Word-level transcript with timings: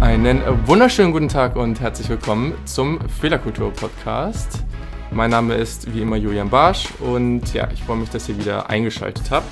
Einen 0.00 0.42
wunderschönen 0.66 1.12
guten 1.12 1.28
Tag 1.28 1.56
und 1.56 1.80
herzlich 1.80 2.10
willkommen 2.10 2.52
zum 2.66 3.00
Fehlerkultur 3.08 3.72
Podcast. 3.72 4.64
Mein 5.10 5.30
Name 5.30 5.54
ist 5.54 5.94
wie 5.94 6.02
immer 6.02 6.16
Julian 6.16 6.50
Barsch 6.50 6.88
und 7.00 7.54
ja, 7.54 7.70
ich 7.72 7.82
freue 7.84 7.96
mich, 7.96 8.10
dass 8.10 8.28
ihr 8.28 8.38
wieder 8.38 8.68
eingeschaltet 8.68 9.30
habt. 9.30 9.48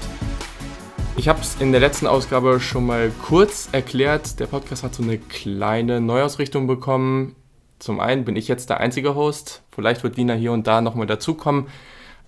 Ich 1.14 1.28
habe 1.28 1.40
es 1.40 1.60
in 1.60 1.72
der 1.72 1.80
letzten 1.80 2.06
Ausgabe 2.06 2.58
schon 2.58 2.86
mal 2.86 3.12
kurz 3.22 3.68
erklärt. 3.70 4.40
Der 4.40 4.46
Podcast 4.46 4.82
hat 4.82 4.94
so 4.94 5.02
eine 5.02 5.18
kleine 5.18 6.00
Neuausrichtung 6.00 6.66
bekommen. 6.66 7.36
Zum 7.78 8.00
einen 8.00 8.24
bin 8.24 8.34
ich 8.34 8.48
jetzt 8.48 8.70
der 8.70 8.80
einzige 8.80 9.14
Host. 9.14 9.62
Vielleicht 9.72 10.02
wird 10.02 10.16
Dina 10.16 10.32
hier 10.32 10.52
und 10.52 10.66
da 10.66 10.80
nochmal 10.80 11.06
dazukommen. 11.06 11.66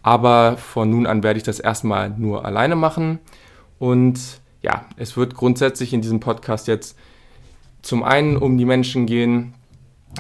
Aber 0.03 0.59
von 0.59 0.91
nun 0.91 1.07
an 1.07 1.23
werde 1.23 1.39
ich 1.39 1.45
das 1.45 1.61
erstmal 1.61 2.11
nur 2.11 2.45
alleine 2.45 2.77
machen. 2.77 3.21
Und 3.79 4.21
ja, 4.61 4.85
es 4.97 5.17
wird 5.17 5.35
grundsätzlich 5.35 5.95
in 5.95 6.03
diesem 6.03 6.21
Podcast 6.21 6.69
jetzt 6.69 6.99
zum 7.81 8.03
einen 8.03 8.37
um 8.37 8.59
die 8.59 8.67
Menschen 8.67 9.07
gehen, 9.07 9.55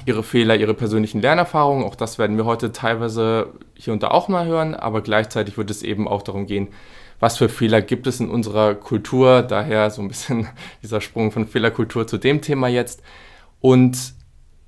ihre 0.07 0.23
Fehler, 0.23 0.57
ihre 0.57 0.75
persönlichen 0.75 1.21
Lernerfahrungen. 1.21 1.85
Auch 1.85 1.97
das 1.97 2.19
werden 2.19 2.39
wir 2.39 2.47
heute 2.47 2.73
teilweise 2.73 3.53
hier 3.75 3.93
und 3.93 4.03
da 4.03 4.09
auch 4.09 4.29
mal 4.29 4.47
hören. 4.47 4.75
Aber 4.75 5.03
gleichzeitig 5.03 5.59
wird 5.59 5.71
es 5.71 5.83
eben 5.83 6.09
auch 6.09 6.23
darum 6.23 6.47
gehen, 6.47 6.69
was 7.25 7.39
für 7.39 7.49
Fehler 7.49 7.81
gibt 7.81 8.07
es 8.07 8.21
in 8.21 8.29
unserer 8.29 8.75
Kultur. 8.75 9.41
Daher 9.41 9.89
so 9.89 10.03
ein 10.03 10.09
bisschen 10.09 10.47
dieser 10.83 11.01
Sprung 11.01 11.33
von 11.33 11.47
Fehlerkultur 11.47 12.07
zu 12.07 12.19
dem 12.19 12.43
Thema 12.43 12.69
jetzt. 12.69 13.03
Und 13.63 14.13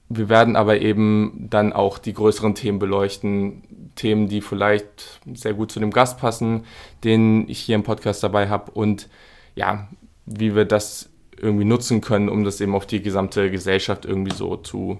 wir 0.08 0.30
werden 0.30 0.56
aber 0.56 0.80
eben 0.80 1.48
dann 1.50 1.74
auch 1.74 1.98
die 1.98 2.14
größeren 2.14 2.54
Themen 2.54 2.78
beleuchten. 2.78 3.90
Themen, 3.94 4.28
die 4.28 4.40
vielleicht 4.40 5.20
sehr 5.34 5.52
gut 5.52 5.70
zu 5.70 5.80
dem 5.80 5.90
Gast 5.90 6.18
passen, 6.18 6.64
den 7.04 7.46
ich 7.46 7.58
hier 7.58 7.74
im 7.74 7.82
Podcast 7.82 8.22
dabei 8.22 8.48
habe. 8.48 8.70
Und 8.70 9.10
ja, 9.54 9.88
wie 10.24 10.54
wir 10.54 10.64
das 10.64 11.10
irgendwie 11.38 11.66
nutzen 11.66 12.00
können, 12.00 12.30
um 12.30 12.42
das 12.42 12.58
eben 12.62 12.74
auf 12.74 12.86
die 12.86 13.02
gesamte 13.02 13.50
Gesellschaft 13.50 14.06
irgendwie 14.06 14.34
so 14.34 14.56
zu 14.56 14.98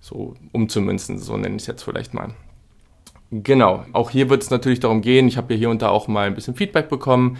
so 0.00 0.34
umzumünzen, 0.52 1.18
so 1.18 1.36
nenne 1.36 1.56
ich 1.56 1.62
es 1.62 1.66
jetzt 1.66 1.82
vielleicht 1.82 2.14
mal. 2.14 2.34
Genau, 3.30 3.84
auch 3.92 4.08
hier 4.08 4.30
wird 4.30 4.42
es 4.42 4.50
natürlich 4.50 4.80
darum 4.80 5.02
gehen, 5.02 5.28
ich 5.28 5.36
habe 5.36 5.52
ja 5.52 5.58
hier 5.58 5.70
und 5.70 5.82
da 5.82 5.90
auch 5.90 6.08
mal 6.08 6.26
ein 6.26 6.34
bisschen 6.34 6.54
Feedback 6.54 6.88
bekommen. 6.88 7.36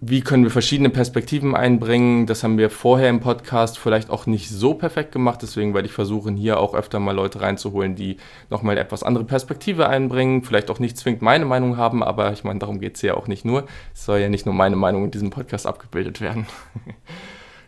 Wie 0.00 0.20
können 0.20 0.44
wir 0.44 0.50
verschiedene 0.50 0.90
Perspektiven 0.90 1.56
einbringen? 1.56 2.26
Das 2.26 2.44
haben 2.44 2.58
wir 2.58 2.70
vorher 2.70 3.08
im 3.08 3.20
Podcast 3.20 3.78
vielleicht 3.78 4.10
auch 4.10 4.26
nicht 4.26 4.48
so 4.48 4.74
perfekt 4.74 5.12
gemacht, 5.12 5.42
deswegen 5.42 5.74
werde 5.74 5.86
ich 5.86 5.92
versuchen, 5.92 6.36
hier 6.36 6.58
auch 6.58 6.74
öfter 6.74 6.98
mal 6.98 7.14
Leute 7.14 7.40
reinzuholen, 7.40 7.94
die 7.94 8.16
nochmal 8.50 8.78
etwas 8.78 9.04
andere 9.04 9.24
Perspektive 9.24 9.88
einbringen, 9.88 10.42
vielleicht 10.42 10.70
auch 10.70 10.80
nicht 10.80 10.96
zwingend 10.96 11.22
meine 11.22 11.44
Meinung 11.44 11.76
haben, 11.76 12.02
aber 12.02 12.32
ich 12.32 12.42
meine, 12.42 12.58
darum 12.58 12.80
geht 12.80 12.96
es 12.96 13.02
ja 13.02 13.14
auch 13.14 13.28
nicht 13.28 13.44
nur. 13.44 13.64
Es 13.94 14.06
soll 14.06 14.18
ja 14.18 14.28
nicht 14.28 14.46
nur 14.46 14.54
meine 14.54 14.76
Meinung 14.76 15.04
in 15.04 15.10
diesem 15.12 15.30
Podcast 15.30 15.66
abgebildet 15.68 16.20
werden. 16.20 16.46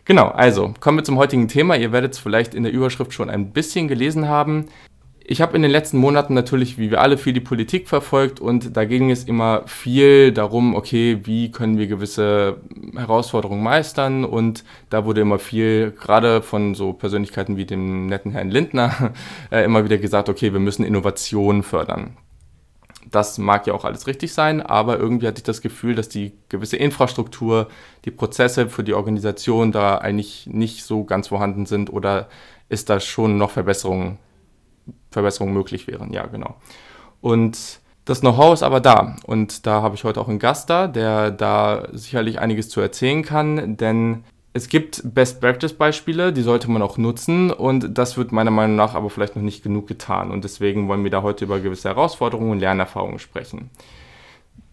Genau, 0.05 0.29
also 0.29 0.73
kommen 0.79 0.97
wir 0.97 1.03
zum 1.03 1.17
heutigen 1.17 1.47
Thema. 1.47 1.77
Ihr 1.77 1.91
werdet 1.91 2.13
es 2.13 2.19
vielleicht 2.19 2.55
in 2.55 2.63
der 2.63 2.71
Überschrift 2.71 3.13
schon 3.13 3.29
ein 3.29 3.51
bisschen 3.51 3.87
gelesen 3.87 4.27
haben. 4.27 4.65
Ich 5.31 5.39
habe 5.39 5.55
in 5.55 5.61
den 5.61 5.71
letzten 5.71 5.97
Monaten 5.97 6.33
natürlich, 6.33 6.77
wie 6.77 6.91
wir 6.91 6.99
alle, 6.99 7.17
viel 7.17 7.31
die 7.31 7.39
Politik 7.39 7.87
verfolgt 7.87 8.41
und 8.41 8.75
da 8.75 8.83
ging 8.83 9.09
es 9.11 9.23
immer 9.23 9.63
viel 9.65 10.33
darum, 10.33 10.75
okay, 10.75 11.21
wie 11.23 11.51
können 11.51 11.77
wir 11.77 11.87
gewisse 11.87 12.57
Herausforderungen 12.97 13.63
meistern 13.63 14.25
und 14.25 14.65
da 14.89 15.05
wurde 15.05 15.21
immer 15.21 15.39
viel, 15.39 15.91
gerade 15.91 16.41
von 16.41 16.75
so 16.75 16.91
Persönlichkeiten 16.91 17.55
wie 17.55 17.63
dem 17.63 18.07
netten 18.07 18.33
Herrn 18.33 18.49
Lindner, 18.49 19.13
äh, 19.53 19.63
immer 19.63 19.85
wieder 19.85 19.97
gesagt, 19.99 20.27
okay, 20.27 20.51
wir 20.51 20.59
müssen 20.59 20.83
Innovation 20.83 21.63
fördern. 21.63 22.17
Das 23.09 23.37
mag 23.37 23.65
ja 23.67 23.73
auch 23.73 23.85
alles 23.85 24.07
richtig 24.07 24.33
sein, 24.33 24.61
aber 24.61 24.99
irgendwie 24.99 25.27
hatte 25.27 25.39
ich 25.39 25.43
das 25.43 25.61
Gefühl, 25.61 25.95
dass 25.95 26.09
die 26.09 26.33
gewisse 26.49 26.75
Infrastruktur, 26.75 27.69
die 28.03 28.11
Prozesse 28.11 28.67
für 28.67 28.83
die 28.83 28.95
Organisation 28.95 29.71
da 29.71 29.97
eigentlich 29.97 30.47
nicht 30.47 30.83
so 30.83 31.05
ganz 31.05 31.29
vorhanden 31.29 31.65
sind 31.65 31.89
oder 31.89 32.27
ist 32.67 32.89
da 32.89 32.99
schon 32.99 33.37
noch 33.37 33.51
Verbesserungen 33.51 34.17
Verbesserungen 35.11 35.53
möglich 35.53 35.87
wären. 35.87 36.11
Ja, 36.13 36.25
genau. 36.27 36.55
Und 37.21 37.79
das 38.05 38.21
Know-how 38.21 38.53
ist 38.53 38.63
aber 38.63 38.79
da. 38.79 39.15
Und 39.25 39.65
da 39.67 39.81
habe 39.81 39.95
ich 39.95 40.03
heute 40.03 40.19
auch 40.19 40.27
einen 40.27 40.39
Gast 40.39 40.69
da, 40.69 40.87
der 40.87 41.31
da 41.31 41.87
sicherlich 41.91 42.39
einiges 42.39 42.69
zu 42.69 42.81
erzählen 42.81 43.23
kann, 43.23 43.77
denn 43.77 44.23
es 44.53 44.67
gibt 44.67 45.01
Best-Practice-Beispiele, 45.05 46.33
die 46.33 46.41
sollte 46.41 46.69
man 46.69 46.81
auch 46.81 46.97
nutzen 46.97 47.51
und 47.51 47.97
das 47.97 48.17
wird 48.17 48.33
meiner 48.33 48.51
Meinung 48.51 48.75
nach 48.75 48.95
aber 48.95 49.09
vielleicht 49.09 49.37
noch 49.37 49.43
nicht 49.43 49.63
genug 49.63 49.87
getan 49.87 50.29
und 50.29 50.43
deswegen 50.43 50.89
wollen 50.89 51.03
wir 51.03 51.11
da 51.11 51.21
heute 51.21 51.45
über 51.45 51.59
gewisse 51.61 51.87
Herausforderungen 51.87 52.51
und 52.51 52.59
Lernerfahrungen 52.59 53.19
sprechen. 53.19 53.69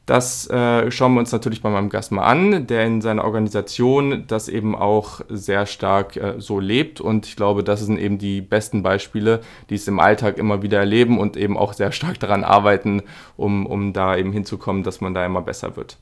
Das 0.08 0.48
äh, 0.48 0.90
schauen 0.90 1.12
wir 1.12 1.20
uns 1.20 1.32
natürlich 1.32 1.60
bei 1.60 1.68
meinem 1.68 1.90
Gast 1.90 2.12
mal 2.12 2.24
an, 2.24 2.66
der 2.66 2.86
in 2.86 3.02
seiner 3.02 3.24
Organisation 3.24 4.24
das 4.26 4.48
eben 4.48 4.74
auch 4.74 5.20
sehr 5.28 5.66
stark 5.66 6.16
äh, 6.16 6.36
so 6.38 6.60
lebt. 6.60 7.02
Und 7.02 7.26
ich 7.26 7.36
glaube, 7.36 7.62
das 7.62 7.80
sind 7.80 7.98
eben 7.98 8.16
die 8.16 8.40
besten 8.40 8.82
Beispiele, 8.82 9.42
die 9.68 9.74
es 9.74 9.86
im 9.86 10.00
Alltag 10.00 10.38
immer 10.38 10.62
wieder 10.62 10.78
erleben 10.78 11.18
und 11.18 11.36
eben 11.36 11.58
auch 11.58 11.74
sehr 11.74 11.92
stark 11.92 12.18
daran 12.20 12.42
arbeiten, 12.42 13.02
um, 13.36 13.66
um 13.66 13.92
da 13.92 14.16
eben 14.16 14.32
hinzukommen, 14.32 14.82
dass 14.82 15.02
man 15.02 15.12
da 15.12 15.26
immer 15.26 15.42
besser 15.42 15.76
wird. 15.76 15.98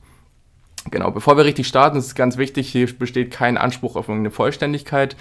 Genau, 0.89 1.11
bevor 1.11 1.35
wir 1.35 1.43
richtig 1.43 1.67
starten, 1.67 1.97
ist 1.97 2.05
es 2.05 2.15
ganz 2.15 2.37
wichtig, 2.37 2.69
hier 2.69 2.87
besteht 2.97 3.29
kein 3.29 3.57
Anspruch 3.57 3.97
auf 3.97 4.07
irgendeine 4.07 4.31
Vollständigkeit 4.31 5.17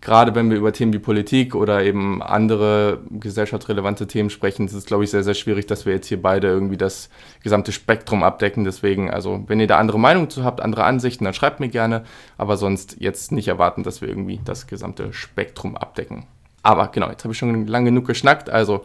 gerade 0.00 0.34
wenn 0.34 0.50
wir 0.50 0.56
über 0.56 0.72
Themen 0.72 0.92
wie 0.92 0.98
Politik 0.98 1.54
oder 1.54 1.82
eben 1.82 2.22
andere 2.22 3.00
gesellschaftsrelevante 3.10 4.06
Themen 4.06 4.30
sprechen, 4.30 4.66
ist 4.66 4.72
es, 4.72 4.86
glaube 4.86 5.04
ich, 5.04 5.10
sehr, 5.10 5.22
sehr 5.22 5.34
schwierig, 5.34 5.66
dass 5.66 5.86
wir 5.86 5.94
jetzt 5.94 6.06
hier 6.06 6.20
beide 6.20 6.48
irgendwie 6.48 6.76
das 6.76 7.08
gesamte 7.42 7.72
Spektrum 7.72 8.22
abdecken. 8.22 8.64
Deswegen, 8.64 9.10
also, 9.10 9.44
wenn 9.46 9.60
ihr 9.60 9.66
da 9.66 9.78
andere 9.78 9.98
Meinungen 9.98 10.30
zu 10.30 10.44
habt, 10.44 10.60
andere 10.60 10.84
Ansichten, 10.84 11.24
dann 11.24 11.34
schreibt 11.34 11.60
mir 11.60 11.68
gerne. 11.68 12.04
Aber 12.38 12.56
sonst 12.56 12.96
jetzt 13.00 13.32
nicht 13.32 13.48
erwarten, 13.48 13.82
dass 13.82 14.00
wir 14.00 14.08
irgendwie 14.08 14.40
das 14.44 14.66
gesamte 14.66 15.12
Spektrum 15.12 15.76
abdecken. 15.76 16.26
Aber 16.62 16.88
genau, 16.88 17.10
jetzt 17.10 17.24
habe 17.24 17.32
ich 17.32 17.38
schon 17.38 17.66
lange 17.66 17.90
genug 17.90 18.06
geschnackt. 18.06 18.50
Also, 18.50 18.82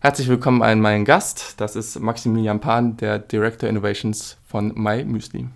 herzlich 0.00 0.28
willkommen 0.28 0.62
an 0.62 0.80
meinen 0.80 1.04
Gast. 1.04 1.60
Das 1.60 1.76
ist 1.76 1.98
Maximilian 2.00 2.60
Pan, 2.60 2.96
der 2.96 3.18
Director 3.18 3.68
Innovations 3.68 4.38
von 4.46 4.72
MyMüsli. 4.74 5.46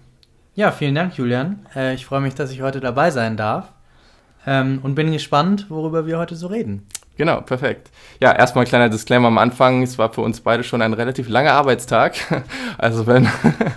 Ja, 0.55 0.71
vielen 0.71 0.95
Dank, 0.95 1.17
Julian. 1.17 1.67
Äh, 1.75 1.95
ich 1.95 2.05
freue 2.05 2.21
mich, 2.21 2.35
dass 2.35 2.51
ich 2.51 2.61
heute 2.61 2.81
dabei 2.81 3.11
sein 3.11 3.39
darf. 3.39 3.73
Ähm, 4.47 4.81
und 4.83 4.95
bin 4.95 5.13
gespannt, 5.13 5.67
worüber 5.69 6.07
wir 6.07 6.19
heute 6.19 6.35
so 6.35 6.49
reden. 6.49 6.87
Genau, 7.17 7.43
perfekt. 7.43 7.91
Ja, 8.21 8.33
erstmal 8.33 8.65
ein 8.65 8.69
kleiner 8.69 8.89
Disclaimer 8.89 9.29
am 9.29 9.37
Anfang. 9.39 9.83
Es 9.83 9.99
war 9.99 10.13
für 10.13 10.23
uns 10.23 10.41
beide 10.41 10.65
schon 10.65 10.81
ein 10.81 10.95
relativ 10.95 11.29
langer 11.29 11.53
Arbeitstag. 11.53 12.15
Also 12.79 13.07
wenn, 13.07 13.29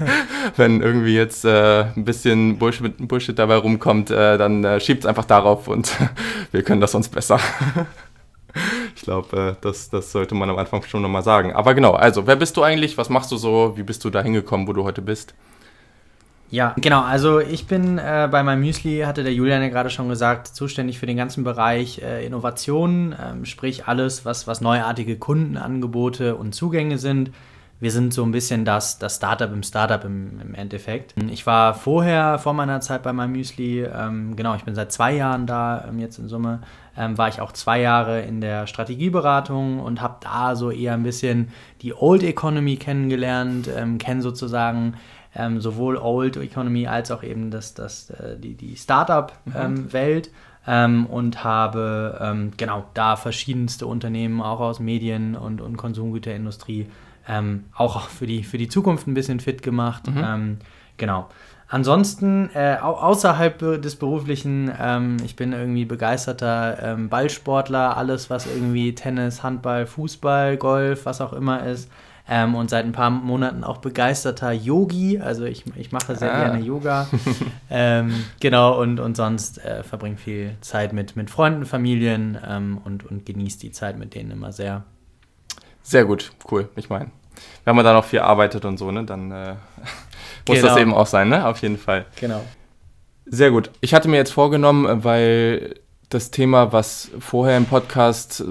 wenn 0.55 0.81
irgendwie 0.81 1.15
jetzt 1.15 1.45
äh, 1.45 1.83
ein 1.95 2.05
bisschen 2.05 2.57
Bullshit, 2.57 3.07
Bullshit 3.07 3.37
dabei 3.37 3.57
rumkommt, 3.57 4.09
äh, 4.09 4.37
dann 4.37 4.63
äh, 4.63 4.79
schiebt 4.79 5.03
es 5.03 5.05
einfach 5.05 5.25
darauf 5.25 5.67
und 5.67 5.95
wir 6.51 6.63
können 6.63 6.81
das 6.81 6.93
sonst 6.93 7.09
besser. 7.09 7.39
ich 8.95 9.03
glaube, 9.03 9.37
äh, 9.37 9.55
das, 9.61 9.89
das 9.89 10.11
sollte 10.11 10.33
man 10.33 10.49
am 10.49 10.57
Anfang 10.57 10.81
schon 10.83 11.03
nochmal 11.03 11.21
sagen. 11.21 11.53
Aber 11.53 11.75
genau, 11.75 11.91
also 11.91 12.25
wer 12.25 12.35
bist 12.35 12.57
du 12.57 12.63
eigentlich? 12.63 12.97
Was 12.97 13.09
machst 13.09 13.31
du 13.31 13.37
so? 13.37 13.73
Wie 13.75 13.83
bist 13.83 14.03
du 14.05 14.09
da 14.09 14.23
hingekommen, 14.23 14.67
wo 14.67 14.73
du 14.73 14.85
heute 14.85 15.03
bist? 15.03 15.35
Ja, 16.51 16.75
genau. 16.77 17.01
Also 17.01 17.39
ich 17.39 17.67
bin 17.67 17.97
äh, 17.97 18.27
bei 18.31 18.43
meinem 18.43 18.61
Müsli, 18.61 18.99
hatte 18.99 19.23
der 19.23 19.33
Julian 19.33 19.61
ja 19.61 19.69
gerade 19.69 19.89
schon 19.89 20.09
gesagt, 20.09 20.47
zuständig 20.47 20.99
für 20.99 21.05
den 21.05 21.17
ganzen 21.17 21.43
Bereich 21.43 22.01
äh, 22.01 22.25
Innovation, 22.25 23.15
ähm, 23.21 23.45
sprich 23.45 23.87
alles, 23.87 24.25
was, 24.25 24.47
was 24.47 24.61
neuartige 24.61 25.17
Kundenangebote 25.17 26.35
und 26.35 26.53
Zugänge 26.53 26.97
sind. 26.97 27.31
Wir 27.81 27.91
sind 27.91 28.13
so 28.13 28.23
ein 28.23 28.31
bisschen 28.31 28.63
das, 28.63 28.99
das 28.99 29.17
Startup 29.17 29.51
im 29.51 29.61
Startup 29.61 30.01
im, 30.05 30.39
im 30.39 30.53
Endeffekt. 30.55 31.13
Ich 31.29 31.45
war 31.45 31.73
vorher, 31.73 32.39
vor 32.39 32.53
meiner 32.53 32.79
Zeit 32.79 33.03
bei 33.03 33.11
meinem 33.11 33.33
Müsli, 33.33 33.83
ähm, 33.83 34.35
genau, 34.37 34.55
ich 34.55 34.63
bin 34.63 34.75
seit 34.75 34.93
zwei 34.93 35.13
Jahren 35.13 35.45
da, 35.45 35.85
ähm, 35.89 35.99
jetzt 35.99 36.17
in 36.17 36.29
Summe, 36.29 36.61
ähm, 36.97 37.17
war 37.17 37.27
ich 37.27 37.41
auch 37.41 37.51
zwei 37.51 37.81
Jahre 37.81 38.21
in 38.21 38.39
der 38.39 38.65
Strategieberatung 38.67 39.81
und 39.81 40.01
habe 40.01 40.17
da 40.21 40.55
so 40.55 40.71
eher 40.71 40.93
ein 40.93 41.03
bisschen 41.03 41.49
die 41.81 41.93
Old 41.93 42.23
Economy 42.23 42.77
kennengelernt, 42.77 43.69
ähm, 43.75 43.97
kenne 43.97 44.21
sozusagen 44.21 44.93
ähm, 45.35 45.61
sowohl 45.61 45.97
Old 45.97 46.37
Economy 46.37 46.87
als 46.87 47.11
auch 47.11 47.23
eben 47.23 47.51
das, 47.51 47.73
das, 47.73 48.09
äh, 48.09 48.37
die, 48.37 48.55
die 48.55 48.75
Startup-Welt. 48.75 50.27
Mhm. 50.27 50.33
Ähm, 50.67 51.05
und 51.05 51.43
habe 51.43 52.17
ähm, 52.19 52.51
genau 52.57 52.85
da 52.95 53.17
verschiedenste 53.17 53.85
Unternehmen 53.85 54.41
auch 54.41 54.59
aus 54.59 54.79
Medien- 54.79 55.35
und, 55.35 55.61
und 55.61 55.77
Konsumgüterindustrie 55.77 56.87
ähm, 57.27 57.65
auch 57.75 58.09
für 58.09 58.25
die, 58.25 58.43
für 58.43 58.57
die 58.57 58.67
Zukunft 58.67 59.07
ein 59.07 59.13
bisschen 59.13 59.39
fit 59.39 59.61
gemacht. 59.61 60.07
Mhm. 60.07 60.23
Ähm, 60.23 60.57
genau. 60.97 61.29
Ansonsten, 61.67 62.51
äh, 62.53 62.77
außerhalb 62.79 63.81
des 63.81 63.95
Beruflichen, 63.95 64.71
ähm, 64.79 65.17
ich 65.25 65.35
bin 65.35 65.51
irgendwie 65.51 65.85
begeisterter 65.85 66.77
ähm, 66.81 67.09
Ballsportler, 67.09 67.97
alles 67.97 68.29
was 68.29 68.45
irgendwie 68.45 68.93
Tennis, 68.93 69.41
Handball, 69.41 69.87
Fußball, 69.87 70.57
Golf, 70.57 71.05
was 71.07 71.21
auch 71.21 71.33
immer 71.33 71.65
ist, 71.65 71.89
ähm, 72.27 72.55
und 72.55 72.69
seit 72.69 72.85
ein 72.85 72.91
paar 72.91 73.09
Monaten 73.09 73.63
auch 73.63 73.77
begeisterter 73.77 74.51
Yogi. 74.51 75.19
Also 75.19 75.45
ich, 75.45 75.63
ich 75.75 75.91
mache 75.91 76.15
sehr 76.15 76.33
ah. 76.33 76.43
gerne 76.45 76.63
Yoga. 76.63 77.07
ähm, 77.69 78.25
genau, 78.39 78.79
und, 78.81 78.99
und 78.99 79.15
sonst 79.15 79.63
äh, 79.63 79.83
verbringe 79.83 80.17
viel 80.17 80.55
Zeit 80.61 80.93
mit, 80.93 81.15
mit 81.15 81.29
Freunden, 81.29 81.65
Familien 81.65 82.37
ähm, 82.47 82.79
und, 82.83 83.05
und 83.05 83.25
genieße 83.25 83.59
die 83.59 83.71
Zeit 83.71 83.97
mit 83.97 84.15
denen 84.15 84.31
immer 84.31 84.51
sehr. 84.51 84.83
Sehr 85.83 86.05
gut, 86.05 86.31
cool. 86.51 86.69
Ich 86.75 86.89
meine, 86.89 87.11
wenn 87.63 87.75
man 87.75 87.85
da 87.85 87.93
noch 87.93 88.05
viel 88.05 88.19
arbeitet 88.19 88.65
und 88.65 88.77
so, 88.77 88.89
ne, 88.89 89.03
dann 89.03 89.31
äh, 89.31 89.55
muss 90.47 90.57
genau. 90.57 90.67
das 90.69 90.77
eben 90.77 90.93
auch 90.93 91.07
sein, 91.07 91.29
ne? 91.29 91.45
Auf 91.45 91.61
jeden 91.61 91.77
Fall. 91.77 92.05
Genau. 92.19 92.43
Sehr 93.27 93.51
gut. 93.51 93.71
Ich 93.81 93.93
hatte 93.93 94.07
mir 94.07 94.17
jetzt 94.17 94.33
vorgenommen, 94.33 95.03
weil 95.03 95.75
das 96.09 96.31
Thema, 96.31 96.71
was 96.71 97.09
vorher 97.19 97.57
im 97.57 97.65
Podcast 97.65 98.43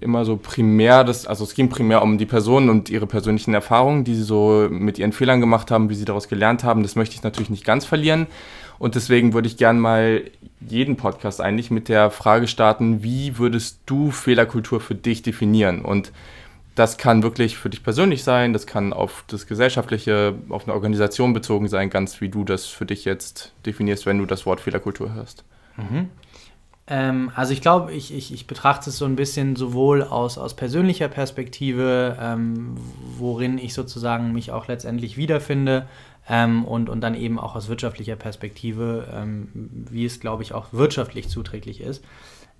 immer 0.00 0.24
so 0.24 0.36
primär, 0.36 1.04
das, 1.04 1.26
also 1.26 1.44
es 1.44 1.54
ging 1.54 1.68
primär 1.68 2.02
um 2.02 2.18
die 2.18 2.26
Personen 2.26 2.68
und 2.68 2.90
ihre 2.90 3.06
persönlichen 3.06 3.54
Erfahrungen, 3.54 4.04
die 4.04 4.14
sie 4.14 4.22
so 4.22 4.68
mit 4.70 4.98
ihren 4.98 5.12
Fehlern 5.12 5.40
gemacht 5.40 5.70
haben, 5.70 5.90
wie 5.90 5.94
sie 5.94 6.04
daraus 6.04 6.28
gelernt 6.28 6.64
haben. 6.64 6.82
Das 6.82 6.96
möchte 6.96 7.14
ich 7.14 7.22
natürlich 7.22 7.50
nicht 7.50 7.64
ganz 7.64 7.84
verlieren. 7.84 8.26
Und 8.78 8.96
deswegen 8.96 9.32
würde 9.32 9.48
ich 9.48 9.56
gern 9.56 9.78
mal 9.78 10.24
jeden 10.60 10.96
Podcast 10.96 11.40
eigentlich 11.40 11.70
mit 11.70 11.88
der 11.88 12.10
Frage 12.10 12.48
starten, 12.48 13.02
wie 13.02 13.38
würdest 13.38 13.80
du 13.86 14.10
Fehlerkultur 14.10 14.80
für 14.80 14.94
dich 14.94 15.22
definieren? 15.22 15.82
Und 15.82 16.12
das 16.74 16.98
kann 16.98 17.22
wirklich 17.22 17.56
für 17.56 17.70
dich 17.70 17.84
persönlich 17.84 18.24
sein, 18.24 18.52
das 18.52 18.66
kann 18.66 18.92
auf 18.92 19.24
das 19.28 19.46
Gesellschaftliche, 19.46 20.34
auf 20.48 20.64
eine 20.64 20.74
Organisation 20.74 21.32
bezogen 21.32 21.68
sein, 21.68 21.88
ganz 21.88 22.20
wie 22.20 22.28
du 22.28 22.42
das 22.44 22.66
für 22.66 22.84
dich 22.84 23.04
jetzt 23.04 23.52
definierst, 23.64 24.06
wenn 24.06 24.18
du 24.18 24.26
das 24.26 24.44
Wort 24.44 24.60
Fehlerkultur 24.60 25.14
hörst. 25.14 25.44
Mhm. 25.76 26.08
Ähm, 26.86 27.30
also 27.34 27.52
ich 27.52 27.62
glaube, 27.62 27.92
ich, 27.92 28.12
ich, 28.12 28.32
ich 28.32 28.46
betrachte 28.46 28.90
es 28.90 28.98
so 28.98 29.04
ein 29.06 29.16
bisschen 29.16 29.56
sowohl 29.56 30.02
aus, 30.02 30.36
aus 30.36 30.54
persönlicher 30.54 31.08
Perspektive, 31.08 32.16
ähm, 32.20 32.76
worin 33.18 33.56
ich 33.58 33.72
sozusagen 33.72 34.32
mich 34.32 34.52
auch 34.52 34.68
letztendlich 34.68 35.16
wiederfinde, 35.16 35.86
ähm, 36.28 36.64
und, 36.64 36.88
und 36.88 37.00
dann 37.00 37.14
eben 37.14 37.38
auch 37.38 37.54
aus 37.54 37.68
wirtschaftlicher 37.68 38.16
Perspektive, 38.16 39.06
ähm, 39.12 39.48
wie 39.90 40.04
es, 40.04 40.20
glaube 40.20 40.42
ich, 40.42 40.54
auch 40.54 40.72
wirtschaftlich 40.72 41.28
zuträglich 41.28 41.80
ist. 41.80 42.02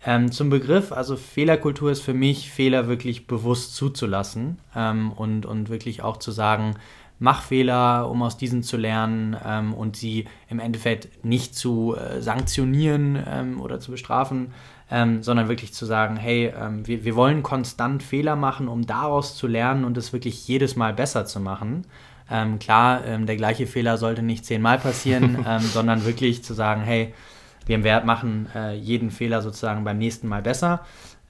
Ähm, 0.06 0.30
zum 0.30 0.50
Begriff, 0.50 0.92
also 0.92 1.16
Fehlerkultur 1.16 1.90
ist 1.90 2.02
für 2.02 2.12
mich, 2.12 2.50
Fehler 2.50 2.88
wirklich 2.88 3.26
bewusst 3.26 3.74
zuzulassen 3.74 4.58
ähm, 4.76 5.12
und, 5.12 5.46
und 5.46 5.70
wirklich 5.70 6.02
auch 6.02 6.18
zu 6.18 6.30
sagen, 6.30 6.76
mach 7.24 7.42
Fehler, 7.42 8.10
um 8.10 8.22
aus 8.22 8.36
diesen 8.36 8.62
zu 8.62 8.76
lernen 8.76 9.34
ähm, 9.44 9.72
und 9.72 9.96
sie 9.96 10.26
im 10.50 10.60
Endeffekt 10.60 11.24
nicht 11.24 11.56
zu 11.56 11.96
äh, 11.96 12.20
sanktionieren 12.20 13.18
ähm, 13.26 13.62
oder 13.62 13.80
zu 13.80 13.90
bestrafen, 13.90 14.52
ähm, 14.90 15.22
sondern 15.22 15.48
wirklich 15.48 15.72
zu 15.72 15.86
sagen, 15.86 16.16
hey, 16.16 16.52
ähm, 16.54 16.86
wir, 16.86 17.06
wir 17.06 17.16
wollen 17.16 17.42
konstant 17.42 18.02
Fehler 18.02 18.36
machen, 18.36 18.68
um 18.68 18.86
daraus 18.86 19.36
zu 19.36 19.46
lernen 19.46 19.86
und 19.86 19.96
es 19.96 20.12
wirklich 20.12 20.46
jedes 20.46 20.76
Mal 20.76 20.92
besser 20.92 21.24
zu 21.24 21.40
machen. 21.40 21.86
Ähm, 22.30 22.58
klar, 22.58 23.02
ähm, 23.06 23.24
der 23.24 23.36
gleiche 23.36 23.66
Fehler 23.66 23.96
sollte 23.96 24.20
nicht 24.20 24.44
zehnmal 24.44 24.78
passieren, 24.78 25.46
sondern 25.60 26.04
wirklich 26.04 26.44
zu 26.44 26.52
sagen, 26.52 26.82
hey, 26.82 27.14
wir 27.64 27.78
machen 28.04 28.48
äh, 28.54 28.74
jeden 28.74 29.10
Fehler 29.10 29.40
sozusagen 29.40 29.82
beim 29.84 29.96
nächsten 29.96 30.28
Mal 30.28 30.42
besser. 30.42 30.84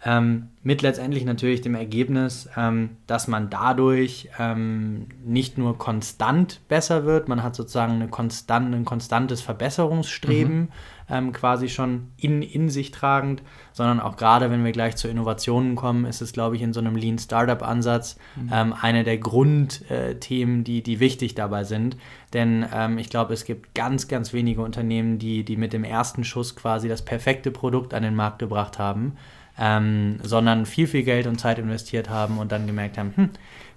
Ähm, 0.07 0.51
mit 0.63 0.83
letztendlich 0.83 1.25
natürlich 1.25 1.63
dem 1.63 1.75
Ergebnis, 1.75 2.49
ähm, 2.57 2.91
dass 3.07 3.27
man 3.27 3.49
dadurch 3.49 4.29
ähm, 4.39 5.07
nicht 5.25 5.57
nur 5.57 5.79
konstant 5.79 6.61
besser 6.69 7.07
wird, 7.07 7.29
man 7.29 7.43
hat 7.43 7.55
sozusagen 7.55 7.95
eine 7.95 8.09
konstant, 8.09 8.75
ein 8.75 8.85
konstantes 8.85 9.41
Verbesserungsstreben 9.41 10.61
mhm. 10.61 10.69
Ähm, 11.11 11.33
quasi 11.33 11.69
schon 11.69 12.13
in, 12.17 12.41
in 12.41 12.71
sich 12.71 12.91
tragend, 12.91 13.43
sondern 13.75 14.01
auch 14.01 14.17
gerade, 14.17 14.51
wenn 14.51 14.65
wir 14.65 14.73
gleich 14.73 14.97
zu 14.97 15.07
Innovationen 15.07 15.77
kommen, 15.77 16.07
ist 16.07 16.23
es, 16.23 16.33
glaube 16.33 16.57
ich, 16.57 16.63
in 16.63 16.73
so 16.73 16.81
einem 16.81 16.97
Lean 16.97 17.19
Startup-Ansatz 17.19 18.17
mhm. 18.37 18.51
Ähm, 18.51 18.75
eine 18.81 19.05
der 19.05 19.19
Grundthemen, 19.19 20.65
die, 20.65 20.83
die 20.83 21.01
wichtig 21.01 21.35
dabei 21.35 21.65
sind. 21.65 21.99
Denn 22.33 22.65
ähm, 22.73 22.97
ich 22.97 23.11
glaube, 23.11 23.35
es 23.35 23.45
gibt 23.45 23.75
ganz, 23.75 24.09
ganz 24.09 24.33
wenige 24.33 24.63
Unternehmen, 24.63 25.19
die, 25.19 25.45
die 25.45 25.59
mit 25.59 25.75
dem 25.75 25.85
ersten 25.85 26.25
Schuss 26.25 26.57
quasi 26.57 26.89
das 26.89 27.03
perfekte 27.03 27.51
Produkt 27.51 27.93
an 27.93 28.03
den 28.03 28.15
Markt 28.15 28.39
gebracht 28.39 28.79
haben 28.79 29.19
ähm, 29.59 30.19
sondern 30.23 30.67
viel, 30.67 30.87
viel 30.87 31.03
Geld 31.03 31.27
und 31.27 31.39
Zeit 31.39 31.59
investiert 31.59 32.09
haben 32.09 32.39
und 32.39 32.51
dann 32.53 32.67
gemerkt 32.67 32.99
haben, 32.99 33.13
hm, 33.15 33.31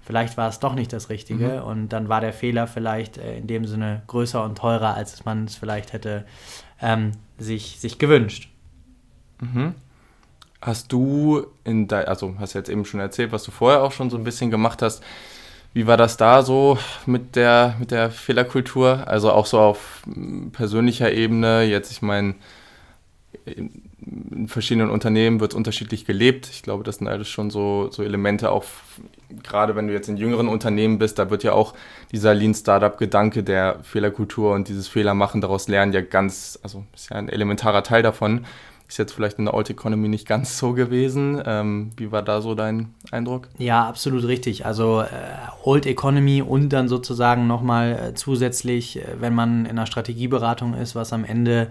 vielleicht 0.04 0.36
war 0.36 0.48
es 0.48 0.58
doch 0.58 0.74
nicht 0.74 0.92
das 0.92 1.10
Richtige 1.10 1.60
mhm. 1.60 1.62
und 1.62 1.88
dann 1.90 2.08
war 2.08 2.20
der 2.20 2.32
Fehler 2.32 2.66
vielleicht 2.66 3.18
äh, 3.18 3.38
in 3.38 3.46
dem 3.46 3.64
Sinne 3.64 4.02
größer 4.06 4.42
und 4.42 4.58
teurer, 4.58 4.94
als 4.94 5.24
man 5.24 5.44
es 5.44 5.56
vielleicht 5.56 5.92
hätte 5.92 6.24
ähm, 6.80 7.12
sich, 7.38 7.78
sich 7.78 7.98
gewünscht. 7.98 8.48
Mhm. 9.40 9.74
Hast 10.60 10.92
du 10.92 11.46
in 11.62 11.86
dein, 11.86 12.06
also 12.06 12.34
hast 12.38 12.54
jetzt 12.54 12.68
eben 12.68 12.84
schon 12.84 12.98
erzählt, 12.98 13.30
was 13.30 13.44
du 13.44 13.52
vorher 13.52 13.82
auch 13.82 13.92
schon 13.92 14.10
so 14.10 14.16
ein 14.16 14.24
bisschen 14.24 14.50
gemacht 14.50 14.82
hast. 14.82 15.04
Wie 15.72 15.86
war 15.86 15.96
das 15.96 16.16
da 16.16 16.42
so 16.42 16.78
mit 17.06 17.36
der, 17.36 17.76
mit 17.78 17.92
der 17.92 18.10
Fehlerkultur? 18.10 19.06
Also 19.06 19.30
auch 19.30 19.46
so 19.46 19.60
auf 19.60 20.02
persönlicher 20.50 21.12
Ebene. 21.12 21.62
Jetzt, 21.62 21.92
ich 21.92 22.02
meine, 22.02 22.34
in 24.00 24.46
verschiedenen 24.46 24.90
Unternehmen 24.90 25.40
wird 25.40 25.52
es 25.52 25.56
unterschiedlich 25.56 26.04
gelebt. 26.04 26.48
Ich 26.50 26.62
glaube, 26.62 26.84
das 26.84 26.96
sind 26.96 27.08
alles 27.08 27.28
schon 27.28 27.50
so, 27.50 27.88
so 27.90 28.02
Elemente, 28.02 28.50
auch 28.50 28.64
gerade 29.42 29.74
wenn 29.74 29.88
du 29.88 29.92
jetzt 29.92 30.08
in 30.08 30.16
jüngeren 30.16 30.48
Unternehmen 30.48 30.98
bist, 30.98 31.18
da 31.18 31.30
wird 31.30 31.42
ja 31.42 31.52
auch 31.52 31.74
dieser 32.12 32.34
Lean 32.34 32.54
Startup-Gedanke 32.54 33.42
der 33.42 33.80
Fehlerkultur 33.82 34.54
und 34.54 34.68
dieses 34.68 34.88
Fehlermachen 34.88 35.40
daraus 35.40 35.68
lernen 35.68 35.92
ja 35.92 36.00
ganz, 36.00 36.58
also 36.62 36.84
ist 36.94 37.10
ja 37.10 37.16
ein 37.16 37.28
elementarer 37.28 37.82
Teil 37.82 38.02
davon. 38.02 38.46
Ist 38.86 38.96
jetzt 38.96 39.12
vielleicht 39.12 39.38
in 39.38 39.44
der 39.44 39.52
Old 39.52 39.68
Economy 39.68 40.08
nicht 40.08 40.26
ganz 40.26 40.56
so 40.56 40.72
gewesen. 40.72 41.42
Ähm, 41.44 41.90
wie 41.98 42.10
war 42.10 42.22
da 42.22 42.40
so 42.40 42.54
dein 42.54 42.94
Eindruck? 43.10 43.50
Ja, 43.58 43.86
absolut 43.86 44.24
richtig. 44.24 44.64
Also 44.64 45.02
äh, 45.02 45.06
Old 45.62 45.84
Economy 45.84 46.40
und 46.40 46.70
dann 46.70 46.88
sozusagen 46.88 47.46
nochmal 47.46 47.92
äh, 47.92 48.14
zusätzlich, 48.14 48.98
äh, 48.98 49.20
wenn 49.20 49.34
man 49.34 49.66
in 49.66 49.72
einer 49.72 49.84
Strategieberatung 49.84 50.72
ist, 50.72 50.94
was 50.94 51.12
am 51.12 51.26
Ende 51.26 51.68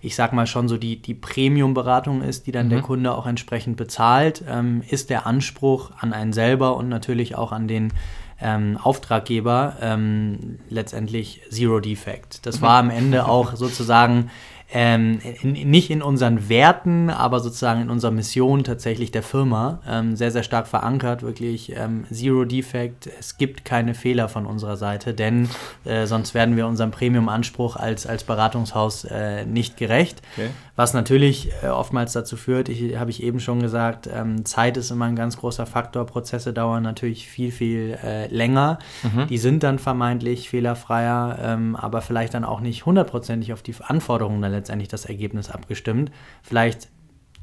ich 0.00 0.16
sag 0.16 0.32
mal 0.32 0.46
schon 0.46 0.68
so 0.68 0.76
die, 0.76 1.00
die 1.00 1.14
Premium-Beratung 1.14 2.22
ist, 2.22 2.46
die 2.46 2.52
dann 2.52 2.66
mhm. 2.66 2.70
der 2.70 2.82
Kunde 2.82 3.14
auch 3.14 3.26
entsprechend 3.26 3.76
bezahlt, 3.76 4.42
ähm, 4.48 4.82
ist 4.88 5.10
der 5.10 5.26
Anspruch 5.26 5.90
an 6.00 6.12
einen 6.12 6.32
selber 6.32 6.76
und 6.76 6.88
natürlich 6.88 7.36
auch 7.36 7.52
an 7.52 7.68
den 7.68 7.92
ähm, 8.40 8.78
Auftraggeber 8.82 9.76
ähm, 9.80 10.58
letztendlich 10.68 11.42
Zero 11.50 11.80
Defect. 11.80 12.44
Das 12.46 12.60
mhm. 12.60 12.64
war 12.64 12.78
am 12.78 12.90
Ende 12.90 13.26
auch 13.26 13.56
sozusagen 13.56 14.30
ähm, 14.72 15.20
in, 15.42 15.52
nicht 15.70 15.90
in 15.90 16.02
unseren 16.02 16.48
Werten, 16.48 17.10
aber 17.10 17.40
sozusagen 17.40 17.82
in 17.82 17.90
unserer 17.90 18.10
Mission 18.10 18.64
tatsächlich 18.64 19.10
der 19.10 19.22
Firma 19.22 19.80
ähm, 19.88 20.16
sehr, 20.16 20.30
sehr 20.30 20.42
stark 20.42 20.66
verankert. 20.66 21.22
Wirklich 21.22 21.74
ähm, 21.76 22.04
Zero 22.10 22.44
Defect. 22.44 23.08
Es 23.18 23.36
gibt 23.38 23.64
keine 23.64 23.94
Fehler 23.94 24.28
von 24.28 24.46
unserer 24.46 24.76
Seite, 24.76 25.14
denn 25.14 25.48
äh, 25.84 26.06
sonst 26.06 26.34
werden 26.34 26.56
wir 26.56 26.66
unserem 26.66 26.90
Premium-Anspruch 26.90 27.76
als, 27.76 28.06
als 28.06 28.24
Beratungshaus 28.24 29.04
äh, 29.04 29.44
nicht 29.46 29.76
gerecht. 29.76 30.22
Okay. 30.36 30.50
Was 30.76 30.92
natürlich 30.92 31.50
äh, 31.62 31.68
oftmals 31.68 32.12
dazu 32.12 32.36
führt, 32.36 32.68
habe 32.68 33.10
ich 33.10 33.22
eben 33.22 33.40
schon 33.40 33.60
gesagt, 33.60 34.08
ähm, 34.12 34.44
Zeit 34.44 34.76
ist 34.76 34.90
immer 34.90 35.06
ein 35.06 35.16
ganz 35.16 35.38
großer 35.38 35.64
Faktor. 35.64 36.04
Prozesse 36.04 36.52
dauern 36.52 36.82
natürlich 36.82 37.28
viel, 37.28 37.50
viel 37.50 37.98
äh, 38.04 38.26
länger. 38.26 38.78
Mhm. 39.02 39.26
Die 39.28 39.38
sind 39.38 39.62
dann 39.62 39.78
vermeintlich 39.78 40.50
fehlerfreier, 40.50 41.38
ähm, 41.40 41.76
aber 41.76 42.02
vielleicht 42.02 42.34
dann 42.34 42.44
auch 42.44 42.60
nicht 42.60 42.84
hundertprozentig 42.84 43.54
auf 43.54 43.62
die 43.62 43.74
Anforderungen 43.80 44.42
der 44.42 44.50
letztendlich 44.56 44.88
das 44.88 45.04
Ergebnis 45.04 45.50
abgestimmt. 45.50 46.10
Vielleicht 46.42 46.88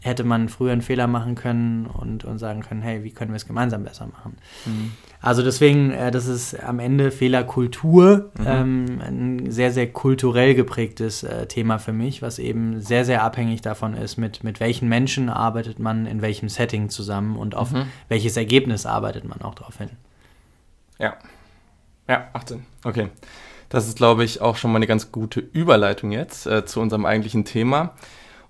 hätte 0.03 0.23
man 0.25 0.49
früher 0.49 0.73
einen 0.73 0.81
Fehler 0.81 1.07
machen 1.07 1.35
können 1.35 1.85
und, 1.85 2.25
und 2.25 2.37
sagen 2.37 2.61
können, 2.61 2.81
hey, 2.81 3.03
wie 3.03 3.11
können 3.11 3.31
wir 3.31 3.37
es 3.37 3.47
gemeinsam 3.47 3.83
besser 3.83 4.07
machen? 4.07 4.35
Mhm. 4.65 4.91
Also 5.21 5.43
deswegen, 5.43 5.91
äh, 5.91 6.11
das 6.11 6.27
ist 6.27 6.61
am 6.61 6.79
Ende 6.79 7.09
Fehlerkultur, 7.09 8.31
mhm. 8.37 8.45
ähm, 8.45 9.01
ein 9.01 9.51
sehr, 9.51 9.71
sehr 9.71 9.87
kulturell 9.91 10.55
geprägtes 10.55 11.23
äh, 11.23 11.47
Thema 11.47 11.79
für 11.79 11.93
mich, 11.93 12.21
was 12.21 12.37
eben 12.37 12.81
sehr, 12.81 13.05
sehr 13.05 13.23
abhängig 13.23 13.61
davon 13.61 13.93
ist, 13.93 14.17
mit, 14.17 14.43
mit 14.43 14.59
welchen 14.59 14.89
Menschen 14.89 15.29
arbeitet 15.29 15.79
man 15.79 16.05
in 16.05 16.21
welchem 16.21 16.49
Setting 16.49 16.89
zusammen 16.89 17.37
und 17.37 17.55
auf 17.55 17.71
mhm. 17.71 17.85
welches 18.09 18.35
Ergebnis 18.35 18.85
arbeitet 18.85 19.23
man 19.23 19.41
auch 19.41 19.55
darauf 19.55 19.77
hin. 19.77 19.89
Ja. 20.99 21.15
Ja, 22.09 22.27
18. 22.33 22.65
Okay. 22.83 23.07
Das 23.73 23.87
ist, 23.87 23.97
glaube 23.97 24.23
ich, 24.23 24.39
auch 24.39 24.55
schon 24.55 24.71
mal 24.71 24.75
eine 24.75 24.85
ganz 24.85 25.11
gute 25.11 25.39
Überleitung 25.39 26.11
jetzt 26.11 26.45
äh, 26.45 26.63
zu 26.63 26.79
unserem 26.79 27.07
eigentlichen 27.07 27.43
Thema. 27.43 27.95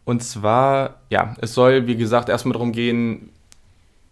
Und 0.03 0.21
zwar, 0.21 0.95
ja, 1.09 1.33
es 1.39 1.53
soll, 1.53 1.87
wie 1.87 1.95
gesagt, 1.95 2.27
erstmal 2.27 2.51
darum 2.51 2.73
gehen, 2.73 3.29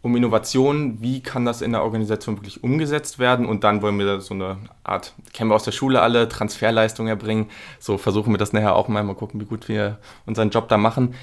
um 0.01 0.15
Innovation, 0.15 1.01
wie 1.01 1.20
kann 1.20 1.44
das 1.44 1.62
in 1.62 1.74
der 1.74 1.84
Organisation 1.84 2.38
wirklich 2.38 2.63
umgesetzt 2.63 3.20
werden 3.20 3.46
und 3.46 3.65
dann 3.65 3.82
wollen 3.82 4.00
wir 4.00 4.22
so 4.22 4.34
eine 4.34 4.56
Art, 4.86 5.13
kennen 5.34 5.50
wir 5.50 5.56
aus 5.56 5.65
der 5.65 5.74
Schule 5.74 6.01
alle, 6.01 6.30
Transferleistung 6.30 7.10
erbringen. 7.10 7.50
So 7.77 7.98
versuchen 7.98 8.32
wir 8.34 8.38
das 8.38 8.53
nachher 8.53 8.77
auch 8.77 8.88
mal, 8.88 9.03
mal 9.03 9.13
gucken, 9.13 9.41
wie 9.41 9.46
gut 9.46 9.68
wir 9.68 9.98
unseren 10.25 10.50
Job 10.50 10.70
da 10.70 10.77
machen. 10.77 11.13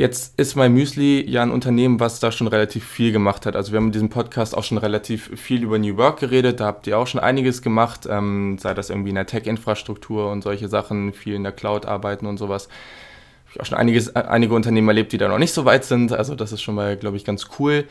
Jetzt 0.00 0.40
ist 0.40 0.56
My 0.56 0.70
Müsli 0.70 1.28
ja 1.28 1.42
ein 1.42 1.50
Unternehmen, 1.50 2.00
was 2.00 2.20
da 2.20 2.32
schon 2.32 2.46
relativ 2.46 2.86
viel 2.86 3.12
gemacht 3.12 3.44
hat. 3.44 3.54
Also 3.54 3.70
wir 3.70 3.76
haben 3.76 3.88
in 3.88 3.92
diesem 3.92 4.08
Podcast 4.08 4.56
auch 4.56 4.64
schon 4.64 4.78
relativ 4.78 5.38
viel 5.38 5.62
über 5.62 5.78
New 5.78 5.98
Work 5.98 6.20
geredet. 6.20 6.58
Da 6.58 6.64
habt 6.64 6.86
ihr 6.86 6.96
auch 6.96 7.06
schon 7.06 7.20
einiges 7.20 7.60
gemacht, 7.60 8.08
ähm, 8.10 8.56
sei 8.56 8.72
das 8.72 8.88
irgendwie 8.88 9.10
in 9.10 9.16
der 9.16 9.26
Tech-Infrastruktur 9.26 10.32
und 10.32 10.40
solche 10.40 10.68
Sachen, 10.68 11.12
viel 11.12 11.34
in 11.34 11.42
der 11.42 11.52
Cloud 11.52 11.84
arbeiten 11.84 12.24
und 12.24 12.38
sowas. 12.38 12.68
Habe 12.68 13.50
ich 13.56 13.60
auch 13.60 13.66
schon 13.66 13.76
einiges, 13.76 14.08
äh, 14.08 14.24
einige 14.26 14.54
Unternehmen 14.54 14.88
erlebt, 14.88 15.12
die 15.12 15.18
da 15.18 15.28
noch 15.28 15.36
nicht 15.36 15.52
so 15.52 15.66
weit 15.66 15.84
sind. 15.84 16.14
Also 16.14 16.34
das 16.34 16.52
ist 16.52 16.62
schon 16.62 16.76
mal, 16.76 16.96
glaube 16.96 17.18
ich, 17.18 17.26
ganz 17.26 17.50
cool. 17.58 17.84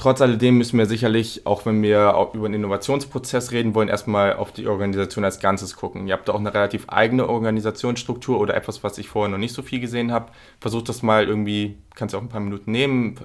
Trotz 0.00 0.22
alledem 0.22 0.56
müssen 0.56 0.78
wir 0.78 0.86
sicherlich, 0.86 1.46
auch 1.46 1.66
wenn 1.66 1.82
wir 1.82 2.16
auch 2.16 2.32
über 2.32 2.46
einen 2.46 2.54
Innovationsprozess 2.54 3.52
reden 3.52 3.74
wollen, 3.74 3.90
erstmal 3.90 4.32
auf 4.32 4.50
die 4.50 4.66
Organisation 4.66 5.26
als 5.26 5.40
Ganzes 5.40 5.76
gucken. 5.76 6.08
Ihr 6.08 6.14
habt 6.14 6.26
da 6.26 6.32
auch 6.32 6.38
eine 6.38 6.54
relativ 6.54 6.88
eigene 6.88 7.28
Organisationsstruktur 7.28 8.40
oder 8.40 8.54
etwas, 8.54 8.82
was 8.82 8.96
ich 8.96 9.10
vorher 9.10 9.30
noch 9.30 9.36
nicht 9.36 9.52
so 9.52 9.60
viel 9.60 9.78
gesehen 9.78 10.10
habe. 10.10 10.32
Versucht 10.58 10.88
das 10.88 11.02
mal 11.02 11.26
irgendwie, 11.26 11.76
kannst 11.94 12.14
du 12.14 12.18
auch 12.18 12.22
ein 12.22 12.30
paar 12.30 12.40
Minuten 12.40 12.72
nehmen, 12.72 13.16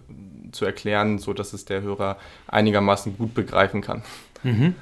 zu 0.52 0.66
erklären, 0.66 1.18
sodass 1.18 1.54
es 1.54 1.64
der 1.64 1.82
Hörer 1.82 2.18
einigermaßen 2.48 3.18
gut 3.18 3.34
begreifen 3.34 3.80
kann. 3.80 4.02
Mhm. 4.44 4.76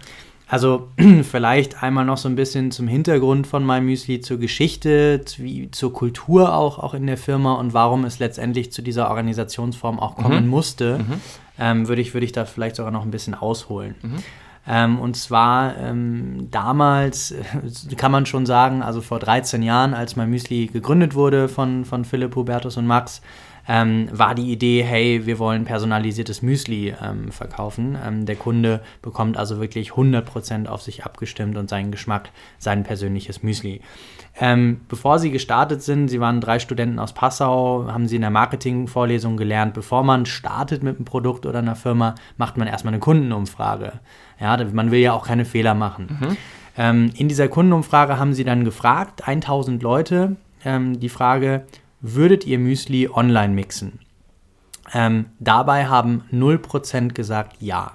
Also 0.47 0.87
vielleicht 1.21 1.83
einmal 1.83 2.05
noch 2.05 2.17
so 2.17 2.27
ein 2.27 2.35
bisschen 2.35 2.71
zum 2.71 2.87
Hintergrund 2.87 3.45
von 3.45 3.63
MyMüsli, 3.63 4.19
zur 4.19 4.39
Geschichte, 4.39 5.23
wie, 5.37 5.69
zur 5.69 5.93
Kultur 5.93 6.55
auch, 6.55 6.79
auch 6.79 6.95
in 6.95 7.05
der 7.05 7.17
Firma 7.17 7.53
und 7.53 7.75
warum 7.75 8.03
es 8.03 8.17
letztendlich 8.17 8.71
zu 8.71 8.81
dieser 8.81 9.11
Organisationsform 9.11 9.99
auch 9.99 10.15
kommen 10.15 10.45
mhm. 10.45 10.49
musste. 10.49 10.97
Mhm 10.97 11.21
ähm, 11.59 11.87
würde 11.87 12.01
ich, 12.01 12.13
würd 12.13 12.23
ich 12.23 12.31
da 12.31 12.45
vielleicht 12.45 12.75
sogar 12.75 12.91
noch 12.91 13.03
ein 13.03 13.11
bisschen 13.11 13.35
ausholen. 13.35 13.95
Mhm. 14.01 14.23
Ähm, 14.65 14.99
und 14.99 15.17
zwar 15.17 15.77
ähm, 15.77 16.47
damals, 16.49 17.31
äh, 17.31 17.43
kann 17.97 18.11
man 18.11 18.25
schon 18.25 18.45
sagen, 18.45 18.81
also 18.81 19.01
vor 19.01 19.19
13 19.19 19.61
Jahren, 19.61 19.93
als 19.93 20.15
mein 20.15 20.29
Müsli 20.29 20.67
gegründet 20.67 21.15
wurde 21.15 21.49
von, 21.49 21.83
von 21.83 22.05
Philipp, 22.05 22.35
Hubertus 22.35 22.77
und 22.77 22.87
Max, 22.87 23.21
ähm, 23.67 24.09
war 24.11 24.35
die 24.35 24.51
Idee, 24.51 24.83
hey, 24.83 25.25
wir 25.25 25.39
wollen 25.39 25.65
personalisiertes 25.65 26.41
Müsli 26.41 26.93
ähm, 27.01 27.31
verkaufen. 27.31 27.97
Ähm, 28.05 28.25
der 28.25 28.35
Kunde 28.35 28.81
bekommt 29.01 29.37
also 29.37 29.59
wirklich 29.59 29.91
100% 29.91 30.67
auf 30.67 30.81
sich 30.81 31.05
abgestimmt 31.05 31.57
und 31.57 31.69
seinen 31.69 31.91
Geschmack, 31.91 32.29
sein 32.57 32.83
persönliches 32.83 33.43
Müsli. 33.43 33.81
Ähm, 34.39 34.81
bevor 34.87 35.19
sie 35.19 35.29
gestartet 35.29 35.83
sind, 35.83 36.07
sie 36.07 36.19
waren 36.19 36.41
drei 36.41 36.57
Studenten 36.57 36.97
aus 36.97 37.13
Passau, 37.13 37.85
haben 37.87 38.07
sie 38.07 38.15
in 38.15 38.21
der 38.21 38.31
Marketingvorlesung 38.31 39.37
gelernt, 39.37 39.75
bevor 39.75 40.03
man 40.03 40.25
startet 40.25 40.81
mit 40.81 40.95
einem 40.95 41.05
Produkt 41.05 41.45
oder 41.45 41.59
einer 41.59 41.75
Firma, 41.75 42.15
macht 42.37 42.57
man 42.57 42.67
erstmal 42.67 42.93
eine 42.93 42.99
Kundenumfrage. 42.99 43.93
Ja, 44.39 44.57
man 44.71 44.89
will 44.89 44.99
ja 44.99 45.13
auch 45.13 45.27
keine 45.27 45.45
Fehler 45.45 45.75
machen. 45.75 46.17
Mhm. 46.19 46.37
Ähm, 46.77 47.11
in 47.15 47.27
dieser 47.27 47.47
Kundenumfrage 47.47 48.17
haben 48.17 48.33
sie 48.33 48.43
dann 48.43 48.65
gefragt, 48.65 49.27
1000 49.27 49.83
Leute, 49.83 50.35
ähm, 50.65 50.99
die 50.99 51.09
Frage, 51.09 51.65
würdet 52.01 52.45
ihr 52.45 52.57
Müsli 52.57 53.07
online 53.07 53.53
mixen? 53.53 53.99
Ähm, 54.93 55.27
dabei 55.39 55.85
haben 55.85 56.23
0% 56.31 57.13
gesagt 57.13 57.57
ja. 57.59 57.91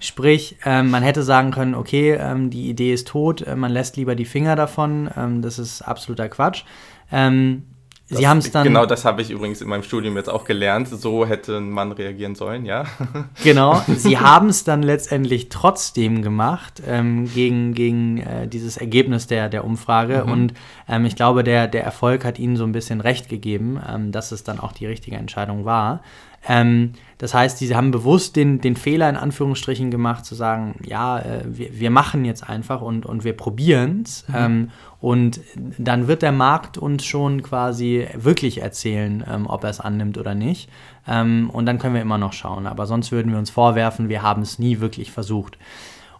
Sprich, 0.00 0.56
ähm, 0.64 0.90
man 0.90 1.02
hätte 1.02 1.22
sagen 1.22 1.50
können, 1.50 1.74
okay, 1.74 2.14
ähm, 2.14 2.50
die 2.50 2.68
Idee 2.68 2.92
ist 2.92 3.08
tot, 3.08 3.42
äh, 3.42 3.56
man 3.56 3.72
lässt 3.72 3.96
lieber 3.96 4.14
die 4.14 4.24
Finger 4.24 4.56
davon. 4.56 5.10
Ähm, 5.16 5.42
das 5.42 5.58
ist 5.58 5.82
absoluter 5.82 6.28
Quatsch. 6.28 6.64
Ähm, 7.12 7.62
Sie 8.08 8.28
haben 8.28 8.38
es 8.38 8.52
dann. 8.52 8.62
Genau, 8.62 8.86
das 8.86 9.04
habe 9.04 9.20
ich 9.20 9.30
übrigens 9.30 9.60
in 9.60 9.68
meinem 9.68 9.82
Studium 9.82 10.16
jetzt 10.16 10.28
auch 10.28 10.44
gelernt. 10.44 10.86
So 10.88 11.26
hätte 11.26 11.60
man 11.60 11.90
reagieren 11.90 12.36
sollen, 12.36 12.64
ja. 12.64 12.84
Genau, 13.42 13.82
Sie 13.88 14.18
haben 14.18 14.48
es 14.48 14.62
dann 14.62 14.82
letztendlich 14.82 15.48
trotzdem 15.48 16.22
gemacht 16.22 16.82
ähm, 16.86 17.28
gegen, 17.32 17.74
gegen 17.74 18.18
äh, 18.18 18.46
dieses 18.46 18.76
Ergebnis 18.76 19.26
der, 19.26 19.48
der 19.48 19.64
Umfrage. 19.64 20.22
Mhm. 20.24 20.32
Und 20.32 20.54
ähm, 20.88 21.04
ich 21.04 21.16
glaube, 21.16 21.42
der, 21.42 21.66
der 21.66 21.82
Erfolg 21.82 22.24
hat 22.24 22.38
Ihnen 22.38 22.56
so 22.56 22.62
ein 22.62 22.72
bisschen 22.72 23.00
recht 23.00 23.28
gegeben, 23.28 23.80
ähm, 23.88 24.12
dass 24.12 24.30
es 24.30 24.44
dann 24.44 24.60
auch 24.60 24.72
die 24.72 24.86
richtige 24.86 25.16
Entscheidung 25.16 25.64
war. 25.64 26.00
Ähm, 26.48 26.92
das 27.18 27.32
heißt, 27.32 27.58
sie 27.58 27.74
haben 27.74 27.90
bewusst 27.90 28.36
den, 28.36 28.60
den 28.60 28.76
Fehler 28.76 29.08
in 29.08 29.16
Anführungsstrichen 29.16 29.90
gemacht, 29.90 30.24
zu 30.24 30.34
sagen, 30.34 30.76
ja, 30.84 31.18
äh, 31.18 31.42
wir, 31.46 31.78
wir 31.78 31.90
machen 31.90 32.24
jetzt 32.24 32.48
einfach 32.48 32.82
und, 32.82 33.06
und 33.06 33.24
wir 33.24 33.32
probieren 33.32 34.02
es. 34.04 34.26
Mhm. 34.28 34.34
Ähm, 34.36 34.70
und 35.00 35.40
dann 35.78 36.08
wird 36.08 36.22
der 36.22 36.32
Markt 36.32 36.78
uns 36.78 37.04
schon 37.04 37.42
quasi 37.42 38.06
wirklich 38.14 38.62
erzählen, 38.62 39.24
ähm, 39.28 39.46
ob 39.46 39.64
er 39.64 39.70
es 39.70 39.80
annimmt 39.80 40.18
oder 40.18 40.34
nicht. 40.34 40.70
Ähm, 41.08 41.50
und 41.50 41.66
dann 41.66 41.78
können 41.78 41.94
wir 41.94 42.02
immer 42.02 42.18
noch 42.18 42.32
schauen. 42.32 42.66
Aber 42.66 42.86
sonst 42.86 43.12
würden 43.12 43.32
wir 43.32 43.38
uns 43.38 43.50
vorwerfen, 43.50 44.08
wir 44.08 44.22
haben 44.22 44.42
es 44.42 44.58
nie 44.58 44.80
wirklich 44.80 45.10
versucht. 45.10 45.58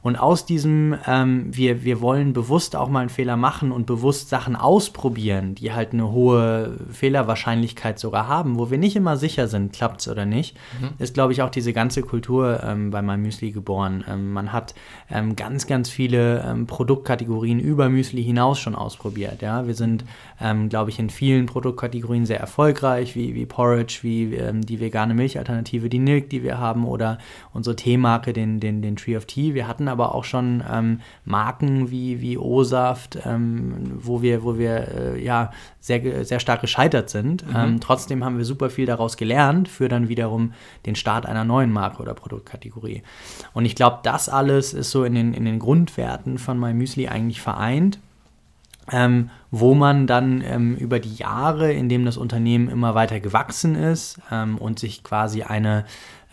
Und 0.03 0.17
aus 0.17 0.47
diesem, 0.47 0.95
ähm, 1.07 1.47
wir, 1.51 1.83
wir 1.85 2.01
wollen 2.01 2.33
bewusst 2.33 2.77
auch 2.77 2.89
mal 2.89 3.01
einen 3.01 3.09
Fehler 3.09 3.37
machen 3.37 3.73
und 3.73 3.87
bewusst 3.87 4.29
Sachen 4.29 4.55
ausprobieren, 4.55 5.55
die 5.55 5.73
halt 5.73 5.93
eine 5.93 6.13
hohe 6.13 6.77
Fehlerwahrscheinlichkeit 6.93 7.99
sogar 7.99 8.29
haben, 8.29 8.59
wo 8.59 8.71
wir 8.71 8.79
nicht 8.79 8.95
immer 8.95 9.17
sicher 9.17 9.49
sind, 9.49 9.73
klappt 9.73 10.03
es 10.03 10.09
oder 10.09 10.25
nicht, 10.25 10.57
mhm. 10.81 10.91
ist, 10.99 11.15
glaube 11.15 11.33
ich, 11.33 11.43
auch 11.43 11.51
diese 11.51 11.73
ganze 11.73 12.03
Kultur 12.03 12.61
ähm, 12.63 12.91
bei 12.91 13.03
meinem 13.03 13.23
Müsli 13.23 13.51
geboren. 13.51 14.05
Ähm, 14.09 14.33
man 14.33 14.53
hat 14.53 14.75
ähm, 15.11 15.35
ganz, 15.35 15.67
ganz 15.67 15.91
viele 15.91 16.45
ähm, 16.47 16.67
Produktkategorien 16.67 17.59
über 17.59 17.89
Müsli 17.89 18.23
hinaus 18.23 18.61
schon 18.61 18.77
ausprobiert. 18.77 19.43
Ja? 19.43 19.67
Wir 19.67 19.75
sind, 19.75 20.05
ähm, 20.41 20.69
glaube 20.69 20.91
ich, 20.91 20.99
in 20.99 21.11
vielen 21.11 21.47
Produktkategorien 21.47 22.27
sehr 22.27 22.39
erfolgreich, 22.39 23.17
wie, 23.17 23.35
wie 23.35 23.47
Porridge, 23.47 23.99
wie 24.03 24.37
die 24.53 24.81
vegane 24.81 25.15
Milchalternative, 25.15 25.89
die 25.89 25.99
Nilk, 25.99 26.31
die 26.31 26.43
wir 26.43 26.59
haben, 26.59 26.87
oder 26.87 27.19
unsere 27.53 27.75
Teemarke, 27.75 28.33
den, 28.33 28.61
den, 28.61 28.83
den 28.83 28.97
Tree 28.97 29.17
of 29.17 29.25
Tea. 29.25 29.55
Wir 29.55 29.67
hatten 29.67 29.89
aber 29.89 29.96
aber 29.97 30.15
auch 30.15 30.25
schon 30.25 30.63
ähm, 30.71 31.01
Marken 31.25 31.91
wie, 31.91 32.21
wie 32.21 32.37
O-Saft, 32.37 33.19
ähm, 33.25 33.93
wo 33.97 34.21
wir, 34.21 34.43
wo 34.43 34.59
wir 34.59 35.15
äh, 35.17 35.25
ja 35.25 35.51
sehr, 35.81 36.25
sehr 36.25 36.39
stark 36.39 36.61
gescheitert 36.61 37.09
sind. 37.09 37.47
Mhm. 37.47 37.57
Ähm, 37.57 37.81
trotzdem 37.81 38.25
haben 38.25 38.37
wir 38.37 38.45
super 38.45 38.69
viel 38.69 38.85
daraus 38.85 39.17
gelernt 39.17 39.69
für 39.69 39.89
dann 39.89 40.09
wiederum 40.09 40.53
den 40.85 40.97
Start 40.97 41.25
einer 41.25 41.45
neuen 41.45 41.73
Marke 41.73 42.03
oder 42.03 42.13
Produktkategorie. 42.13 43.03
Und 43.55 43.65
ich 43.65 43.75
glaube, 43.75 44.01
das 44.03 44.29
alles 44.29 44.75
ist 44.75 44.91
so 44.91 45.05
in 45.05 45.15
den, 45.15 45.33
in 45.33 45.47
den 45.47 45.59
Grundwerten 45.59 46.39
von 46.39 46.59
MyMüsli 46.59 47.09
eigentlich 47.09 47.41
vereint. 47.41 47.99
Ähm, 48.93 49.31
wo 49.61 49.75
man 49.75 50.07
dann 50.07 50.43
ähm, 50.43 50.77
über 50.77 50.99
die 50.99 51.15
Jahre, 51.15 51.73
in 51.73 51.89
dem 51.89 52.05
das 52.05 52.17
Unternehmen 52.17 52.69
immer 52.69 52.95
weiter 52.95 53.21
gewachsen 53.21 53.75
ist 53.75 54.19
ähm, 54.31 54.59
und 54.59 54.79
sich 54.79 55.03
quasi 55.03 55.43
eine 55.43 55.85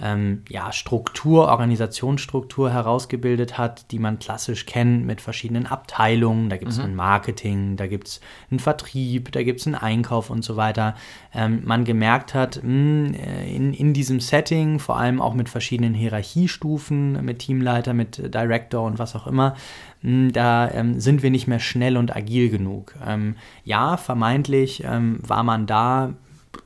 ähm, 0.01 0.41
ja, 0.49 0.71
Struktur, 0.71 1.47
Organisationsstruktur 1.47 2.71
herausgebildet 2.71 3.57
hat, 3.57 3.91
die 3.91 3.99
man 3.99 4.19
klassisch 4.19 4.65
kennt 4.65 5.05
mit 5.05 5.21
verschiedenen 5.21 5.67
Abteilungen. 5.67 6.49
Da 6.49 6.57
gibt 6.57 6.71
es 6.71 6.77
mhm. 6.77 6.85
ein 6.85 6.95
Marketing, 6.95 7.77
da 7.77 7.87
gibt 7.87 8.07
es 8.07 8.21
einen 8.49 8.59
Vertrieb, 8.59 9.31
da 9.31 9.43
gibt 9.43 9.61
es 9.61 9.67
einen 9.67 9.75
Einkauf 9.75 10.29
und 10.29 10.43
so 10.43 10.57
weiter. 10.57 10.95
Ähm, 11.33 11.61
man 11.63 11.85
gemerkt 11.85 12.33
hat, 12.33 12.57
mh, 12.57 12.63
hm, 12.63 13.13
äh, 13.13 13.55
in, 13.55 13.73
in 13.73 13.93
diesem 13.93 14.19
Setting, 14.19 14.79
vor 14.79 14.97
allem 14.97 15.21
auch 15.21 15.35
mit 15.35 15.47
verschiedenen 15.47 15.93
Hierarchiestufen, 15.93 17.23
mit 17.23 17.39
Teamleiter, 17.39 17.93
mit 17.93 18.33
Director 18.33 18.83
und 18.83 18.99
was 18.99 19.15
auch 19.15 19.27
immer, 19.27 19.55
mh, 20.01 20.11
hm, 20.11 20.33
da 20.33 20.69
ähm, 20.71 20.99
sind 20.99 21.23
wir 21.23 21.29
nicht 21.29 21.47
mehr 21.47 21.59
schnell 21.59 21.97
und 21.97 22.15
agil 22.15 22.49
genug. 22.49 22.95
Ähm, 23.13 23.35
ja, 23.63 23.97
vermeintlich 23.97 24.83
ähm, 24.83 25.19
war 25.21 25.43
man 25.43 25.65
da 25.65 26.13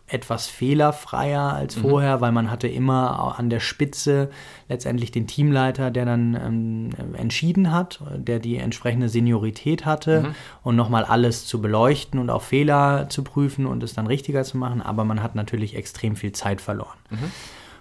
etwas 0.09 0.47
fehlerfreier 0.47 1.53
als 1.53 1.75
mhm. 1.75 1.81
vorher, 1.81 2.21
weil 2.21 2.31
man 2.31 2.49
hatte 2.49 2.67
immer 2.69 3.37
an 3.37 3.49
der 3.49 3.59
Spitze 3.59 4.29
letztendlich 4.69 5.11
den 5.11 5.27
Teamleiter, 5.27 5.91
der 5.91 6.05
dann 6.05 6.33
ähm, 6.35 7.13
entschieden 7.15 7.73
hat, 7.73 7.99
der 8.15 8.39
die 8.39 8.55
entsprechende 8.55 9.09
Seniorität 9.09 9.85
hatte 9.85 10.21
mhm. 10.21 10.35
und 10.63 10.75
nochmal 10.77 11.03
alles 11.03 11.45
zu 11.45 11.61
beleuchten 11.61 12.21
und 12.21 12.29
auch 12.29 12.41
Fehler 12.41 13.07
zu 13.09 13.23
prüfen 13.23 13.65
und 13.65 13.83
es 13.83 13.93
dann 13.93 14.07
richtiger 14.07 14.43
zu 14.45 14.57
machen, 14.57 14.81
aber 14.81 15.03
man 15.03 15.21
hat 15.21 15.35
natürlich 15.35 15.75
extrem 15.75 16.15
viel 16.15 16.31
Zeit 16.31 16.61
verloren. 16.61 16.97
Mhm 17.09 17.31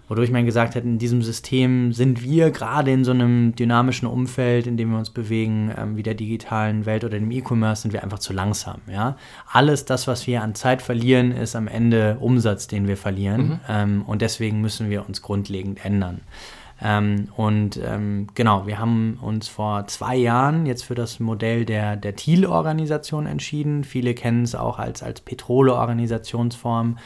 wodurch 0.08 0.30
man 0.30 0.46
gesagt 0.46 0.76
hat, 0.76 0.84
in 0.84 0.98
diesem 0.98 1.22
System 1.22 1.92
sind 1.92 2.22
wir 2.22 2.50
gerade 2.50 2.92
in 2.92 3.04
so 3.04 3.10
einem 3.10 3.54
dynamischen 3.54 4.08
Umfeld, 4.08 4.66
in 4.66 4.76
dem 4.76 4.90
wir 4.90 4.98
uns 4.98 5.10
bewegen, 5.10 5.72
ähm, 5.76 5.96
wie 5.96 6.02
der 6.02 6.14
digitalen 6.14 6.86
Welt 6.86 7.04
oder 7.04 7.18
dem 7.18 7.30
E-Commerce, 7.30 7.82
sind 7.82 7.92
wir 7.92 8.02
einfach 8.02 8.18
zu 8.18 8.32
langsam. 8.32 8.80
Ja? 8.90 9.16
Alles 9.50 9.84
das, 9.84 10.06
was 10.06 10.26
wir 10.26 10.42
an 10.42 10.54
Zeit 10.54 10.82
verlieren, 10.82 11.32
ist 11.32 11.56
am 11.56 11.68
Ende 11.68 12.18
Umsatz, 12.20 12.66
den 12.66 12.86
wir 12.86 12.96
verlieren. 12.96 13.48
Mhm. 13.48 13.60
Ähm, 13.68 14.02
und 14.06 14.22
deswegen 14.22 14.60
müssen 14.60 14.90
wir 14.90 15.06
uns 15.06 15.22
grundlegend 15.22 15.84
ändern. 15.84 16.20
Ähm, 16.80 17.28
und 17.36 17.80
ähm, 17.82 18.28
genau, 18.34 18.66
wir 18.66 18.78
haben 18.78 19.18
uns 19.22 19.48
vor 19.48 19.86
zwei 19.86 20.14
Jahren 20.14 20.66
jetzt 20.66 20.84
für 20.84 20.94
das 20.94 21.20
Modell 21.20 21.64
der, 21.64 21.96
der 21.96 22.16
Thiel-Organisation 22.16 23.26
entschieden. 23.26 23.82
Viele 23.82 24.14
kennen 24.14 24.42
es 24.42 24.54
auch 24.54 24.78
als, 24.78 25.02
als 25.02 25.22
Petrole-Organisationsform 25.22 26.98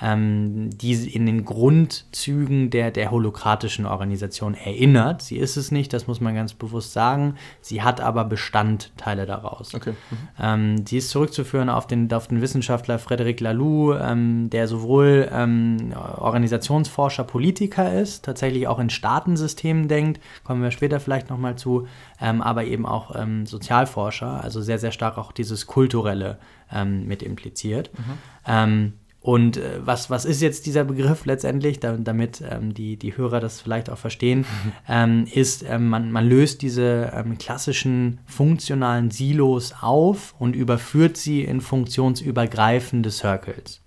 ähm, 0.00 0.70
die 0.76 0.92
in 1.12 1.26
den 1.26 1.44
Grundzügen 1.44 2.70
der, 2.70 2.90
der 2.90 3.10
holokratischen 3.10 3.86
Organisation 3.86 4.54
erinnert. 4.54 5.22
Sie 5.22 5.36
ist 5.36 5.56
es 5.56 5.72
nicht, 5.72 5.92
das 5.92 6.06
muss 6.06 6.20
man 6.20 6.34
ganz 6.34 6.54
bewusst 6.54 6.92
sagen. 6.92 7.34
Sie 7.60 7.82
hat 7.82 8.00
aber 8.00 8.24
Bestandteile 8.24 9.26
daraus. 9.26 9.74
Okay. 9.74 9.94
Mhm. 10.10 10.16
Ähm, 10.40 10.84
die 10.84 10.98
ist 10.98 11.10
zurückzuführen 11.10 11.68
auf 11.68 11.86
den, 11.86 12.12
auf 12.12 12.28
den 12.28 12.40
Wissenschaftler 12.40 12.98
Frederic 12.98 13.40
Laloux, 13.40 13.94
ähm, 13.94 14.50
der 14.50 14.68
sowohl 14.68 15.28
ähm, 15.32 15.92
Organisationsforscher, 16.16 17.24
Politiker 17.24 17.92
ist, 17.92 18.24
tatsächlich 18.24 18.68
auch 18.68 18.78
in 18.78 18.90
Staatensystemen 18.90 19.88
denkt, 19.88 20.20
kommen 20.44 20.62
wir 20.62 20.70
später 20.70 21.00
vielleicht 21.00 21.28
nochmal 21.28 21.56
zu, 21.56 21.88
ähm, 22.20 22.40
aber 22.40 22.64
eben 22.64 22.86
auch 22.86 23.14
ähm, 23.16 23.46
Sozialforscher, 23.46 24.42
also 24.42 24.62
sehr, 24.62 24.78
sehr 24.78 24.92
stark 24.92 25.18
auch 25.18 25.32
dieses 25.32 25.66
Kulturelle 25.66 26.38
mit 26.84 27.22
impliziert. 27.22 27.90
Mhm. 28.46 28.92
Und 29.28 29.58
äh, 29.58 29.80
was, 29.84 30.08
was 30.08 30.24
ist 30.24 30.40
jetzt 30.40 30.64
dieser 30.64 30.84
Begriff 30.84 31.26
letztendlich, 31.26 31.80
da, 31.80 31.98
damit 31.98 32.42
ähm, 32.50 32.72
die, 32.72 32.96
die 32.96 33.14
Hörer 33.14 33.40
das 33.40 33.60
vielleicht 33.60 33.90
auch 33.90 33.98
verstehen, 33.98 34.46
ähm, 34.88 35.26
ist, 35.30 35.66
ähm, 35.68 35.90
man, 35.90 36.10
man 36.10 36.26
löst 36.26 36.62
diese 36.62 37.12
ähm, 37.14 37.36
klassischen 37.36 38.20
funktionalen 38.24 39.10
Silos 39.10 39.74
auf 39.82 40.34
und 40.38 40.56
überführt 40.56 41.18
sie 41.18 41.44
in 41.44 41.60
funktionsübergreifende 41.60 43.10
Circles. 43.10 43.82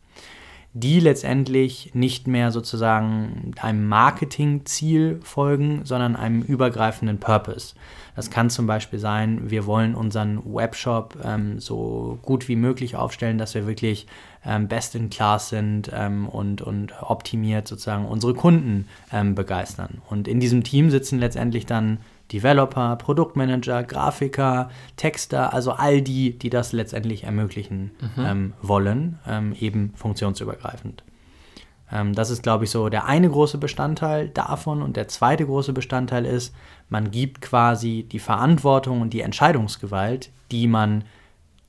die 0.74 1.00
letztendlich 1.00 1.90
nicht 1.96 2.28
mehr 2.28 2.52
sozusagen 2.52 3.56
einem 3.60 3.88
Marketingziel 3.88 5.22
folgen, 5.24 5.82
sondern 5.86 6.16
einem 6.16 6.44
übergreifenden 6.44 7.18
Purpose. 7.18 7.74
Das 8.16 8.30
kann 8.30 8.50
zum 8.50 8.68
Beispiel 8.68 9.00
sein, 9.00 9.50
wir 9.50 9.66
wollen 9.66 9.96
unseren 9.96 10.42
Webshop 10.46 11.18
ähm, 11.24 11.60
so 11.60 12.20
gut 12.22 12.48
wie 12.48 12.56
möglich 12.56 12.96
aufstellen, 12.96 13.38
dass 13.38 13.56
wir 13.56 13.68
wirklich 13.68 14.08
ähm, 14.46 14.68
best 14.68 14.96
in 14.96 15.10
class 15.10 15.50
sind 15.50 15.90
ähm, 15.94 16.28
und, 16.28 16.62
und 16.62 16.94
optimiert 17.02 17.68
sozusagen 17.68 18.06
unsere 18.06 18.34
Kunden 18.34 18.88
ähm, 19.12 19.36
begeistern. 19.36 20.02
Und 20.10 20.28
in 20.28 20.40
diesem 20.40 20.64
Team 20.64 20.90
sitzen 20.90 21.20
letztendlich 21.20 21.66
dann 21.66 22.00
Developer, 22.32 22.96
Produktmanager, 22.96 23.84
Grafiker, 23.84 24.70
Texter, 24.96 25.54
also 25.54 25.72
all 25.72 26.02
die, 26.02 26.38
die 26.38 26.50
das 26.50 26.72
letztendlich 26.72 27.26
ermöglichen 27.26 27.92
mhm. 28.16 28.26
ähm, 28.26 28.54
wollen, 28.62 29.20
ähm, 29.28 29.54
eben 29.60 29.94
funktionsübergreifend. 29.96 31.04
Das 32.14 32.30
ist, 32.30 32.42
glaube 32.42 32.64
ich, 32.64 32.72
so 32.72 32.88
der 32.88 33.04
eine 33.04 33.30
große 33.30 33.58
Bestandteil 33.58 34.30
davon. 34.30 34.82
Und 34.82 34.96
der 34.96 35.10
zweite 35.10 35.46
große 35.46 35.74
Bestandteil 35.74 36.26
ist, 36.26 36.56
man 36.92 37.10
gibt 37.10 37.42
quasi 37.42 38.06
die 38.12 38.20
Verantwortung 38.20 39.02
und 39.02 39.14
die 39.14 39.22
Entscheidungsgewalt, 39.22 40.30
die 40.52 40.68
man 40.68 41.06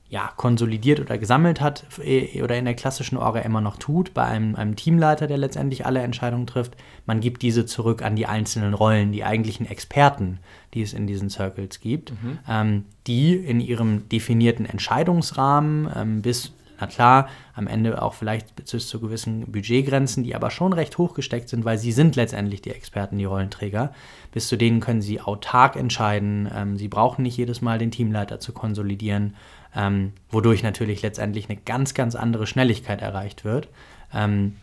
ja, 0.09 0.31
konsolidiert 0.35 0.99
oder 0.99 1.17
gesammelt 1.17 1.59
hat 1.59 1.85
äh, 2.03 2.43
oder 2.43 2.55
in 2.55 2.65
der 2.65 2.75
klassischen 2.75 3.17
Orga 3.17 3.39
immer 3.39 3.61
noch 3.61 3.77
tut, 3.77 4.13
bei 4.13 4.23
einem, 4.23 4.55
einem, 4.55 4.75
Teamleiter, 4.75 5.25
der 5.25 5.37
letztendlich 5.37 5.87
alle 5.87 6.01
Entscheidungen 6.01 6.45
trifft. 6.45 6.75
Man 7.07 7.19
gibt 7.19 7.41
diese 7.41 7.65
zurück 7.65 8.03
an 8.03 8.15
die 8.15 8.27
einzelnen 8.27 8.75
Rollen, 8.75 9.11
die 9.11 9.23
eigentlichen 9.23 9.65
Experten, 9.65 10.39
die 10.75 10.83
es 10.83 10.93
in 10.93 11.07
diesen 11.07 11.31
Circles 11.31 11.79
gibt, 11.79 12.11
mhm. 12.11 12.37
ähm, 12.47 12.85
die 13.07 13.33
in 13.33 13.59
ihrem 13.59 14.07
definierten 14.09 14.67
Entscheidungsrahmen 14.67 15.89
ähm, 15.95 16.21
bis 16.21 16.51
na 16.79 16.87
klar, 16.87 17.29
am 17.53 17.67
Ende 17.67 18.01
auch 18.01 18.13
vielleicht 18.13 18.55
bis 18.55 18.87
zu 18.87 18.99
gewissen 18.99 19.51
Budgetgrenzen, 19.51 20.23
die 20.23 20.35
aber 20.35 20.49
schon 20.49 20.73
recht 20.73 20.97
hoch 20.97 21.13
gesteckt 21.13 21.49
sind, 21.49 21.65
weil 21.65 21.77
sie 21.77 21.91
sind 21.91 22.15
letztendlich 22.15 22.61
die 22.61 22.71
Experten, 22.71 23.17
die 23.17 23.25
Rollenträger. 23.25 23.93
Bis 24.31 24.47
zu 24.47 24.57
denen 24.57 24.79
können 24.79 25.01
sie 25.01 25.21
autark 25.21 25.75
entscheiden. 25.75 26.49
Ähm, 26.53 26.77
sie 26.77 26.87
brauchen 26.87 27.23
nicht 27.23 27.37
jedes 27.37 27.61
Mal 27.61 27.77
den 27.77 27.91
Teamleiter 27.91 28.39
zu 28.39 28.53
konsolidieren, 28.53 29.35
ähm, 29.75 30.13
wodurch 30.29 30.63
natürlich 30.63 31.01
letztendlich 31.01 31.49
eine 31.49 31.59
ganz, 31.59 31.93
ganz 31.93 32.15
andere 32.15 32.47
Schnelligkeit 32.47 33.01
erreicht 33.01 33.45
wird, 33.45 33.69
ähm, 34.13 34.55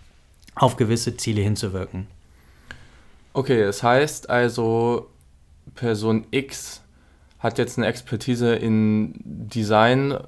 auf 0.55 0.77
gewisse 0.77 1.17
Ziele 1.17 1.43
hinzuwirken. 1.43 2.07
Okay, 3.33 3.63
das 3.63 3.83
heißt 3.83 4.29
also, 4.29 5.09
Person 5.77 6.27
X 6.33 6.83
hat 7.39 7.59
jetzt 7.59 7.79
eine 7.79 7.87
Expertise 7.87 8.55
in 8.55 9.15
Design 9.25 10.19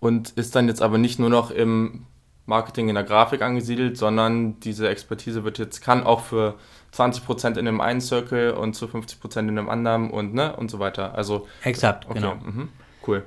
und 0.00 0.30
ist 0.30 0.54
dann 0.54 0.68
jetzt 0.68 0.82
aber 0.82 0.98
nicht 0.98 1.18
nur 1.18 1.30
noch 1.30 1.50
im 1.50 2.06
Marketing 2.46 2.88
in 2.88 2.94
der 2.94 3.04
Grafik 3.04 3.42
angesiedelt, 3.42 3.98
sondern 3.98 4.58
diese 4.60 4.88
Expertise 4.88 5.44
wird 5.44 5.58
jetzt, 5.58 5.82
kann 5.82 6.02
auch 6.04 6.20
für 6.20 6.54
20% 6.94 7.58
in 7.58 7.68
einem 7.68 7.80
einen 7.80 8.00
Circle 8.00 8.52
und 8.52 8.74
zu 8.74 8.86
50% 8.86 9.40
in 9.40 9.50
einem 9.50 9.68
anderen 9.68 10.10
und 10.10 10.32
ne 10.32 10.56
und 10.56 10.70
so 10.70 10.78
weiter. 10.78 11.14
Also 11.14 11.46
exakt, 11.62 12.06
okay, 12.06 12.14
genau. 12.14 12.36
Mhm, 12.36 12.70
cool. 13.06 13.24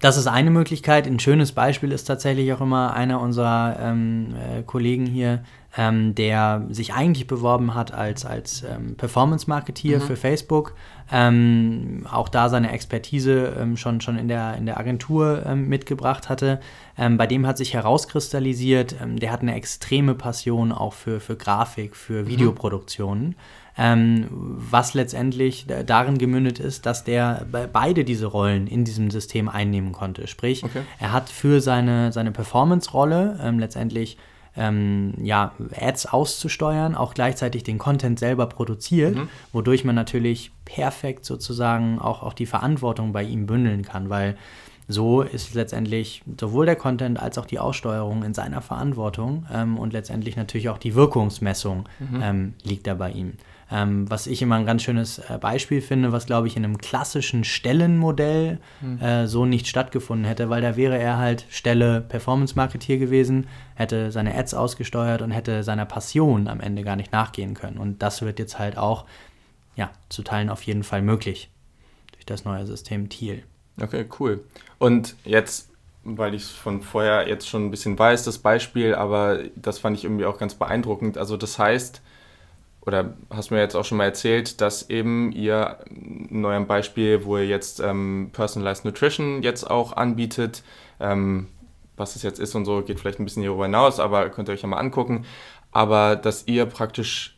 Das 0.00 0.18
ist 0.18 0.26
eine 0.26 0.50
Möglichkeit. 0.50 1.06
Ein 1.06 1.18
schönes 1.18 1.52
Beispiel 1.52 1.90
ist 1.90 2.04
tatsächlich 2.04 2.52
auch 2.52 2.60
immer 2.60 2.92
einer 2.92 3.20
unserer 3.20 3.78
ähm, 3.80 4.34
äh, 4.36 4.62
Kollegen 4.62 5.06
hier, 5.06 5.44
ähm, 5.76 6.14
der 6.14 6.66
sich 6.70 6.94
eigentlich 6.94 7.26
beworben 7.26 7.74
hat 7.74 7.92
als, 7.92 8.24
als 8.24 8.62
ähm, 8.62 8.96
Performance-Marketeer 8.96 9.98
mhm. 9.98 10.02
für 10.02 10.16
Facebook. 10.16 10.74
Ähm, 11.12 12.06
auch 12.10 12.28
da 12.28 12.48
seine 12.48 12.72
Expertise 12.72 13.54
ähm, 13.60 13.76
schon, 13.76 14.00
schon 14.00 14.16
in, 14.16 14.28
der, 14.28 14.56
in 14.56 14.66
der 14.66 14.78
Agentur 14.78 15.44
ähm, 15.46 15.68
mitgebracht 15.68 16.28
hatte. 16.28 16.60
bei 16.96 17.26
dem 17.26 17.46
hat 17.46 17.58
sich 17.58 17.74
herauskristallisiert, 17.74 18.94
der 19.04 19.32
hat 19.32 19.40
eine 19.40 19.54
extreme 19.54 20.14
Passion 20.14 20.70
auch 20.70 20.92
für, 20.92 21.18
für 21.18 21.36
Grafik, 21.36 21.96
für 21.96 22.22
mhm. 22.22 22.28
Videoproduktionen. 22.28 23.24
Mhm 23.28 23.34
ähm, 23.76 24.26
was 24.30 24.94
letztendlich 24.94 25.66
darin 25.66 26.18
gemündet 26.18 26.60
ist, 26.60 26.86
dass 26.86 27.04
der 27.04 27.46
beide 27.72 28.04
diese 28.04 28.26
Rollen 28.26 28.66
in 28.66 28.84
diesem 28.84 29.10
System 29.10 29.48
einnehmen 29.48 29.92
konnte. 29.92 30.26
Sprich, 30.26 30.62
okay. 30.64 30.82
er 31.00 31.12
hat 31.12 31.28
für 31.28 31.60
seine, 31.60 32.12
seine 32.12 32.30
Performance-Rolle 32.30 33.40
ähm, 33.42 33.58
letztendlich 33.58 34.16
ähm, 34.56 35.14
ja, 35.22 35.52
Ads 35.78 36.06
auszusteuern, 36.06 36.94
auch 36.94 37.14
gleichzeitig 37.14 37.64
den 37.64 37.78
Content 37.78 38.18
selber 38.18 38.46
produziert, 38.46 39.16
mhm. 39.16 39.28
wodurch 39.52 39.84
man 39.84 39.94
natürlich 39.94 40.52
perfekt 40.64 41.24
sozusagen 41.24 41.98
auch, 41.98 42.22
auch 42.22 42.32
die 42.32 42.46
Verantwortung 42.46 43.12
bei 43.12 43.22
ihm 43.22 43.46
bündeln 43.46 43.82
kann, 43.82 44.10
weil 44.10 44.36
so 44.86 45.22
ist 45.22 45.54
letztendlich 45.54 46.22
sowohl 46.38 46.66
der 46.66 46.76
Content 46.76 47.18
als 47.18 47.38
auch 47.38 47.46
die 47.46 47.58
Aussteuerung 47.58 48.22
in 48.22 48.34
seiner 48.34 48.60
Verantwortung 48.60 49.46
ähm, 49.52 49.78
und 49.78 49.92
letztendlich 49.92 50.36
natürlich 50.36 50.68
auch 50.68 50.78
die 50.78 50.94
Wirkungsmessung 50.94 51.88
mhm. 51.98 52.20
ähm, 52.22 52.54
liegt 52.62 52.86
da 52.86 52.94
bei 52.94 53.10
ihm. 53.10 53.32
Ähm, 53.74 54.08
was 54.08 54.28
ich 54.28 54.40
immer 54.40 54.54
ein 54.54 54.66
ganz 54.66 54.84
schönes 54.84 55.18
äh, 55.18 55.36
Beispiel 55.40 55.80
finde, 55.80 56.12
was 56.12 56.26
glaube 56.26 56.46
ich 56.46 56.56
in 56.56 56.64
einem 56.64 56.78
klassischen 56.78 57.42
Stellenmodell 57.42 58.60
mhm. 58.80 59.00
äh, 59.00 59.26
so 59.26 59.46
nicht 59.46 59.66
stattgefunden 59.66 60.24
hätte, 60.24 60.48
weil 60.48 60.62
da 60.62 60.76
wäre 60.76 60.96
er 60.96 61.18
halt 61.18 61.44
Stelle 61.50 62.00
Performance 62.00 62.54
Marketeer 62.54 62.98
gewesen, 62.98 63.48
hätte 63.74 64.12
seine 64.12 64.32
Ads 64.32 64.54
ausgesteuert 64.54 65.22
und 65.22 65.32
hätte 65.32 65.64
seiner 65.64 65.86
Passion 65.86 66.46
am 66.46 66.60
Ende 66.60 66.84
gar 66.84 66.94
nicht 66.94 67.10
nachgehen 67.10 67.54
können. 67.54 67.78
Und 67.78 68.00
das 68.00 68.22
wird 68.22 68.38
jetzt 68.38 68.60
halt 68.60 68.78
auch 68.78 69.06
ja, 69.74 69.90
zu 70.08 70.22
Teilen 70.22 70.50
auf 70.50 70.62
jeden 70.62 70.84
Fall 70.84 71.02
möglich 71.02 71.50
durch 72.12 72.26
das 72.26 72.44
neue 72.44 72.66
System 72.66 73.08
Thiel. 73.08 73.42
Okay, 73.80 74.06
cool. 74.20 74.44
Und 74.78 75.16
jetzt 75.24 75.70
weil 76.04 76.34
ich 76.34 76.42
es 76.42 76.50
von 76.50 76.82
vorher 76.82 77.28
jetzt 77.28 77.48
schon 77.48 77.64
ein 77.64 77.70
bisschen 77.70 77.98
weiß, 77.98 78.24
das 78.24 78.36
Beispiel, 78.36 78.94
aber 78.94 79.38
das 79.56 79.78
fand 79.78 79.96
ich 79.96 80.04
irgendwie 80.04 80.26
auch 80.26 80.36
ganz 80.36 80.54
beeindruckend. 80.54 81.16
Also 81.16 81.38
das 81.38 81.58
heißt, 81.58 82.02
oder 82.86 83.14
hast 83.30 83.50
mir 83.50 83.60
jetzt 83.60 83.74
auch 83.74 83.84
schon 83.84 83.98
mal 83.98 84.04
erzählt, 84.04 84.60
dass 84.60 84.90
eben 84.90 85.32
ihr 85.32 85.78
in 85.88 86.44
eurem 86.44 86.66
Beispiel, 86.66 87.24
wo 87.24 87.38
ihr 87.38 87.46
jetzt 87.46 87.80
ähm, 87.80 88.30
Personalized 88.32 88.84
Nutrition 88.84 89.42
jetzt 89.42 89.70
auch 89.70 89.96
anbietet, 89.96 90.62
ähm, 91.00 91.48
was 91.96 92.16
es 92.16 92.22
jetzt 92.22 92.40
ist 92.40 92.54
und 92.54 92.64
so, 92.64 92.82
geht 92.82 93.00
vielleicht 93.00 93.20
ein 93.20 93.24
bisschen 93.24 93.42
hierüber 93.42 93.64
hinaus, 93.64 94.00
aber 94.00 94.28
könnt 94.30 94.48
ihr 94.48 94.52
euch 94.52 94.62
ja 94.62 94.68
mal 94.68 94.78
angucken. 94.78 95.24
Aber 95.72 96.16
dass 96.16 96.46
ihr 96.46 96.66
praktisch 96.66 97.34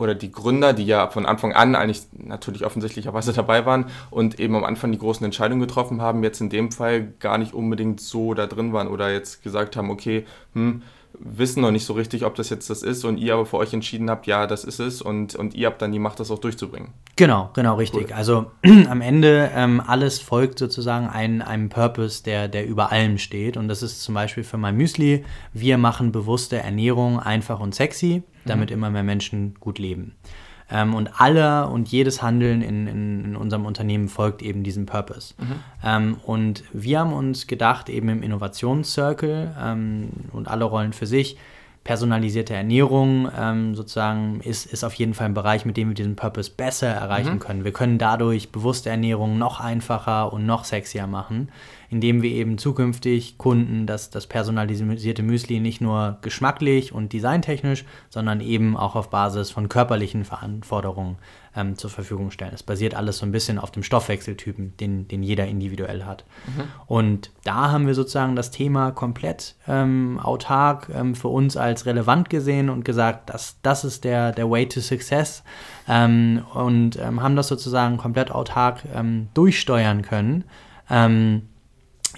oder 0.00 0.14
die 0.14 0.32
Gründer, 0.32 0.72
die 0.72 0.86
ja 0.86 1.08
von 1.08 1.26
Anfang 1.26 1.52
an 1.52 1.74
eigentlich 1.74 2.02
natürlich 2.12 2.64
offensichtlicherweise 2.64 3.32
dabei 3.34 3.66
waren 3.66 3.86
und 4.10 4.40
eben 4.40 4.56
am 4.56 4.64
Anfang 4.64 4.92
die 4.92 4.98
großen 4.98 5.24
Entscheidungen 5.24 5.60
getroffen 5.60 6.00
haben, 6.00 6.24
jetzt 6.24 6.40
in 6.40 6.48
dem 6.48 6.72
Fall 6.72 7.12
gar 7.20 7.36
nicht 7.36 7.52
unbedingt 7.52 8.00
so 8.00 8.32
da 8.32 8.46
drin 8.46 8.72
waren 8.72 8.88
oder 8.88 9.12
jetzt 9.12 9.42
gesagt 9.42 9.76
haben, 9.76 9.90
okay, 9.90 10.24
hm, 10.54 10.82
wissen 11.18 11.60
noch 11.62 11.70
nicht 11.70 11.84
so 11.84 11.92
richtig, 11.92 12.24
ob 12.24 12.34
das 12.34 12.50
jetzt 12.50 12.70
das 12.70 12.82
ist 12.82 13.04
und 13.04 13.18
ihr 13.18 13.34
aber 13.34 13.46
für 13.46 13.58
euch 13.58 13.72
entschieden 13.72 14.10
habt, 14.10 14.26
ja, 14.26 14.46
das 14.46 14.64
ist 14.64 14.80
es 14.80 15.02
und, 15.02 15.34
und 15.34 15.54
ihr 15.54 15.66
habt 15.66 15.82
dann 15.82 15.92
die 15.92 15.98
Macht, 15.98 16.20
das 16.20 16.30
auch 16.30 16.38
durchzubringen. 16.38 16.90
Genau, 17.16 17.50
genau, 17.54 17.76
richtig. 17.76 18.08
Cool. 18.08 18.14
Also 18.14 18.50
am 18.88 19.00
Ende 19.00 19.50
ähm, 19.54 19.82
alles 19.86 20.18
folgt 20.18 20.58
sozusagen 20.58 21.08
ein, 21.08 21.42
einem 21.42 21.68
Purpose, 21.68 22.22
der, 22.22 22.48
der 22.48 22.66
über 22.66 22.92
allem 22.92 23.18
steht 23.18 23.56
und 23.56 23.68
das 23.68 23.82
ist 23.82 24.02
zum 24.02 24.14
Beispiel 24.14 24.44
für 24.44 24.56
mein 24.56 24.76
Müsli, 24.76 25.24
wir 25.52 25.78
machen 25.78 26.12
bewusste 26.12 26.56
Ernährung 26.58 27.20
einfach 27.20 27.60
und 27.60 27.74
sexy, 27.74 28.22
damit 28.44 28.70
mhm. 28.70 28.74
immer 28.74 28.90
mehr 28.90 29.02
Menschen 29.02 29.54
gut 29.60 29.78
leben. 29.78 30.14
Ähm, 30.70 30.94
und 30.94 31.20
alle 31.20 31.68
und 31.68 31.88
jedes 31.88 32.22
Handeln 32.22 32.62
in, 32.62 32.86
in, 32.86 33.24
in, 33.24 33.36
unserem 33.36 33.66
Unternehmen 33.66 34.08
folgt 34.08 34.42
eben 34.42 34.62
diesem 34.62 34.86
Purpose. 34.86 35.34
Mhm. 35.38 35.44
Ähm, 35.84 36.16
und 36.24 36.64
wir 36.72 37.00
haben 37.00 37.12
uns 37.12 37.46
gedacht, 37.46 37.88
eben 37.88 38.08
im 38.08 38.22
Innovationscircle 38.22 39.54
ähm, 39.60 40.10
und 40.32 40.48
alle 40.48 40.64
Rollen 40.64 40.92
für 40.92 41.06
sich, 41.06 41.36
personalisierte 41.84 42.54
Ernährung 42.54 43.30
ähm, 43.36 43.74
sozusagen 43.74 44.40
ist, 44.40 44.66
ist 44.66 44.84
auf 44.84 44.94
jeden 44.94 45.14
Fall 45.14 45.26
ein 45.26 45.34
Bereich, 45.34 45.64
mit 45.64 45.76
dem 45.76 45.88
wir 45.88 45.94
diesen 45.94 46.16
Purpose 46.16 46.50
besser 46.50 46.88
erreichen 46.88 47.34
mhm. 47.34 47.38
können. 47.40 47.64
Wir 47.64 47.72
können 47.72 47.98
dadurch 47.98 48.52
bewusste 48.52 48.90
Ernährung 48.90 49.38
noch 49.38 49.60
einfacher 49.60 50.32
und 50.32 50.46
noch 50.46 50.64
sexier 50.64 51.06
machen 51.06 51.48
indem 51.90 52.22
wir 52.22 52.30
eben 52.30 52.56
zukünftig 52.56 53.36
Kunden 53.36 53.84
das, 53.84 54.10
das 54.10 54.28
personalisierte 54.28 55.24
Müsli 55.24 55.58
nicht 55.58 55.80
nur 55.80 56.18
geschmacklich 56.22 56.92
und 56.94 57.12
designtechnisch, 57.12 57.84
sondern 58.08 58.40
eben 58.40 58.76
auch 58.76 58.94
auf 58.94 59.10
Basis 59.10 59.50
von 59.50 59.68
körperlichen 59.68 60.24
Verantwortungen 60.24 61.16
ähm, 61.56 61.76
zur 61.76 61.90
Verfügung 61.90 62.30
stellen. 62.30 62.52
Es 62.54 62.62
basiert 62.62 62.94
alles 62.94 63.18
so 63.18 63.26
ein 63.26 63.32
bisschen 63.32 63.58
auf 63.58 63.70
dem 63.70 63.82
Stoffwechseltypen, 63.82 64.76
den, 64.78 65.08
den 65.08 65.22
jeder 65.22 65.46
individuell 65.46 66.04
hat. 66.04 66.24
Mhm. 66.46 66.62
Und 66.86 67.30
da 67.44 67.70
haben 67.70 67.86
wir 67.86 67.94
sozusagen 67.94 68.36
das 68.36 68.50
Thema 68.50 68.92
komplett 68.92 69.56
ähm, 69.66 70.20
autark 70.22 70.90
ähm, 70.94 71.14
für 71.14 71.28
uns 71.28 71.56
als 71.56 71.86
relevant 71.86 72.30
gesehen 72.30 72.70
und 72.70 72.84
gesagt, 72.84 73.30
dass 73.30 73.56
das 73.62 73.84
ist 73.84 74.04
der, 74.04 74.32
der 74.32 74.50
Way 74.50 74.68
to 74.68 74.80
Success 74.80 75.42
ähm, 75.88 76.42
und 76.54 76.98
ähm, 76.98 77.22
haben 77.22 77.36
das 77.36 77.48
sozusagen 77.48 77.96
komplett 77.96 78.30
autark 78.30 78.82
ähm, 78.94 79.28
durchsteuern 79.34 80.02
können 80.02 80.44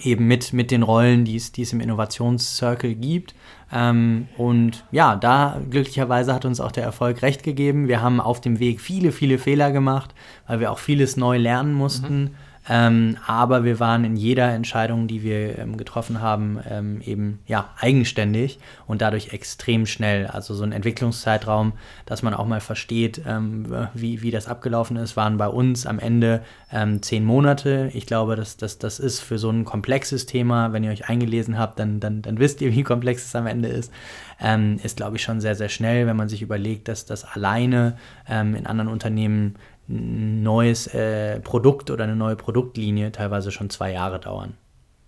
eben 0.01 0.27
mit, 0.27 0.53
mit 0.53 0.71
den 0.71 0.83
Rollen, 0.83 1.25
die 1.25 1.35
es, 1.35 1.51
die 1.51 1.61
es 1.61 1.73
im 1.73 1.79
Innovationscircle 1.79 2.95
gibt. 2.95 3.35
Ähm, 3.73 4.27
und 4.37 4.85
ja, 4.91 5.15
da 5.15 5.59
glücklicherweise 5.69 6.33
hat 6.33 6.45
uns 6.45 6.59
auch 6.59 6.71
der 6.71 6.83
Erfolg 6.83 7.21
recht 7.23 7.43
gegeben. 7.43 7.87
Wir 7.87 8.01
haben 8.01 8.21
auf 8.21 8.39
dem 8.39 8.59
Weg 8.59 8.79
viele, 8.79 9.11
viele 9.11 9.39
Fehler 9.39 9.71
gemacht, 9.71 10.13
weil 10.47 10.59
wir 10.59 10.71
auch 10.71 10.79
vieles 10.79 11.17
neu 11.17 11.37
lernen 11.37 11.73
mussten. 11.73 12.21
Mhm. 12.21 12.29
Ähm, 12.69 13.17
aber 13.27 13.65
wir 13.65 13.79
waren 13.79 14.05
in 14.05 14.15
jeder 14.15 14.53
Entscheidung, 14.53 15.07
die 15.07 15.21
wir 15.21 15.59
ähm, 15.59 15.75
getroffen 15.75 16.21
haben, 16.21 16.59
ähm, 16.69 17.01
eben 17.01 17.39
ja 17.45 17.69
eigenständig 17.79 18.59
und 18.87 19.01
dadurch 19.01 19.33
extrem 19.33 19.85
schnell. 19.85 20.27
Also 20.27 20.53
so 20.53 20.63
ein 20.63 20.71
Entwicklungszeitraum, 20.71 21.73
dass 22.05 22.23
man 22.23 22.33
auch 22.33 22.45
mal 22.45 22.61
versteht, 22.61 23.21
ähm, 23.27 23.65
wie, 23.93 24.21
wie 24.21 24.31
das 24.31 24.47
abgelaufen 24.47 24.95
ist, 24.95 25.17
waren 25.17 25.37
bei 25.37 25.47
uns 25.47 25.85
am 25.85 25.99
Ende 25.99 26.41
ähm, 26.71 27.01
zehn 27.01 27.25
Monate. 27.25 27.91
Ich 27.93 28.05
glaube, 28.05 28.37
dass, 28.37 28.55
dass 28.55 28.79
das 28.79 28.99
ist 28.99 29.19
für 29.19 29.37
so 29.37 29.49
ein 29.49 29.65
komplexes 29.65 30.25
Thema, 30.25 30.71
wenn 30.71 30.85
ihr 30.85 30.91
euch 30.91 31.09
eingelesen 31.09 31.59
habt, 31.59 31.79
dann, 31.79 31.99
dann, 31.99 32.21
dann 32.21 32.39
wisst 32.39 32.61
ihr, 32.61 32.73
wie 32.73 32.83
komplex 32.83 33.25
es 33.25 33.35
am 33.35 33.47
Ende 33.47 33.67
ist. 33.67 33.91
Ähm, 34.39 34.79
ist, 34.83 34.97
glaube 34.97 35.17
ich, 35.17 35.23
schon 35.23 35.41
sehr, 35.41 35.55
sehr 35.55 35.69
schnell, 35.69 36.07
wenn 36.07 36.17
man 36.17 36.29
sich 36.29 36.41
überlegt, 36.41 36.87
dass 36.87 37.05
das 37.05 37.23
alleine 37.23 37.97
in 38.27 38.65
anderen 38.65 38.87
Unternehmen 38.87 39.55
neues 39.87 40.87
äh, 40.87 41.39
Produkt 41.39 41.91
oder 41.91 42.05
eine 42.05 42.15
neue 42.15 42.35
Produktlinie 42.35 43.11
teilweise 43.11 43.51
schon 43.51 43.69
zwei 43.69 43.91
Jahre 43.91 44.19
dauern. 44.19 44.53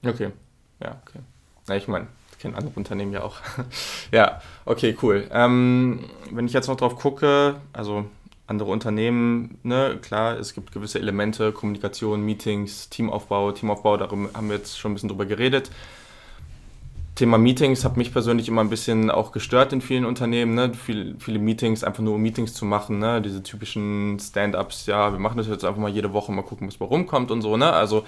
Okay, 0.06 0.32
ja, 0.82 0.98
okay. 1.06 1.20
Ja, 1.68 1.76
ich 1.76 1.88
meine, 1.88 2.08
ich 2.32 2.40
kenne 2.40 2.58
andere 2.58 2.74
Unternehmen 2.76 3.14
ja 3.14 3.24
auch. 3.24 3.38
ja, 4.12 4.42
okay, 4.66 4.96
cool. 5.02 5.28
Ähm, 5.32 6.06
wenn 6.32 6.46
ich 6.46 6.54
jetzt 6.54 6.68
noch 6.68 6.78
drauf 6.78 6.98
gucke, 6.98 7.56
also 7.74 8.06
andere 8.48 8.70
Unternehmen, 8.70 9.58
ne, 9.64 9.98
klar, 10.02 10.38
es 10.38 10.54
gibt 10.54 10.72
gewisse 10.72 11.00
Elemente, 11.00 11.52
Kommunikation, 11.52 12.22
Meetings, 12.22 12.90
Teamaufbau, 12.90 13.52
Teamaufbau, 13.54 13.98
darum 13.98 14.30
haben 14.34 14.50
wir 14.50 14.58
jetzt 14.58 14.78
schon 14.78 14.92
ein 14.92 14.96
bisschen 14.96 15.10
drüber 15.10 15.26
geredet. 15.26 15.72
Thema 17.16 17.38
Meetings 17.38 17.86
hat 17.86 17.96
mich 17.96 18.12
persönlich 18.12 18.50
immer 18.50 18.62
ein 18.62 18.70
bisschen 18.70 19.10
auch 19.10 19.32
gestört 19.32 19.72
in 19.72 19.80
vielen 19.80 20.04
Unternehmen. 20.04 20.54
Ne? 20.54 20.74
Viel, 20.74 21.16
viele 21.18 21.40
Meetings, 21.40 21.84
einfach 21.84 22.04
nur 22.04 22.16
um 22.16 22.22
Meetings 22.22 22.54
zu 22.54 22.66
machen. 22.66 23.00
Ne? 23.00 23.22
Diese 23.22 23.42
typischen 23.42 24.20
Stand-ups, 24.20 24.86
ja, 24.86 25.14
wir 25.14 25.20
machen 25.20 25.38
das 25.38 25.48
jetzt 25.48 25.64
einfach 25.64 25.80
mal 25.80 25.90
jede 25.90 26.12
Woche, 26.12 26.34
mal 26.34 26.42
gucken, 26.42 26.68
was 26.68 26.78
bei 26.78 26.86
rumkommt 26.86 27.32
und 27.32 27.42
so. 27.42 27.56
Ne? 27.56 27.72
Also 27.72 28.06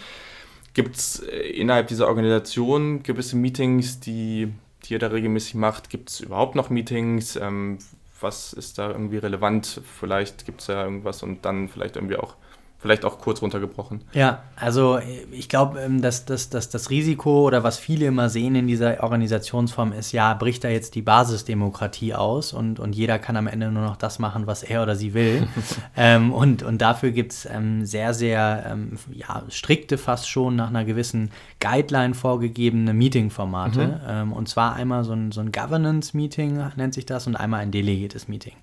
gibt 0.73 0.97
es 0.97 1.19
äh, 1.19 1.37
innerhalb 1.37 1.87
dieser 1.87 2.07
Organisation 2.07 3.01
gewisse 3.01 3.37
Meetings, 3.37 4.01
die, 4.01 4.53
die 4.83 4.93
ihr 4.93 4.99
da 4.99 5.07
regelmäßig 5.07 5.55
macht? 5.55 5.89
Gibt 5.89 6.09
es 6.09 6.19
überhaupt 6.19 6.55
noch 6.55 6.69
Meetings? 6.69 7.37
Ähm, 7.37 7.77
was 8.19 8.51
ist 8.51 8.77
da 8.77 8.91
irgendwie 8.91 9.17
relevant? 9.17 9.81
Vielleicht 9.99 10.45
gibt 10.45 10.61
es 10.61 10.67
ja 10.67 10.83
irgendwas 10.83 11.23
und 11.23 11.45
dann 11.45 11.69
vielleicht 11.69 11.95
irgendwie 11.95 12.17
auch 12.17 12.35
vielleicht 12.79 13.05
auch 13.05 13.19
kurz 13.19 13.41
runtergebrochen. 13.41 14.01
Ja, 14.13 14.43
also 14.55 14.99
ich 15.31 15.49
glaube, 15.49 15.79
ähm, 15.81 16.01
dass, 16.01 16.25
dass, 16.25 16.49
dass 16.49 16.69
das 16.69 16.89
Risiko 16.89 17.45
oder 17.47 17.63
was 17.63 17.77
viele 17.77 18.05
immer 18.05 18.29
sehen 18.29 18.55
in 18.55 18.67
dieser 18.67 19.01
Organisationsform 19.01 19.93
ist, 19.93 20.11
ja, 20.11 20.33
bricht 20.35 20.63
da 20.63 20.69
jetzt 20.69 20.93
die 20.93 21.01
Basisdemokratie 21.01 22.13
aus 22.13 22.53
und, 22.53 22.79
und 22.79 22.93
jeder 22.93 23.17
kann 23.17 23.35
am 23.35 23.47
Ende 23.47 23.71
nur 23.71 23.83
noch 23.83 23.97
das 23.97 24.19
machen, 24.19 24.45
was 24.45 24.61
er 24.61 24.83
oder 24.83 24.95
sie 24.95 25.15
will. 25.15 25.47
ähm, 25.97 26.31
und, 26.31 26.61
und 26.61 26.79
dafür 26.79 27.11
gibt 27.11 27.31
es 27.31 27.45
ähm, 27.45 27.85
sehr, 27.85 28.13
sehr 28.13 28.67
ähm, 28.71 28.97
ja, 29.11 29.43
strikte, 29.49 29.97
fast 29.97 30.29
schon 30.29 30.55
nach 30.55 30.69
einer 30.69 30.85
gewissen 30.85 31.31
Guideline 31.59 32.13
vorgegebene 32.13 32.93
Meeting-Formate. 32.93 33.87
Mhm. 33.87 33.93
Ähm, 34.07 34.33
und 34.33 34.49
zwar 34.49 34.75
einmal 34.75 35.03
so 35.03 35.13
ein, 35.13 35.31
so 35.31 35.41
ein 35.41 35.51
Governance-Meeting 35.51 36.63
nennt 36.75 36.93
sich 36.93 37.07
das 37.07 37.25
und 37.25 37.35
einmal 37.35 37.61
ein 37.61 37.71
delegiertes 37.71 38.27
Meeting. 38.27 38.53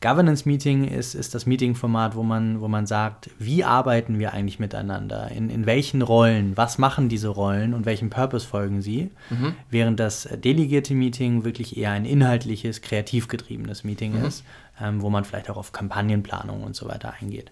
Governance 0.00 0.46
Meeting 0.46 0.84
ist, 0.84 1.14
ist 1.14 1.34
das 1.34 1.46
Meeting-Format, 1.46 2.14
wo 2.14 2.22
man, 2.22 2.60
wo 2.60 2.68
man 2.68 2.86
sagt, 2.86 3.30
wie 3.38 3.64
arbeiten 3.64 4.18
wir 4.18 4.32
eigentlich 4.32 4.58
miteinander? 4.58 5.30
In, 5.30 5.48
in 5.48 5.64
welchen 5.64 6.02
Rollen? 6.02 6.56
Was 6.56 6.78
machen 6.78 7.08
diese 7.08 7.28
Rollen 7.28 7.72
und 7.72 7.86
welchem 7.86 8.10
Purpose 8.10 8.46
folgen 8.46 8.82
sie? 8.82 9.10
Mhm. 9.30 9.54
Während 9.70 9.98
das 9.98 10.28
delegierte 10.44 10.94
Meeting 10.94 11.44
wirklich 11.44 11.76
eher 11.76 11.92
ein 11.92 12.04
inhaltliches, 12.04 12.82
kreativ 12.82 13.28
getriebenes 13.28 13.84
Meeting 13.84 14.18
mhm. 14.18 14.26
ist, 14.26 14.44
ähm, 14.80 15.00
wo 15.00 15.08
man 15.08 15.24
vielleicht 15.24 15.48
auch 15.48 15.56
auf 15.56 15.72
Kampagnenplanung 15.72 16.62
und 16.62 16.76
so 16.76 16.88
weiter 16.88 17.14
eingeht. 17.20 17.50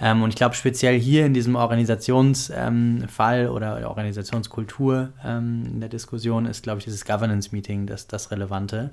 Ähm, 0.00 0.22
und 0.22 0.30
ich 0.30 0.36
glaube, 0.36 0.54
speziell 0.54 0.98
hier 0.98 1.26
in 1.26 1.34
diesem 1.34 1.56
Organisationsfall 1.56 3.40
ähm, 3.40 3.50
oder 3.50 3.88
Organisationskultur 3.88 5.10
ähm, 5.24 5.64
in 5.66 5.80
der 5.80 5.88
Diskussion 5.88 6.46
ist, 6.46 6.62
glaube 6.62 6.78
ich, 6.78 6.84
dieses 6.84 7.04
Governance-Meeting 7.04 7.86
das, 7.86 8.06
das 8.06 8.30
Relevante. 8.30 8.90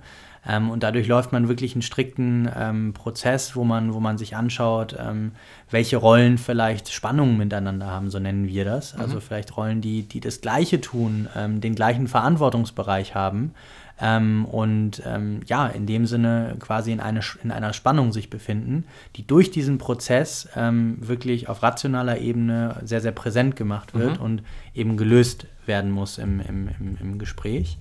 Ähm, 0.47 0.69
und 0.69 0.83
dadurch 0.83 1.07
läuft 1.07 1.31
man 1.31 1.47
wirklich 1.47 1.73
einen 1.73 1.83
strikten 1.83 2.49
ähm, 2.55 2.93
Prozess, 2.93 3.55
wo 3.55 3.63
man, 3.63 3.93
wo 3.93 3.99
man 3.99 4.17
sich 4.17 4.35
anschaut, 4.35 4.95
ähm, 4.99 5.33
welche 5.69 5.97
Rollen 5.97 6.37
vielleicht 6.37 6.91
Spannungen 6.91 7.37
miteinander 7.37 7.87
haben, 7.87 8.09
so 8.09 8.19
nennen 8.19 8.47
wir 8.47 8.65
das. 8.65 8.95
Also 8.95 9.15
mhm. 9.15 9.21
vielleicht 9.21 9.57
Rollen, 9.57 9.81
die, 9.81 10.03
die 10.03 10.19
das 10.19 10.41
Gleiche 10.41 10.81
tun, 10.81 11.27
den 11.35 11.75
gleichen 11.75 12.07
Verantwortungsbereich 12.07 13.15
haben 13.15 13.53
ähm, 13.99 14.45
und 14.45 15.01
ähm, 15.05 15.39
ja, 15.45 15.67
in 15.67 15.85
dem 15.85 16.05
Sinne 16.05 16.55
quasi 16.59 16.91
in, 16.91 16.99
eine, 16.99 17.21
in 17.43 17.51
einer 17.51 17.73
Spannung 17.73 18.11
sich 18.11 18.29
befinden, 18.29 18.85
die 19.15 19.25
durch 19.25 19.51
diesen 19.51 19.77
Prozess 19.77 20.49
ähm, 20.55 20.97
wirklich 20.99 21.47
auf 21.47 21.63
rationaler 21.63 22.19
Ebene 22.19 22.81
sehr, 22.83 23.01
sehr 23.01 23.13
präsent 23.13 23.55
gemacht 23.55 23.93
wird 23.93 24.19
mhm. 24.19 24.25
und 24.25 24.43
eben 24.73 24.97
gelöst 24.97 25.47
werden 25.65 25.91
muss 25.91 26.17
im, 26.17 26.41
im, 26.41 26.69
im, 26.79 26.97
im 26.99 27.19
Gespräch. 27.19 27.77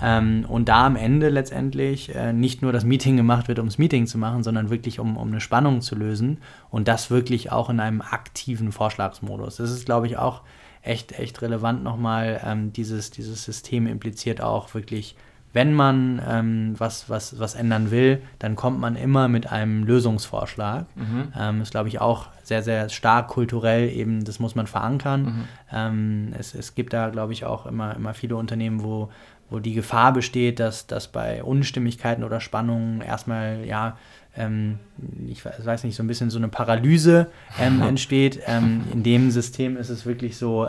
Ähm, 0.00 0.44
und 0.46 0.68
da 0.68 0.86
am 0.86 0.94
Ende 0.94 1.30
letztendlich 1.30 2.14
äh, 2.14 2.32
nicht 2.32 2.62
nur 2.62 2.72
das 2.72 2.84
Meeting 2.84 3.16
gemacht 3.16 3.48
wird, 3.48 3.58
um 3.58 3.66
das 3.66 3.78
Meeting 3.78 4.06
zu 4.06 4.18
machen, 4.18 4.42
sondern 4.42 4.68
wirklich 4.70 5.00
um, 5.00 5.16
um 5.16 5.28
eine 5.28 5.40
Spannung 5.40 5.80
zu 5.80 5.94
lösen 5.94 6.38
und 6.70 6.86
das 6.86 7.10
wirklich 7.10 7.50
auch 7.50 7.70
in 7.70 7.80
einem 7.80 8.02
aktiven 8.02 8.72
Vorschlagsmodus. 8.72 9.56
Das 9.56 9.70
ist, 9.70 9.86
glaube 9.86 10.06
ich, 10.06 10.18
auch 10.18 10.42
echt, 10.82 11.18
echt 11.18 11.40
relevant 11.40 11.82
nochmal. 11.82 12.40
Ähm, 12.44 12.72
dieses, 12.72 13.10
dieses 13.10 13.44
System 13.44 13.86
impliziert 13.86 14.42
auch 14.42 14.74
wirklich 14.74 15.16
wenn 15.56 15.72
man 15.72 16.20
ähm, 16.28 16.74
was, 16.76 17.08
was, 17.08 17.38
was 17.38 17.54
ändern 17.54 17.90
will, 17.90 18.20
dann 18.38 18.56
kommt 18.56 18.78
man 18.78 18.94
immer 18.94 19.26
mit 19.26 19.50
einem 19.50 19.84
Lösungsvorschlag. 19.84 20.84
Mhm. 20.94 21.32
Ähm, 21.34 21.62
ist, 21.62 21.70
glaube 21.70 21.88
ich, 21.88 21.98
auch 21.98 22.26
sehr, 22.42 22.62
sehr 22.62 22.90
stark 22.90 23.28
kulturell 23.28 23.88
eben, 23.88 24.22
das 24.24 24.38
muss 24.38 24.54
man 24.54 24.66
verankern. 24.66 25.22
Mhm. 25.22 25.44
Ähm, 25.72 26.34
es, 26.38 26.54
es 26.54 26.74
gibt 26.74 26.92
da, 26.92 27.08
glaube 27.08 27.32
ich, 27.32 27.46
auch 27.46 27.64
immer, 27.64 27.96
immer 27.96 28.12
viele 28.12 28.36
Unternehmen, 28.36 28.82
wo, 28.82 29.08
wo 29.48 29.58
die 29.58 29.72
Gefahr 29.72 30.12
besteht, 30.12 30.60
dass, 30.60 30.88
dass 30.88 31.08
bei 31.08 31.42
Unstimmigkeiten 31.42 32.22
oder 32.22 32.40
Spannungen 32.40 33.00
erstmal, 33.00 33.64
ja, 33.64 33.96
ähm, 34.36 34.78
ich 35.26 35.42
weiß 35.42 35.84
nicht, 35.84 35.96
so 35.96 36.02
ein 36.02 36.06
bisschen 36.06 36.28
so 36.28 36.36
eine 36.36 36.48
Paralyse 36.48 37.28
ähm, 37.58 37.80
entsteht. 37.88 38.40
Ähm, 38.44 38.82
in 38.92 39.02
dem 39.02 39.30
System 39.30 39.78
ist 39.78 39.88
es 39.88 40.04
wirklich 40.04 40.36
so, 40.36 40.68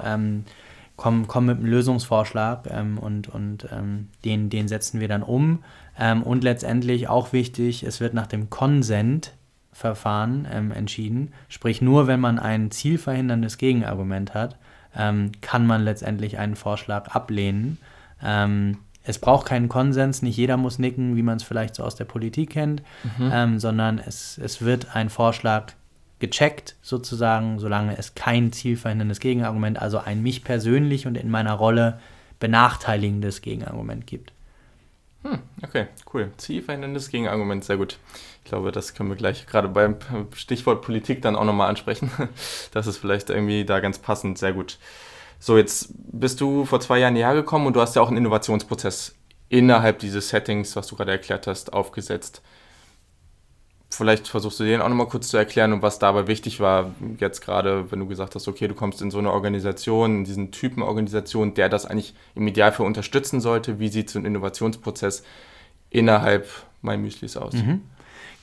komm, 0.97 1.27
komm 1.27 1.45
mit 1.45 1.57
einem 1.57 1.67
Lösungsvorschlag 1.67 2.67
ähm, 2.69 2.97
und, 2.97 3.29
und 3.29 3.69
ähm, 3.71 4.09
den, 4.25 4.49
den 4.49 4.67
setzen 4.67 4.99
wir 4.99 5.07
dann 5.07 5.23
um. 5.23 5.63
Ähm, 5.97 6.23
und 6.23 6.43
letztendlich 6.43 7.07
auch 7.07 7.31
wichtig, 7.31 7.83
es 7.83 8.01
wird 8.01 8.13
nach 8.13 8.27
dem 8.27 8.49
Consent-Verfahren 8.49 10.45
ähm, 10.51 10.71
entschieden. 10.71 11.31
Sprich, 11.47 11.81
nur 11.81 12.07
wenn 12.07 12.19
man 12.19 12.39
ein 12.39 12.71
zielverhinderndes 12.71 13.57
Gegenargument 13.57 14.33
hat, 14.33 14.57
ähm, 14.95 15.31
kann 15.41 15.65
man 15.65 15.83
letztendlich 15.83 16.39
einen 16.39 16.55
Vorschlag 16.55 17.09
ablehnen. 17.09 17.77
Ähm, 18.21 18.79
es 19.03 19.19
braucht 19.19 19.47
keinen 19.47 19.69
Konsens, 19.69 20.21
nicht 20.21 20.35
jeder 20.35 20.57
muss 20.57 20.79
nicken, 20.79 21.15
wie 21.15 21.23
man 21.23 21.37
es 21.37 21.43
vielleicht 21.43 21.75
so 21.75 21.83
aus 21.83 21.95
der 21.95 22.03
Politik 22.03 22.49
kennt, 22.49 22.83
mhm. 23.17 23.57
sondern 23.57 23.99
es, 23.99 24.37
es 24.37 24.61
wird 24.61 24.97
ein 24.97 25.09
Vorschlag 25.09 25.71
gecheckt, 26.19 26.75
sozusagen, 26.81 27.59
solange 27.59 27.97
es 27.97 28.15
kein 28.15 28.51
zielverhinderndes 28.51 29.19
Gegenargument, 29.19 29.81
also 29.81 29.99
ein 29.99 30.23
mich 30.23 30.43
persönlich 30.43 31.07
und 31.07 31.15
in 31.15 31.29
meiner 31.29 31.53
Rolle 31.53 31.99
benachteiligendes 32.39 33.41
Gegenargument 33.41 34.07
gibt. 34.07 34.31
Hm, 35.23 35.39
okay, 35.63 35.87
cool. 36.13 36.31
Zielverhinderndes 36.37 37.09
Gegenargument, 37.09 37.63
sehr 37.63 37.77
gut. 37.77 37.97
Ich 38.43 38.49
glaube, 38.49 38.71
das 38.71 38.93
können 38.93 39.09
wir 39.09 39.15
gleich 39.15 39.45
gerade 39.45 39.67
beim 39.67 39.97
Stichwort 40.33 40.81
Politik 40.81 41.21
dann 41.21 41.35
auch 41.35 41.45
nochmal 41.45 41.69
ansprechen. 41.69 42.11
Das 42.71 42.87
ist 42.87 42.97
vielleicht 42.97 43.29
irgendwie 43.29 43.65
da 43.65 43.79
ganz 43.79 43.99
passend, 43.99 44.37
sehr 44.37 44.53
gut. 44.53 44.77
So, 45.39 45.57
jetzt 45.57 45.89
bist 45.97 46.41
du 46.41 46.65
vor 46.65 46.79
zwei 46.79 46.99
Jahren 46.99 47.15
hierher 47.15 47.35
gekommen 47.35 47.67
und 47.67 47.75
du 47.75 47.81
hast 47.81 47.95
ja 47.95 48.01
auch 48.01 48.07
einen 48.07 48.17
Innovationsprozess 48.17 49.15
innerhalb 49.49 49.99
dieses 49.99 50.29
Settings, 50.29 50.75
was 50.75 50.87
du 50.87 50.95
gerade 50.95 51.11
erklärt 51.11 51.47
hast, 51.47 51.73
aufgesetzt. 51.73 52.41
Vielleicht 53.89 54.27
versuchst 54.27 54.59
du 54.59 54.65
den 54.65 54.81
auch 54.81 54.89
nochmal 54.89 55.07
kurz 55.07 55.29
zu 55.29 55.37
erklären 55.37 55.71
und 55.71 55.81
was 55.81 55.97
dabei 55.97 56.27
wichtig 56.27 56.59
war, 56.59 56.91
jetzt 57.19 57.41
gerade, 57.41 57.89
wenn 57.89 57.99
du 57.99 58.07
gesagt 58.07 58.35
hast, 58.35 58.47
okay, 58.47 58.67
du 58.67 58.75
kommst 58.75 59.01
in 59.01 59.11
so 59.11 59.17
eine 59.17 59.31
Organisation, 59.31 60.17
in 60.17 60.23
diesen 60.25 60.51
Typen 60.51 60.83
Organisation, 60.83 61.53
der 61.53 61.69
das 61.69 61.85
eigentlich 61.85 62.13
im 62.35 62.45
Idealfall 62.47 62.85
unterstützen 62.85 63.39
sollte. 63.39 63.79
Wie 63.79 63.87
sieht 63.87 64.09
so 64.09 64.19
ein 64.19 64.25
Innovationsprozess 64.25 65.23
innerhalb 65.89 66.47
MyMüslis 66.81 67.37
aus? 67.37 67.53
Mhm. 67.53 67.81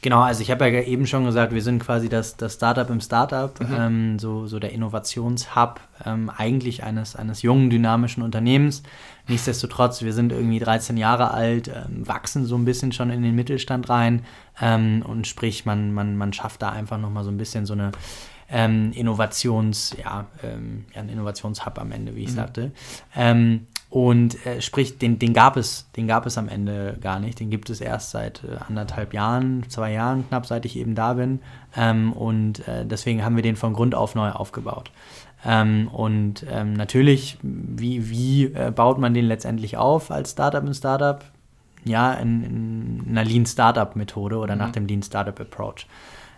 Genau, 0.04 0.20
also 0.20 0.42
ich 0.42 0.50
habe 0.50 0.68
ja 0.68 0.82
eben 0.82 1.06
schon 1.06 1.24
gesagt, 1.24 1.54
wir 1.54 1.62
sind 1.62 1.82
quasi 1.82 2.10
das, 2.10 2.36
das 2.36 2.52
Startup 2.52 2.90
im 2.90 3.00
Startup, 3.00 3.58
mhm. 3.58 3.74
ähm, 3.74 4.18
so, 4.18 4.46
so 4.46 4.58
der 4.58 4.72
Innovationshub 4.72 5.80
ähm, 6.04 6.28
eigentlich 6.28 6.84
eines, 6.84 7.16
eines 7.16 7.40
jungen, 7.40 7.70
dynamischen 7.70 8.22
Unternehmens. 8.22 8.82
Nichtsdestotrotz, 9.28 10.02
wir 10.02 10.12
sind 10.12 10.30
irgendwie 10.30 10.58
13 10.58 10.98
Jahre 10.98 11.30
alt, 11.30 11.68
ähm, 11.68 12.06
wachsen 12.06 12.44
so 12.44 12.54
ein 12.54 12.66
bisschen 12.66 12.92
schon 12.92 13.08
in 13.08 13.22
den 13.22 13.34
Mittelstand 13.34 13.88
rein 13.88 14.26
ähm, 14.60 15.02
und 15.08 15.26
sprich, 15.26 15.64
man, 15.64 15.94
man, 15.94 16.18
man 16.18 16.34
schafft 16.34 16.60
da 16.60 16.68
einfach 16.68 16.98
nochmal 16.98 17.24
so 17.24 17.30
ein 17.30 17.38
bisschen 17.38 17.64
so 17.64 17.72
eine 17.72 17.92
ähm, 18.50 18.92
Innovations, 18.92 19.96
ja, 20.04 20.26
ähm, 20.42 20.84
ja, 20.94 21.00
ein 21.00 21.08
Innovationshub 21.08 21.78
am 21.78 21.92
Ende, 21.92 22.14
wie 22.14 22.24
ich 22.24 22.30
mhm. 22.32 22.34
sagte. 22.34 22.72
Und 23.94 24.44
äh, 24.44 24.60
sprich, 24.60 24.98
den, 24.98 25.20
den, 25.20 25.32
gab 25.32 25.56
es, 25.56 25.88
den 25.94 26.08
gab 26.08 26.26
es 26.26 26.36
am 26.36 26.48
Ende 26.48 26.98
gar 27.00 27.20
nicht. 27.20 27.38
Den 27.38 27.48
gibt 27.48 27.70
es 27.70 27.80
erst 27.80 28.10
seit 28.10 28.42
äh, 28.42 28.56
anderthalb 28.66 29.14
Jahren, 29.14 29.62
zwei 29.68 29.92
Jahren 29.92 30.26
knapp, 30.26 30.46
seit 30.46 30.64
ich 30.64 30.76
eben 30.76 30.96
da 30.96 31.12
bin. 31.12 31.38
Ähm, 31.76 32.12
und 32.12 32.66
äh, 32.66 32.84
deswegen 32.84 33.24
haben 33.24 33.36
wir 33.36 33.44
den 33.44 33.54
von 33.54 33.72
Grund 33.72 33.94
auf 33.94 34.16
neu 34.16 34.30
aufgebaut. 34.30 34.90
Ähm, 35.46 35.86
und 35.92 36.44
ähm, 36.50 36.72
natürlich, 36.72 37.38
wie, 37.42 38.10
wie 38.10 38.46
äh, 38.46 38.72
baut 38.74 38.98
man 38.98 39.14
den 39.14 39.26
letztendlich 39.26 39.76
auf 39.76 40.10
als 40.10 40.32
Startup 40.32 40.66
in 40.66 40.74
Startup? 40.74 41.24
Ja, 41.84 42.14
in, 42.14 42.42
in 42.42 43.04
einer 43.10 43.24
Lean 43.24 43.46
Startup 43.46 43.94
Methode 43.94 44.38
oder 44.38 44.56
mhm. 44.56 44.60
nach 44.60 44.72
dem 44.72 44.88
Lean 44.88 45.04
Startup 45.04 45.38
Approach. 45.38 45.86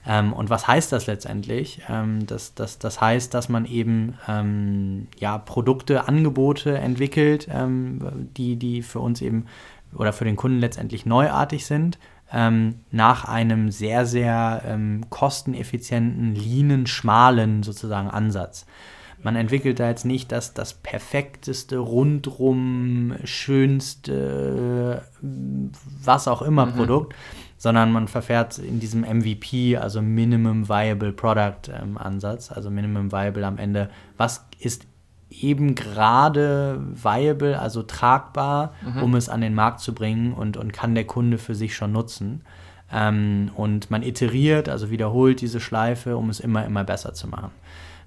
Ähm, 0.07 0.33
und 0.33 0.51
was 0.51 0.69
heißt 0.69 0.93
das 0.93 1.07
letztendlich? 1.07 1.83
Ähm, 1.89 2.27
das, 2.27 2.55
das, 2.55 2.79
das 2.79 3.01
heißt, 3.01 3.35
dass 3.35 3.49
man 3.49 3.65
eben 3.65 4.15
ähm, 4.29 5.09
ja, 5.19 5.39
Produkte, 5.39 6.07
Angebote 6.07 6.79
entwickelt, 6.79 7.49
ähm, 7.51 8.29
die, 8.37 8.57
die 8.57 8.83
für 8.83 9.01
uns 9.01 9.21
eben 9.21 9.47
oder 9.95 10.13
für 10.13 10.25
den 10.25 10.37
Kunden 10.37 10.59
letztendlich 10.59 11.07
neuartig 11.07 11.67
sind, 11.67 11.99
ähm, 12.33 12.81
nach 12.91 13.25
einem 13.25 13.71
sehr, 13.71 14.07
sehr 14.07 14.63
ähm, 14.67 15.07
kosteneffizienten, 15.11 16.35
leanen, 16.35 16.87
schmalen 16.87 17.63
sozusagen 17.63 18.11
Ansatz. 18.11 18.67
Man 19.23 19.35
entwickelt 19.35 19.81
da 19.81 19.89
jetzt 19.89 20.05
nicht 20.05 20.31
das, 20.31 20.55
das 20.55 20.75
perfekteste, 20.75 21.79
rundrum, 21.79 23.15
schönste, 23.25 25.03
was 25.21 26.29
auch 26.29 26.43
immer 26.43 26.67
mhm. 26.67 26.73
Produkt, 26.73 27.15
sondern 27.59 27.93
man 27.93 28.09
verfährt 28.09 28.59
in 28.59 28.81
diesem 28.81 29.03
MVP, 29.03 29.77
also 29.77 30.03
Minimum 30.03 30.69
Viable 30.69 31.13
Product 31.13 31.73
ähm, 31.73 31.97
Ansatz, 31.99 32.53
also 32.53 32.71
Minimum 32.71 33.13
Viable 33.13 33.47
am 33.47 33.59
Ende, 33.59 33.91
was 34.17 34.47
ist 34.59 34.87
eben 35.31 35.75
gerade 35.75 36.81
viable, 36.93 37.59
also 37.59 37.83
tragbar, 37.83 38.73
mhm. 38.83 39.03
um 39.03 39.15
es 39.15 39.29
an 39.29 39.41
den 39.41 39.55
Markt 39.55 39.81
zu 39.81 39.95
bringen 39.95 40.33
und, 40.33 40.57
und 40.57 40.73
kann 40.73 40.95
der 40.95 41.05
Kunde 41.05 41.39
für 41.39 41.55
sich 41.55 41.75
schon 41.75 41.93
nutzen. 41.93 42.43
Ähm, 42.93 43.51
und 43.55 43.91
man 43.91 44.03
iteriert, 44.03 44.69
also 44.69 44.91
wiederholt 44.91 45.41
diese 45.41 45.61
Schleife, 45.61 46.17
um 46.17 46.31
es 46.31 46.39
immer, 46.39 46.65
immer 46.65 46.85
besser 46.85 47.13
zu 47.13 47.27
machen. 47.27 47.51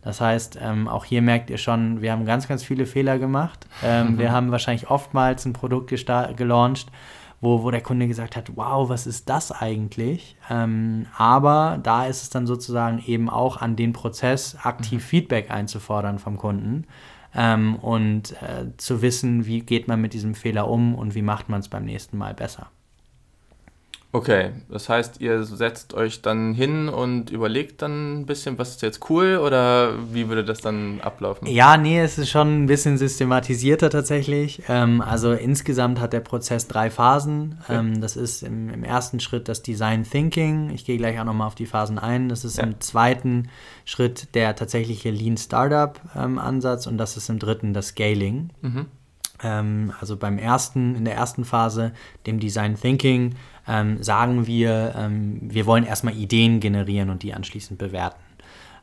Das 0.02 0.22
heißt, 0.22 0.58
ähm, 0.62 0.88
auch 0.88 1.04
hier 1.04 1.22
merkt 1.22 1.50
ihr 1.50 1.58
schon, 1.58 2.02
wir 2.02 2.14
haben 2.14 2.26
ganz, 2.26 2.48
ganz 2.48 2.64
viele 2.64 2.86
Fehler 2.86 3.20
gemacht. 3.20 3.68
Ähm, 3.84 4.14
mhm. 4.14 4.18
Wir 4.20 4.32
haben 4.32 4.52
wahrscheinlich 4.52 4.90
oftmals 4.90 5.46
ein 5.46 5.52
Produkt 5.52 5.90
gelauncht, 5.90 6.88
wo, 7.42 7.64
wo 7.64 7.72
der 7.72 7.82
Kunde 7.82 8.08
gesagt 8.08 8.36
hat, 8.36 8.56
wow, 8.56 8.90
was 8.90 9.08
ist 9.08 9.30
das 9.30 9.52
eigentlich? 9.52 10.36
Ähm, 10.50 11.06
aber 11.18 11.80
da 11.82 12.06
ist 12.06 12.24
es 12.24 12.30
dann 12.30 12.48
sozusagen 12.48 13.02
eben 13.06 13.30
auch 13.30 13.58
an 13.58 13.76
den 13.76 13.94
Prozess, 13.94 14.58
aktiv 14.64 15.04
mhm. 15.04 15.08
Feedback 15.08 15.52
einzufordern 15.52 16.20
vom 16.20 16.38
Kunden 16.38 16.86
ähm, 17.34 17.76
und 17.76 18.34
äh, 18.42 18.76
zu 18.78 19.02
wissen, 19.02 19.46
wie 19.46 19.62
geht 19.62 19.88
man 19.88 20.02
mit 20.02 20.14
diesem 20.14 20.36
Fehler 20.36 20.68
um 20.68 20.96
und 20.96 21.16
wie 21.16 21.22
macht 21.22 21.50
man 21.50 21.60
es 21.60 21.70
beim 21.70 21.86
nächsten 21.86 22.18
Mal 22.18 22.34
besser. 22.34 22.68
Okay, 24.12 24.54
das 24.70 24.90
heißt, 24.90 25.22
ihr 25.22 25.44
setzt 25.44 25.94
euch 25.94 26.24
dann 26.24 26.56
hin 26.56 26.90
und 26.90 27.30
überlegt 27.30 27.84
dann 27.84 28.22
ein 28.22 28.26
bisschen, 28.26 28.58
was 28.58 28.72
ist 28.72 28.82
jetzt 28.82 29.08
cool 29.12 29.38
oder 29.38 29.94
wie 30.12 30.28
würde 30.28 30.44
das 30.44 30.62
dann 30.62 31.00
ablaufen? 31.02 31.46
Ja, 31.46 31.78
nee, 31.78 32.00
es 32.00 32.18
ist 32.18 32.32
schon 32.32 32.64
ein 32.64 32.66
bisschen 32.66 32.98
systematisierter 32.98 33.92
tatsächlich. 33.92 34.64
Ähm, 34.68 35.02
also 35.02 35.34
insgesamt 35.34 36.00
hat 36.00 36.14
der 36.14 36.22
Prozess 36.22 36.68
drei 36.68 36.90
Phasen. 36.90 37.60
Okay. 37.62 37.78
Ähm, 37.78 38.02
das 38.02 38.18
ist 38.18 38.42
im, 38.42 38.72
im, 38.72 38.84
ersten 38.84 39.20
Schritt 39.20 39.48
das 39.48 39.62
Design 39.62 40.04
Thinking. 40.04 40.72
Ich 40.72 40.86
gehe 40.86 40.98
gleich 40.98 41.20
auch 41.20 41.26
nochmal 41.26 41.46
auf 41.46 41.56
die 41.56 41.68
Phasen 41.68 42.00
ein. 42.00 42.30
Das 42.30 42.44
ist 42.44 42.58
ja. 42.58 42.64
im 42.64 42.80
zweiten 42.80 43.50
Schritt 43.86 44.34
der 44.34 44.56
tatsächliche 44.56 45.12
Lean 45.12 45.38
Startup 45.38 46.02
ähm, 46.16 46.40
Ansatz 46.40 46.88
und 46.88 46.98
das 46.98 47.16
ist 47.16 47.30
im 47.30 47.38
dritten 47.38 47.76
das 47.76 47.90
Scaling. 47.90 48.50
Mhm. 48.62 48.88
Ähm, 49.44 49.94
also 50.00 50.18
beim 50.18 50.40
ersten, 50.40 50.96
in 50.96 51.06
der 51.06 51.16
ersten 51.16 51.46
Phase, 51.46 51.94
dem 52.26 52.40
Design 52.40 52.76
Thinking, 52.76 53.36
ähm, 53.70 54.02
sagen 54.02 54.48
wir, 54.48 54.96
ähm, 54.98 55.40
wir 55.42 55.66
wollen 55.66 55.86
erstmal 55.86 56.16
Ideen 56.16 56.60
generieren 56.60 57.10
und 57.10 57.24
die 57.24 57.34
anschließend 57.34 57.78
bewerten. 57.78 58.20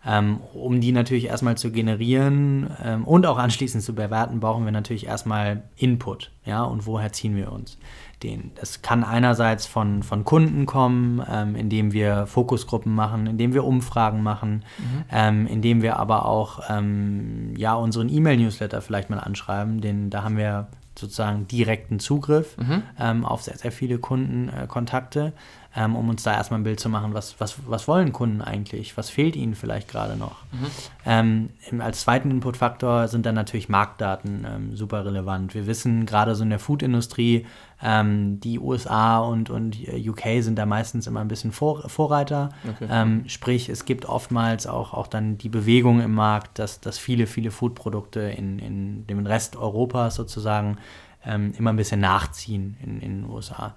Ähm, 0.08 0.38
um 0.54 0.80
die 0.80 0.92
natürlich 0.92 1.26
erstmal 1.26 1.56
zu 1.56 1.72
generieren 1.72 2.70
ähm, 2.84 3.04
und 3.04 3.26
auch 3.26 3.38
anschließend 3.38 3.82
zu 3.82 3.92
bewerten, 3.92 4.38
brauchen 4.38 4.64
wir 4.64 4.70
natürlich 4.70 5.06
erstmal 5.06 5.64
Input. 5.76 6.30
Ja, 6.44 6.62
und 6.62 6.86
woher 6.86 7.12
ziehen 7.12 7.34
wir 7.34 7.50
uns 7.50 7.76
den? 8.22 8.52
Das 8.54 8.82
kann 8.82 9.02
einerseits 9.02 9.66
von, 9.66 10.04
von 10.04 10.24
Kunden 10.24 10.64
kommen, 10.64 11.20
ähm, 11.28 11.56
indem 11.56 11.92
wir 11.92 12.28
Fokusgruppen 12.28 12.94
machen, 12.94 13.26
indem 13.26 13.52
wir 13.52 13.64
Umfragen 13.64 14.22
machen, 14.22 14.64
mhm. 14.78 15.04
Ähm, 15.10 15.46
indem 15.48 15.82
wir 15.82 15.96
aber 15.96 16.26
auch 16.26 16.60
ähm, 16.68 17.54
ja, 17.56 17.74
unseren 17.74 18.08
E-Mail-Newsletter 18.08 18.82
vielleicht 18.82 19.10
mal 19.10 19.18
anschreiben, 19.18 19.80
den, 19.80 20.10
da 20.10 20.22
haben 20.22 20.36
wir 20.36 20.68
sozusagen 20.98 21.46
direkten 21.46 21.98
Zugriff 21.98 22.56
mhm. 22.56 22.82
ähm, 22.98 23.24
auf 23.24 23.42
sehr, 23.42 23.56
sehr 23.56 23.72
viele 23.72 23.98
Kundenkontakte, 23.98 25.26
äh, 25.26 25.30
ähm, 25.76 25.94
um 25.94 26.08
uns 26.08 26.22
da 26.22 26.32
erstmal 26.32 26.60
ein 26.60 26.64
Bild 26.64 26.80
zu 26.80 26.88
machen, 26.88 27.12
was, 27.12 27.38
was, 27.38 27.56
was 27.66 27.86
wollen 27.86 28.12
Kunden 28.12 28.40
eigentlich, 28.40 28.96
was 28.96 29.10
fehlt 29.10 29.36
ihnen 29.36 29.54
vielleicht 29.54 29.88
gerade 29.88 30.16
noch. 30.16 30.36
Mhm. 30.52 30.66
Ähm, 31.04 31.80
als 31.80 32.00
zweiten 32.00 32.30
Inputfaktor 32.30 33.08
sind 33.08 33.26
dann 33.26 33.34
natürlich 33.34 33.68
Marktdaten 33.68 34.46
ähm, 34.48 34.76
super 34.76 35.04
relevant. 35.04 35.54
Wir 35.54 35.66
wissen 35.66 36.06
gerade 36.06 36.34
so 36.34 36.42
in 36.44 36.50
der 36.50 36.58
Foodindustrie, 36.58 37.44
ähm, 37.82 38.40
die 38.40 38.58
USA 38.58 39.18
und, 39.18 39.50
und 39.50 39.76
UK 39.76 40.40
sind 40.40 40.58
da 40.58 40.64
meistens 40.64 41.06
immer 41.06 41.20
ein 41.20 41.28
bisschen 41.28 41.52
Vor 41.52 41.86
Vorreiter. 41.90 42.48
Okay. 42.66 42.88
Ähm, 42.90 43.24
sprich, 43.28 43.68
es 43.68 43.84
gibt 43.84 44.06
oftmals 44.06 44.66
auch, 44.66 44.94
auch 44.94 45.08
dann 45.08 45.36
die 45.36 45.50
Bewegung 45.50 46.00
im 46.00 46.14
Markt, 46.14 46.58
dass, 46.58 46.80
dass 46.80 46.96
viele, 46.96 47.26
viele 47.26 47.50
Foodprodukte 47.50 48.20
in, 48.20 48.58
in 48.58 49.06
dem 49.06 49.26
Rest 49.26 49.56
Europas 49.56 50.14
sozusagen 50.14 50.78
ähm, 51.26 51.52
immer 51.58 51.70
ein 51.70 51.76
bisschen 51.76 52.00
nachziehen 52.00 52.76
in, 52.82 53.00
in 53.00 53.22
den 53.22 53.30
USA. 53.30 53.74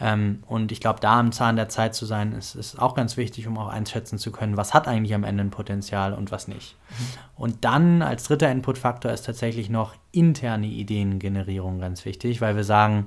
Ähm, 0.00 0.42
und 0.46 0.72
ich 0.72 0.80
glaube, 0.80 1.00
da 1.00 1.18
am 1.18 1.32
Zahn 1.32 1.56
der 1.56 1.68
Zeit 1.68 1.94
zu 1.94 2.06
sein, 2.06 2.32
ist, 2.32 2.54
ist 2.54 2.78
auch 2.78 2.94
ganz 2.94 3.16
wichtig, 3.16 3.46
um 3.46 3.58
auch 3.58 3.68
einschätzen 3.68 4.18
zu 4.18 4.30
können, 4.32 4.56
was 4.56 4.74
hat 4.74 4.86
eigentlich 4.86 5.14
am 5.14 5.24
Ende 5.24 5.44
ein 5.44 5.50
Potenzial 5.50 6.14
und 6.14 6.30
was 6.30 6.48
nicht. 6.48 6.76
Mhm. 6.90 7.04
Und 7.36 7.64
dann 7.64 8.02
als 8.02 8.24
dritter 8.24 8.50
Inputfaktor 8.50 9.10
ist 9.10 9.26
tatsächlich 9.26 9.70
noch 9.70 9.94
interne 10.12 10.66
Ideengenerierung 10.66 11.80
ganz 11.80 12.04
wichtig, 12.04 12.40
weil 12.40 12.56
wir 12.56 12.64
sagen, 12.64 13.06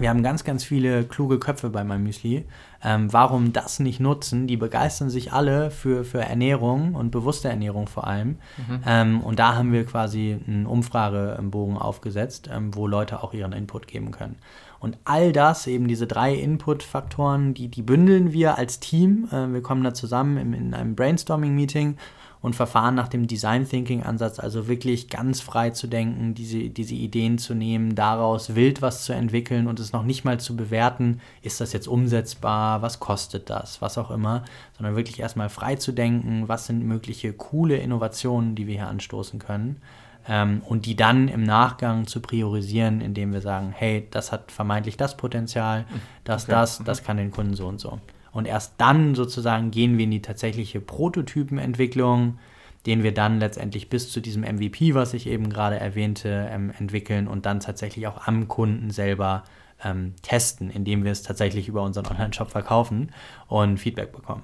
wir 0.00 0.08
haben 0.08 0.22
ganz, 0.22 0.44
ganz 0.44 0.64
viele 0.64 1.04
kluge 1.04 1.38
Köpfe 1.38 1.70
bei 1.70 1.84
meinem 1.84 2.04
Müsli. 2.04 2.46
Ähm, 2.82 3.12
warum 3.12 3.52
das 3.52 3.78
nicht 3.78 4.00
nutzen? 4.00 4.46
Die 4.46 4.56
begeistern 4.56 5.10
sich 5.10 5.32
alle 5.32 5.70
für, 5.70 6.04
für 6.04 6.20
Ernährung 6.20 6.94
und 6.94 7.10
bewusste 7.10 7.48
Ernährung 7.48 7.86
vor 7.86 8.06
allem. 8.06 8.38
Mhm. 8.56 8.80
Ähm, 8.86 9.20
und 9.20 9.38
da 9.38 9.54
haben 9.54 9.72
wir 9.72 9.84
quasi 9.84 10.38
einen 10.46 10.64
Umfragebogen 10.64 11.76
aufgesetzt, 11.76 12.48
ähm, 12.52 12.74
wo 12.74 12.86
Leute 12.86 13.22
auch 13.22 13.34
ihren 13.34 13.52
Input 13.52 13.86
geben 13.86 14.10
können. 14.10 14.36
Und 14.78 14.96
all 15.04 15.32
das, 15.32 15.66
eben 15.66 15.88
diese 15.88 16.06
drei 16.06 16.34
Input-Faktoren, 16.34 17.52
die, 17.52 17.68
die 17.68 17.82
bündeln 17.82 18.32
wir 18.32 18.56
als 18.56 18.80
Team. 18.80 19.28
Äh, 19.30 19.52
wir 19.52 19.62
kommen 19.62 19.84
da 19.84 19.92
zusammen 19.92 20.38
in, 20.38 20.54
in 20.54 20.74
einem 20.74 20.94
Brainstorming-Meeting 20.96 21.98
und 22.42 22.56
verfahren 22.56 22.94
nach 22.94 23.08
dem 23.08 23.26
Design 23.26 23.68
Thinking 23.68 24.02
Ansatz, 24.02 24.38
also 24.38 24.66
wirklich 24.66 25.08
ganz 25.08 25.40
frei 25.40 25.70
zu 25.70 25.86
denken, 25.86 26.34
diese, 26.34 26.70
diese 26.70 26.94
Ideen 26.94 27.38
zu 27.38 27.54
nehmen, 27.54 27.94
daraus 27.94 28.54
wild 28.54 28.80
was 28.80 29.04
zu 29.04 29.12
entwickeln 29.12 29.66
und 29.66 29.78
es 29.78 29.92
noch 29.92 30.04
nicht 30.04 30.24
mal 30.24 30.40
zu 30.40 30.56
bewerten, 30.56 31.20
ist 31.42 31.60
das 31.60 31.72
jetzt 31.72 31.86
umsetzbar, 31.86 32.80
was 32.80 32.98
kostet 32.98 33.50
das, 33.50 33.82
was 33.82 33.98
auch 33.98 34.10
immer, 34.10 34.44
sondern 34.76 34.96
wirklich 34.96 35.20
erstmal 35.20 35.50
frei 35.50 35.76
zu 35.76 35.92
denken, 35.92 36.48
was 36.48 36.66
sind 36.66 36.84
mögliche 36.84 37.32
coole 37.32 37.76
Innovationen, 37.76 38.54
die 38.54 38.66
wir 38.66 38.74
hier 38.76 38.88
anstoßen 38.88 39.38
können. 39.38 39.82
Ähm, 40.28 40.60
und 40.66 40.84
die 40.84 40.96
dann 40.96 41.28
im 41.28 41.42
Nachgang 41.42 42.06
zu 42.06 42.20
priorisieren, 42.20 43.00
indem 43.00 43.32
wir 43.32 43.40
sagen, 43.40 43.72
hey, 43.74 44.06
das 44.10 44.32
hat 44.32 44.52
vermeintlich 44.52 44.98
das 44.98 45.16
Potenzial, 45.16 45.86
das, 46.24 46.44
okay. 46.44 46.52
das, 46.52 46.82
das 46.84 47.02
kann 47.02 47.16
den 47.16 47.30
Kunden 47.30 47.54
so 47.54 47.66
und 47.66 47.80
so. 47.80 47.98
Und 48.32 48.46
erst 48.46 48.74
dann 48.78 49.14
sozusagen 49.14 49.70
gehen 49.70 49.98
wir 49.98 50.04
in 50.04 50.10
die 50.10 50.22
tatsächliche 50.22 50.80
Prototypenentwicklung, 50.80 52.38
den 52.86 53.02
wir 53.02 53.12
dann 53.12 53.40
letztendlich 53.40 53.90
bis 53.90 54.10
zu 54.10 54.20
diesem 54.20 54.42
MVP, 54.42 54.94
was 54.94 55.14
ich 55.14 55.26
eben 55.26 55.50
gerade 55.50 55.78
erwähnte, 55.78 56.48
ähm, 56.50 56.72
entwickeln 56.78 57.28
und 57.28 57.44
dann 57.46 57.60
tatsächlich 57.60 58.06
auch 58.06 58.26
am 58.26 58.48
Kunden 58.48 58.90
selber 58.90 59.44
ähm, 59.84 60.14
testen, 60.22 60.70
indem 60.70 61.04
wir 61.04 61.12
es 61.12 61.22
tatsächlich 61.22 61.68
über 61.68 61.82
unseren 61.82 62.06
Online-Shop 62.06 62.50
verkaufen 62.50 63.12
und 63.48 63.78
Feedback 63.78 64.12
bekommen. 64.12 64.42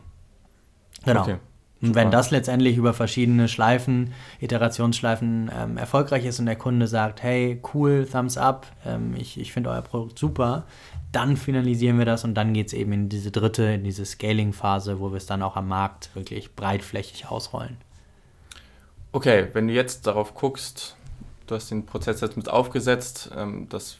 Genau. 1.05 1.22
Okay. 1.22 1.37
Und 1.83 1.95
wenn 1.95 2.11
das 2.11 2.31
letztendlich 2.31 2.79
über 2.79 2.95
verschiedene 2.95 3.49
Schleifen, 3.49 4.15
Iterationsschleifen 4.41 5.51
ähm, 5.55 5.77
erfolgreich 5.77 6.25
ist 6.25 6.41
und 6.41 6.47
der 6.47 6.57
Kunde 6.57 6.87
sagt, 6.87 7.23
hey, 7.23 7.61
cool, 7.75 8.09
Thumbs 8.11 8.39
up, 8.39 8.67
ähm, 8.87 9.15
ich, 9.17 9.39
ich 9.39 9.53
finde 9.53 9.71
euer 9.71 9.83
Produkt 9.83 10.19
super, 10.19 10.65
dann 11.12 11.37
finalisieren 11.37 11.99
wir 11.99 12.07
das 12.07 12.25
und 12.25 12.35
dann 12.35 12.55
geht 12.55 12.69
es 12.69 12.73
eben 12.73 12.93
in 12.93 13.09
diese 13.09 13.31
dritte, 13.31 13.65
in 13.65 13.85
diese 13.85 14.07
Scaling-Phase, 14.07 15.01
wo 15.01 15.11
wir 15.11 15.19
es 15.19 15.27
dann 15.27 15.43
auch 15.43 15.57
am 15.57 15.69
Markt 15.69 16.15
wirklich 16.15 16.55
breitflächig 16.55 17.29
ausrollen. 17.29 17.77
Okay, 19.12 19.49
wenn 19.53 19.69
du 19.69 19.75
jetzt 19.75 20.07
darauf 20.07 20.35
guckst, 20.35 20.97
du 21.47 21.55
hast 21.55 21.71
den 21.71 21.87
Prozess 21.87 22.21
jetzt 22.21 22.37
mit 22.37 22.49
aufgesetzt, 22.49 23.31
ähm, 23.37 23.67
das, 23.69 23.99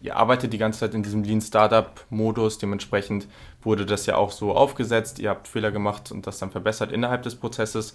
ihr 0.00 0.16
arbeitet 0.16 0.52
die 0.52 0.58
ganze 0.58 0.80
Zeit 0.80 0.94
in 0.94 1.02
diesem 1.02 1.22
Lean 1.22 1.40
Startup-Modus, 1.40 2.58
dementsprechend 2.58 3.26
wurde 3.64 3.86
das 3.86 4.06
ja 4.06 4.16
auch 4.16 4.30
so 4.30 4.54
aufgesetzt, 4.54 5.18
ihr 5.18 5.30
habt 5.30 5.48
Fehler 5.48 5.70
gemacht 5.70 6.12
und 6.12 6.26
das 6.26 6.38
dann 6.38 6.50
verbessert 6.50 6.92
innerhalb 6.92 7.22
des 7.22 7.36
Prozesses. 7.36 7.94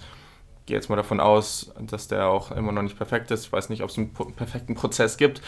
gehe 0.66 0.76
jetzt 0.76 0.90
mal 0.90 0.96
davon 0.96 1.20
aus, 1.20 1.72
dass 1.80 2.08
der 2.08 2.28
auch 2.28 2.52
immer 2.52 2.72
noch 2.72 2.82
nicht 2.84 2.98
perfekt 2.98 3.32
ist. 3.32 3.46
Ich 3.46 3.52
weiß 3.52 3.70
nicht, 3.70 3.84
ob 3.84 3.90
es 3.90 3.98
einen 3.98 4.14
perfekten 4.14 4.76
Prozess 4.76 5.18
gibt. 5.18 5.42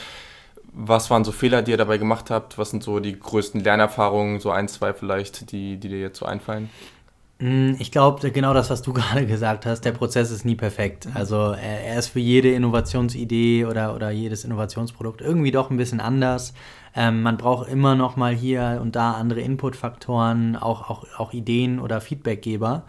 Was 0.74 1.10
waren 1.10 1.24
so 1.24 1.32
Fehler, 1.32 1.62
die 1.62 1.72
ihr 1.72 1.78
dabei 1.78 1.98
gemacht 1.98 2.30
habt? 2.30 2.58
Was 2.58 2.70
sind 2.70 2.84
so 2.84 3.00
die 3.00 3.20
größten 3.20 3.62
Lernerfahrungen, 3.62 4.40
so 4.40 4.52
ein, 4.52 4.68
zwei 4.68 4.94
vielleicht, 4.94 5.52
die, 5.52 5.78
die 5.78 5.90
dir 5.90 6.00
jetzt 6.00 6.20
so 6.20 6.26
einfallen? 6.26 6.70
Mm, 7.42 7.74
ich 7.80 7.92
glaube, 7.92 8.32
genau 8.32 8.54
das, 8.54 8.70
was 8.70 8.82
du 8.84 8.94
gerade 8.94 9.26
gesagt 9.26 9.66
hast, 9.66 9.82
der 9.82 9.92
Prozess 9.92 10.32
ist 10.32 10.46
nie 10.46 10.56
perfekt. 10.56 11.08
Mhm. 11.08 11.12
Also 11.16 11.52
er, 11.52 11.98
ist 11.98 12.10
für 12.10 12.20
jede 12.20 12.54
Innovationsidee 12.54 13.66
oder, 13.66 13.96
oder 13.96 14.12
jedes 14.12 14.46
Innovationsprodukt 14.46 15.22
irgendwie 15.22 15.52
doch 15.52 15.70
ein 15.70 15.78
bisschen 15.78 16.00
anders. 16.00 16.54
Ähm, 16.96 17.24
man 17.24 17.38
braucht 17.38 17.68
immer 17.68 17.96
noch 17.96 18.16
mal 18.16 18.34
hier 18.34 18.80
und 18.82 18.96
da 18.96 19.14
andere 19.14 19.42
Inputfaktoren, 19.42 20.56
auch, 20.56 20.90
auch, 20.90 21.06
auch 21.18 21.34
Ideen 21.34 21.80
oder 21.80 22.00
Feedbackgeber 22.00 22.84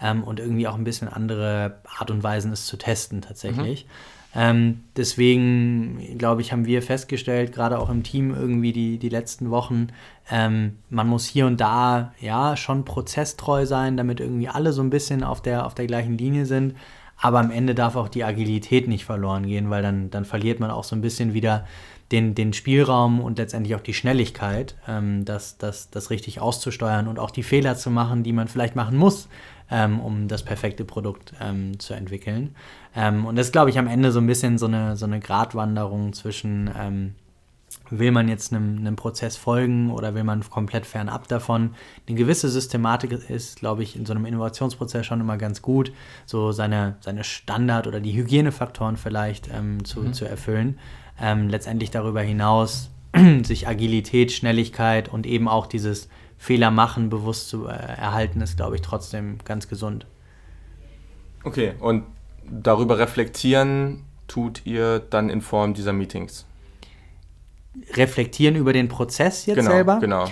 ähm, 0.00 0.22
und 0.22 0.40
irgendwie 0.40 0.68
auch 0.68 0.76
ein 0.76 0.84
bisschen 0.84 1.08
andere 1.08 1.80
Art 1.98 2.10
und 2.10 2.22
Weisen, 2.22 2.52
es 2.52 2.66
zu 2.66 2.76
testen 2.76 3.22
tatsächlich. 3.22 3.86
Mhm. 3.86 3.90
Ähm, 4.38 4.82
deswegen, 4.94 6.18
glaube 6.18 6.42
ich, 6.42 6.52
haben 6.52 6.66
wir 6.66 6.82
festgestellt, 6.82 7.52
gerade 7.52 7.78
auch 7.78 7.88
im 7.88 8.02
Team 8.02 8.34
irgendwie 8.34 8.72
die, 8.72 8.98
die 8.98 9.08
letzten 9.08 9.50
Wochen, 9.50 9.88
ähm, 10.30 10.76
man 10.90 11.08
muss 11.08 11.24
hier 11.24 11.46
und 11.46 11.58
da 11.58 12.12
ja 12.20 12.54
schon 12.54 12.84
prozesstreu 12.84 13.64
sein, 13.64 13.96
damit 13.96 14.20
irgendwie 14.20 14.48
alle 14.48 14.74
so 14.74 14.82
ein 14.82 14.90
bisschen 14.90 15.24
auf 15.24 15.40
der, 15.40 15.64
auf 15.64 15.74
der 15.74 15.86
gleichen 15.86 16.18
Linie 16.18 16.44
sind. 16.44 16.74
Aber 17.18 17.40
am 17.40 17.50
Ende 17.50 17.74
darf 17.74 17.96
auch 17.96 18.10
die 18.10 18.24
Agilität 18.24 18.88
nicht 18.88 19.06
verloren 19.06 19.46
gehen, 19.46 19.70
weil 19.70 19.82
dann, 19.82 20.10
dann 20.10 20.26
verliert 20.26 20.60
man 20.60 20.70
auch 20.70 20.84
so 20.84 20.94
ein 20.94 21.00
bisschen 21.00 21.32
wieder 21.32 21.66
den, 22.12 22.34
den 22.34 22.52
Spielraum 22.52 23.20
und 23.20 23.38
letztendlich 23.38 23.74
auch 23.74 23.80
die 23.80 23.94
Schnelligkeit, 23.94 24.76
ähm, 24.86 25.24
das, 25.24 25.56
das, 25.56 25.88
das 25.88 26.10
richtig 26.10 26.40
auszusteuern 26.40 27.08
und 27.08 27.18
auch 27.18 27.30
die 27.30 27.42
Fehler 27.42 27.76
zu 27.76 27.90
machen, 27.90 28.22
die 28.22 28.34
man 28.34 28.48
vielleicht 28.48 28.76
machen 28.76 28.98
muss, 28.98 29.28
ähm, 29.70 30.00
um 30.00 30.28
das 30.28 30.44
perfekte 30.44 30.84
Produkt 30.84 31.32
ähm, 31.40 31.78
zu 31.78 31.94
entwickeln. 31.94 32.54
Ähm, 32.94 33.26
und 33.26 33.36
das 33.36 33.46
ist, 33.46 33.52
glaube 33.52 33.70
ich, 33.70 33.78
am 33.78 33.86
Ende 33.86 34.12
so 34.12 34.20
ein 34.20 34.26
bisschen 34.26 34.58
so 34.58 34.66
eine, 34.66 34.96
so 34.96 35.06
eine 35.06 35.20
Gratwanderung 35.20 36.12
zwischen, 36.12 36.70
ähm, 36.78 37.14
will 37.90 38.10
man 38.10 38.28
jetzt 38.28 38.52
einem, 38.52 38.78
einem 38.78 38.96
Prozess 38.96 39.36
folgen 39.36 39.90
oder 39.90 40.14
will 40.14 40.24
man 40.24 40.42
komplett 40.48 40.86
fernab 40.86 41.28
davon. 41.28 41.74
Eine 42.08 42.16
gewisse 42.16 42.48
Systematik 42.48 43.12
ist, 43.12 43.60
glaube 43.60 43.82
ich, 43.82 43.96
in 43.96 44.06
so 44.06 44.12
einem 44.12 44.24
Innovationsprozess 44.24 45.06
schon 45.06 45.20
immer 45.20 45.36
ganz 45.36 45.62
gut, 45.62 45.92
so 46.26 46.52
seine, 46.52 46.96
seine 47.00 47.24
Standard- 47.24 47.86
oder 47.86 48.00
die 48.00 48.12
Hygienefaktoren 48.12 48.96
vielleicht 48.96 49.48
ähm, 49.52 49.84
zu, 49.84 50.00
mhm. 50.00 50.12
zu 50.12 50.24
erfüllen. 50.24 50.78
Letztendlich 51.48 51.90
darüber 51.90 52.20
hinaus 52.20 52.90
sich 53.42 53.66
Agilität, 53.66 54.32
Schnelligkeit 54.32 55.08
und 55.08 55.26
eben 55.26 55.48
auch 55.48 55.66
dieses 55.66 56.10
Fehler 56.38 56.70
machen 56.70 57.08
bewusst 57.08 57.48
zu 57.48 57.66
äh, 57.66 57.72
erhalten, 57.72 58.40
ist, 58.40 58.56
glaube 58.56 58.76
ich, 58.76 58.82
trotzdem 58.82 59.38
ganz 59.44 59.68
gesund. 59.68 60.06
Okay, 61.44 61.74
und 61.80 62.04
darüber 62.48 62.98
reflektieren 62.98 64.04
tut 64.28 64.66
ihr 64.66 64.98
dann 64.98 65.30
in 65.30 65.40
Form 65.40 65.74
dieser 65.74 65.92
Meetings? 65.92 66.44
Reflektieren 67.92 68.56
über 68.56 68.72
den 68.72 68.88
Prozess 68.88 69.46
jetzt 69.46 69.56
genau, 69.56 69.70
selber? 69.70 69.98
Genau. 70.00 70.26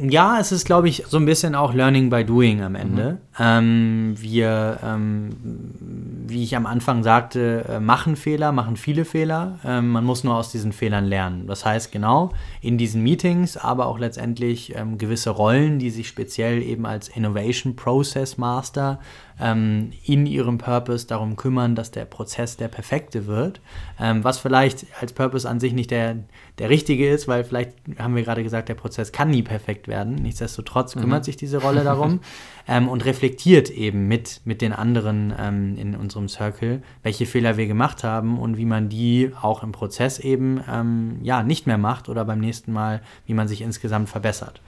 Ja, 0.00 0.38
es 0.40 0.52
ist, 0.52 0.64
glaube 0.64 0.88
ich, 0.88 1.04
so 1.06 1.18
ein 1.18 1.24
bisschen 1.24 1.54
auch 1.54 1.72
Learning 1.72 2.10
by 2.10 2.24
Doing 2.24 2.62
am 2.62 2.74
Ende. 2.74 3.12
Mhm. 3.12 3.18
Ähm, 3.38 4.14
wir, 4.18 4.78
ähm, 4.84 5.30
wie 6.26 6.42
ich 6.42 6.56
am 6.56 6.66
Anfang 6.66 7.02
sagte, 7.02 7.64
äh, 7.68 7.80
machen 7.80 8.16
Fehler, 8.16 8.52
machen 8.52 8.76
viele 8.76 9.04
Fehler. 9.04 9.58
Ähm, 9.64 9.90
man 9.90 10.04
muss 10.04 10.24
nur 10.24 10.34
aus 10.34 10.50
diesen 10.50 10.72
Fehlern 10.72 11.04
lernen. 11.04 11.46
Das 11.46 11.64
heißt, 11.64 11.92
genau, 11.92 12.32
in 12.60 12.78
diesen 12.78 13.02
Meetings, 13.02 13.56
aber 13.56 13.86
auch 13.86 13.98
letztendlich 13.98 14.74
ähm, 14.74 14.98
gewisse 14.98 15.30
Rollen, 15.30 15.78
die 15.78 15.90
sich 15.90 16.08
speziell 16.08 16.62
eben 16.62 16.86
als 16.86 17.08
Innovation 17.08 17.76
Process 17.76 18.36
Master 18.36 18.98
ähm, 19.40 19.92
in 20.04 20.26
ihrem 20.26 20.58
Purpose 20.58 21.06
darum 21.06 21.36
kümmern, 21.36 21.74
dass 21.74 21.90
der 21.90 22.04
Prozess 22.04 22.56
der 22.56 22.68
perfekte 22.68 23.26
wird. 23.26 23.60
Ähm, 24.00 24.22
was 24.24 24.38
vielleicht 24.38 24.86
als 25.00 25.12
Purpose 25.12 25.48
an 25.48 25.60
sich 25.60 25.72
nicht 25.72 25.90
der, 25.90 26.16
der 26.58 26.70
richtige 26.70 27.08
ist, 27.08 27.26
weil 27.26 27.44
vielleicht 27.44 27.72
haben 27.98 28.14
wir 28.14 28.22
gerade 28.22 28.42
gesagt, 28.42 28.68
der 28.68 28.74
Prozess 28.74 29.12
kann 29.12 29.30
nie 29.30 29.42
perfekt 29.42 29.88
werden. 29.88 30.14
Nichtsdestotrotz 30.14 30.94
kümmert 30.94 31.22
mhm. 31.22 31.24
sich 31.24 31.36
diese 31.36 31.58
Rolle 31.58 31.84
darum 31.84 32.20
ähm, 32.68 32.88
und 32.88 33.04
reflektiert 33.04 33.70
eben 33.70 34.06
mit, 34.06 34.40
mit 34.44 34.62
den 34.62 34.72
anderen 34.72 35.14
in 35.76 35.94
unserem 35.94 36.28
Circle, 36.28 36.82
welche 37.02 37.26
Fehler 37.26 37.56
wir 37.56 37.66
gemacht 37.66 38.04
haben 38.04 38.38
und 38.38 38.56
wie 38.56 38.64
man 38.64 38.88
die 38.88 39.32
auch 39.40 39.62
im 39.62 39.72
Prozess 39.72 40.18
eben 40.18 40.60
ja, 41.22 41.42
nicht 41.42 41.66
mehr 41.66 41.78
macht 41.78 42.08
oder 42.08 42.24
beim 42.24 42.40
nächsten 42.40 42.72
Mal, 42.72 43.00
wie 43.26 43.34
man 43.34 43.48
sich 43.48 43.62
insgesamt 43.62 44.08
verbessert. 44.08 44.60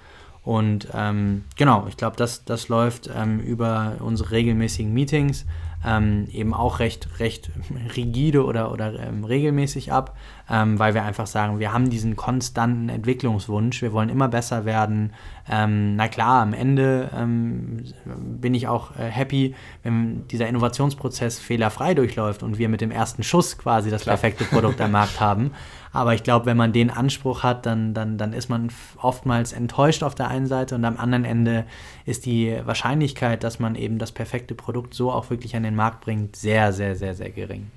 Und 0.47 0.87
ähm, 0.95 1.43
genau, 1.57 1.87
ich 1.89 1.97
glaube, 1.97 2.15
das, 2.17 2.45
das 2.45 2.69
läuft 2.69 3.11
ähm, 3.13 3.41
über 3.41 3.97
unsere 3.99 4.31
regelmäßigen 4.31 4.95
Meetings 4.95 5.45
ähm, 5.85 6.29
eben 6.31 6.55
auch 6.55 6.79
recht, 6.79 7.19
recht 7.19 7.51
rigide 7.97 8.45
oder, 8.45 8.71
oder 8.71 8.97
ähm, 8.97 9.25
regelmäßig 9.25 9.91
ab, 9.91 10.17
ähm, 10.49 10.79
weil 10.79 10.95
wir 10.95 11.03
einfach 11.03 11.27
sagen, 11.27 11.59
wir 11.59 11.73
haben 11.73 11.91
diesen 11.91 12.15
konstanten 12.15 12.89
Entwicklungswunsch, 12.89 13.83
wir 13.83 13.93
wollen 13.93 14.09
immer 14.09 14.29
besser 14.29 14.65
werden. 14.65 15.13
Ähm, 15.51 15.97
na 15.97 16.09
klar, 16.09 16.43
am 16.43 16.53
Ende 16.53 17.11
ähm, 17.17 17.85
bin 18.05 18.55
ich 18.55 18.69
auch 18.69 18.97
äh, 18.97 19.05
happy, 19.05 19.55
wenn 19.83 20.27
dieser 20.29 20.47
Innovationsprozess 20.47 21.39
fehlerfrei 21.39 21.95
durchläuft 21.95 22.43
und 22.43 22.59
wir 22.59 22.69
mit 22.69 22.81
dem 22.81 22.91
ersten 22.91 23.23
Schuss 23.23 23.59
quasi 23.59 23.91
das 23.91 24.03
klar. 24.03 24.17
perfekte 24.17 24.45
Produkt 24.45 24.81
am 24.81 24.93
Markt 24.93 25.21
haben. 25.21 25.51
Aber 25.93 26.15
ich 26.15 26.23
glaube, 26.23 26.47
wenn 26.47 26.59
man 26.59 26.73
den 26.73 26.91
Anspruch 26.91 27.43
hat, 27.43 27.65
dann, 27.65 27.95
dann, 27.95 28.19
dann 28.19 28.33
ist 28.33 28.51
man 28.51 28.69
oftmals 29.01 29.53
enttäuscht 29.53 30.03
auf 30.03 30.15
der 30.15 30.29
einen 30.29 30.47
Seite 30.47 30.75
und 30.75 30.85
am 30.85 30.99
anderen 30.99 31.25
Ende 31.25 31.65
ist 32.05 32.27
die 32.27 32.55
Wahrscheinlichkeit, 32.65 33.43
dass 33.43 33.59
man 33.59 33.75
eben 33.75 33.99
das 33.99 34.13
perfekte 34.13 34.55
Produkt 34.55 34.95
so 34.95 35.11
auch 35.11 35.31
wirklich 35.31 35.57
an 35.57 35.63
den 35.63 35.75
Markt 35.75 36.03
bringt, 36.03 36.37
sehr, 36.37 36.73
sehr, 36.73 36.97
sehr, 36.97 37.15
sehr 37.15 37.31
gering. 37.31 37.71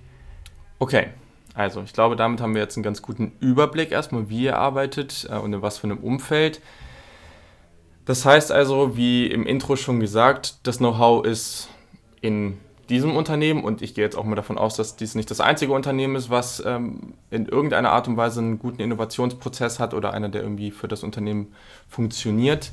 Okay, 0.80 1.08
also 1.54 1.82
ich 1.82 1.94
glaube, 1.94 2.16
damit 2.16 2.42
haben 2.42 2.54
wir 2.54 2.62
jetzt 2.62 2.78
einen 2.78 2.84
ganz 2.84 3.02
guten 3.02 3.34
Überblick 3.40 3.92
erstmal, 3.92 4.30
wie 4.30 4.44
ihr 4.44 4.58
arbeitet 4.58 5.28
äh, 5.30 5.38
und 5.38 5.54
in 5.54 5.62
was 5.62 5.78
für 5.78 5.88
einem 5.88 6.00
Umfeld. 6.00 6.62
Das 8.06 8.26
heißt 8.26 8.52
also, 8.52 8.98
wie 8.98 9.28
im 9.28 9.46
Intro 9.46 9.76
schon 9.76 10.00
gesagt, 10.00 10.56
das 10.64 10.78
Know-how 10.78 11.26
ist 11.26 11.70
in 12.22 12.58
diesem 12.90 13.16
Unternehmen, 13.16 13.64
und 13.64 13.84
ich 13.84 13.94
gehe 13.94 14.04
jetzt 14.04 14.18
auch 14.18 14.24
mal 14.24 14.36
davon 14.36 14.58
aus, 14.58 14.76
dass 14.76 14.96
dies 14.96 15.14
nicht 15.14 15.30
das 15.30 15.40
einzige 15.40 15.74
Unternehmen 15.74 16.16
ist, 16.16 16.32
was 16.32 16.64
ähm, 16.66 17.14
in 17.30 17.46
irgendeiner 17.46 17.92
Art 17.92 18.08
und 18.08 18.18
Weise 18.18 18.40
einen 18.40 18.58
guten 18.58 18.82
Innovationsprozess 18.82 19.80
hat 19.80 19.94
oder 19.94 20.14
einer, 20.14 20.30
der 20.30 20.42
irgendwie 20.42 20.72
für 20.72 20.88
das 20.88 21.04
Unternehmen 21.04 21.54
funktioniert. 21.88 22.72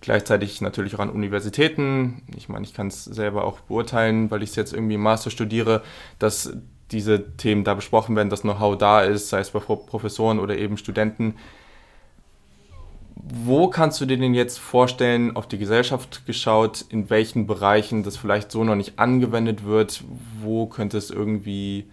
Gleichzeitig 0.00 0.62
natürlich 0.62 0.94
auch 0.94 1.00
an 1.00 1.10
Universitäten. 1.10 2.22
Ich 2.34 2.48
meine, 2.48 2.64
ich 2.64 2.72
kann 2.72 2.86
es 2.86 3.04
selber 3.04 3.44
auch 3.44 3.60
beurteilen, 3.60 4.30
weil 4.30 4.42
ich 4.42 4.50
es 4.50 4.56
jetzt 4.56 4.72
irgendwie 4.72 4.96
Master 4.96 5.30
studiere, 5.30 5.82
dass 6.18 6.56
diese 6.92 7.36
Themen 7.36 7.64
da 7.64 7.74
besprochen 7.74 8.16
werden, 8.16 8.30
dass 8.30 8.42
Know-how 8.42 8.76
da 8.76 9.02
ist, 9.02 9.28
sei 9.28 9.40
es 9.40 9.50
bei 9.50 9.60
Professoren 9.60 10.38
oder 10.38 10.56
eben 10.56 10.76
Studenten 10.76 11.34
wo 13.22 13.68
kannst 13.68 14.00
du 14.00 14.06
dir 14.06 14.18
denn 14.18 14.34
jetzt 14.34 14.58
vorstellen, 14.58 15.36
auf 15.36 15.46
die 15.46 15.58
Gesellschaft 15.58 16.26
geschaut, 16.26 16.84
in 16.88 17.10
welchen 17.10 17.46
Bereichen 17.46 18.02
das 18.02 18.16
vielleicht 18.16 18.50
so 18.50 18.64
noch 18.64 18.74
nicht 18.74 18.98
angewendet 18.98 19.64
wird? 19.64 20.02
Wo 20.40 20.66
könnte 20.66 20.98
es 20.98 21.10
irgendwie, 21.10 21.90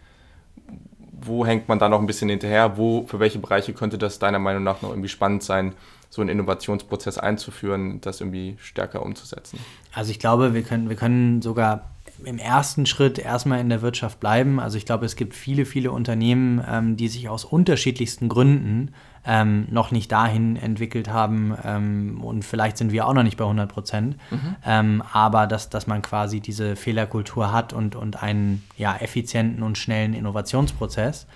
wo 1.12 1.46
hängt 1.46 1.68
man 1.68 1.80
da 1.80 1.90
noch 1.90 2.00
ein 2.00 2.08
bisschen 2.08 2.30
hinterher? 2.30 2.78
Wo, 2.78 3.06
für 3.08 3.20
welche 3.20 3.40
Bereiche 3.40 3.74
könnte 3.74 3.98
das 3.98 4.20
deiner 4.20 4.40
Meinung 4.40 4.64
nach 4.64 4.82
noch 4.82 4.90
irgendwie 4.90 5.10
spannend 5.10 5.44
sein, 5.44 5.74
so 6.10 6.22
einen 6.22 6.30
Innovationsprozess 6.30 7.18
einzuführen, 7.18 8.00
das 8.02 8.22
irgendwie 8.22 8.56
stärker 8.60 9.04
umzusetzen? 9.04 9.60
Also 9.94 10.12
ich 10.12 10.20
glaube, 10.20 10.54
wir 10.54 10.64
können, 10.64 10.90
wir 10.90 10.96
können 10.96 11.42
sogar 11.42 11.92
im 12.24 12.40
ersten 12.40 12.86
Schritt 12.86 13.20
erstmal 13.20 13.60
in 13.60 13.70
der 13.70 13.82
Wirtschaft 13.82 14.20
bleiben. 14.20 14.60
Also 14.60 14.78
ich 14.78 14.86
glaube, 14.86 15.06
es 15.06 15.16
gibt 15.16 15.36
viele, 15.36 15.66
viele 15.66 15.92
Unternehmen, 15.92 16.64
ähm, 16.68 16.98
die 16.98 17.08
sich 17.08 17.30
aus 17.30 17.46
unterschiedlichsten 17.46 18.30
Gründen 18.30 18.94
ähm, 19.26 19.68
noch 19.70 19.92
nicht 19.92 20.12
dahin 20.12 20.56
entwickelt 20.56 21.10
haben 21.10 21.56
ähm, 21.64 22.22
und 22.24 22.46
vielleicht 22.46 22.78
sind 22.78 22.92
wir 22.92 23.06
auch 23.06 23.14
noch 23.14 23.24
nicht 23.24 23.38
bei 23.38 23.44
100 23.44 23.72
Prozent, 23.72 24.18
mhm. 24.32 24.56
ähm, 24.66 25.04
aber 25.12 25.48
dass, 25.48 25.70
dass 25.70 25.86
man 25.86 26.02
quasi 26.02 26.40
diese 26.40 26.76
Fehlerkultur 26.76 27.52
hat 27.52 27.74
und, 27.74 27.96
und 27.96 28.24
einen 28.24 28.64
ja, 28.78 28.96
effizienten 28.96 29.64
und 29.64 29.78
schnellen 29.78 30.14
Innovationsprozess. 30.14 31.28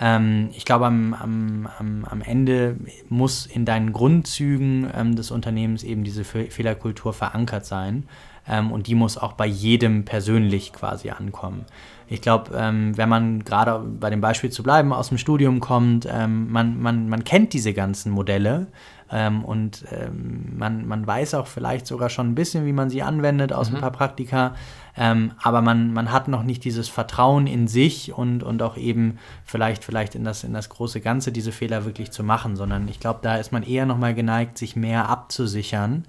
Ähm, 0.00 0.48
ich 0.56 0.64
glaube, 0.64 0.86
am, 0.86 1.14
am, 1.14 2.04
am, 2.04 2.22
Ende 2.22 2.76
muss 3.08 3.46
in 3.46 3.64
deinen 3.64 3.92
Grundzügen 3.92 4.90
ähm, 4.96 5.14
des 5.14 5.30
Unternehmens 5.30 5.84
eben 5.84 6.02
diese 6.02 6.24
Fehlerkultur 6.24 7.12
verankert 7.12 7.66
sein 7.66 8.04
ähm, 8.48 8.72
und 8.72 8.86
die 8.86 8.94
muss 8.94 9.18
auch 9.18 9.32
bei 9.32 9.46
jedem 9.46 10.04
persönlich 10.04 10.72
quasi 10.72 11.10
ankommen. 11.10 11.64
Ich 12.06 12.20
glaube, 12.20 12.50
ähm, 12.54 12.96
wenn 12.96 13.08
man 13.08 13.44
gerade 13.44 13.78
bei 13.78 14.10
dem 14.10 14.20
Beispiel 14.20 14.50
zu 14.50 14.62
bleiben 14.62 14.92
aus 14.92 15.08
dem 15.08 15.18
Studium 15.18 15.60
kommt, 15.60 16.06
ähm, 16.10 16.50
man, 16.52 16.80
man, 16.80 17.08
man 17.08 17.24
kennt 17.24 17.54
diese 17.54 17.72
ganzen 17.72 18.12
Modelle 18.12 18.66
ähm, 19.10 19.44
und 19.44 19.84
ähm, 19.90 20.52
man, 20.56 20.86
man 20.86 21.06
weiß 21.06 21.34
auch 21.34 21.46
vielleicht 21.46 21.86
sogar 21.86 22.10
schon 22.10 22.30
ein 22.30 22.34
bisschen, 22.34 22.66
wie 22.66 22.72
man 22.72 22.90
sie 22.90 23.02
anwendet 23.02 23.52
aus 23.52 23.70
mhm. 23.70 23.76
ein 23.76 23.80
paar 23.80 23.92
Praktika, 23.92 24.54
ähm, 24.96 25.32
aber 25.42 25.62
man, 25.62 25.92
man 25.92 26.12
hat 26.12 26.28
noch 26.28 26.42
nicht 26.42 26.62
dieses 26.64 26.88
Vertrauen 26.88 27.46
in 27.46 27.68
sich 27.68 28.12
und, 28.12 28.42
und 28.42 28.62
auch 28.62 28.76
eben 28.76 29.18
vielleicht, 29.44 29.82
vielleicht 29.82 30.14
in, 30.14 30.24
das, 30.24 30.44
in 30.44 30.52
das 30.52 30.68
große 30.68 31.00
Ganze 31.00 31.32
diese 31.32 31.52
Fehler 31.52 31.84
wirklich 31.84 32.10
zu 32.10 32.22
machen, 32.22 32.54
sondern 32.54 32.86
ich 32.88 33.00
glaube, 33.00 33.20
da 33.22 33.36
ist 33.36 33.50
man 33.50 33.62
eher 33.62 33.86
nochmal 33.86 34.14
geneigt, 34.14 34.58
sich 34.58 34.76
mehr 34.76 35.08
abzusichern 35.08 36.04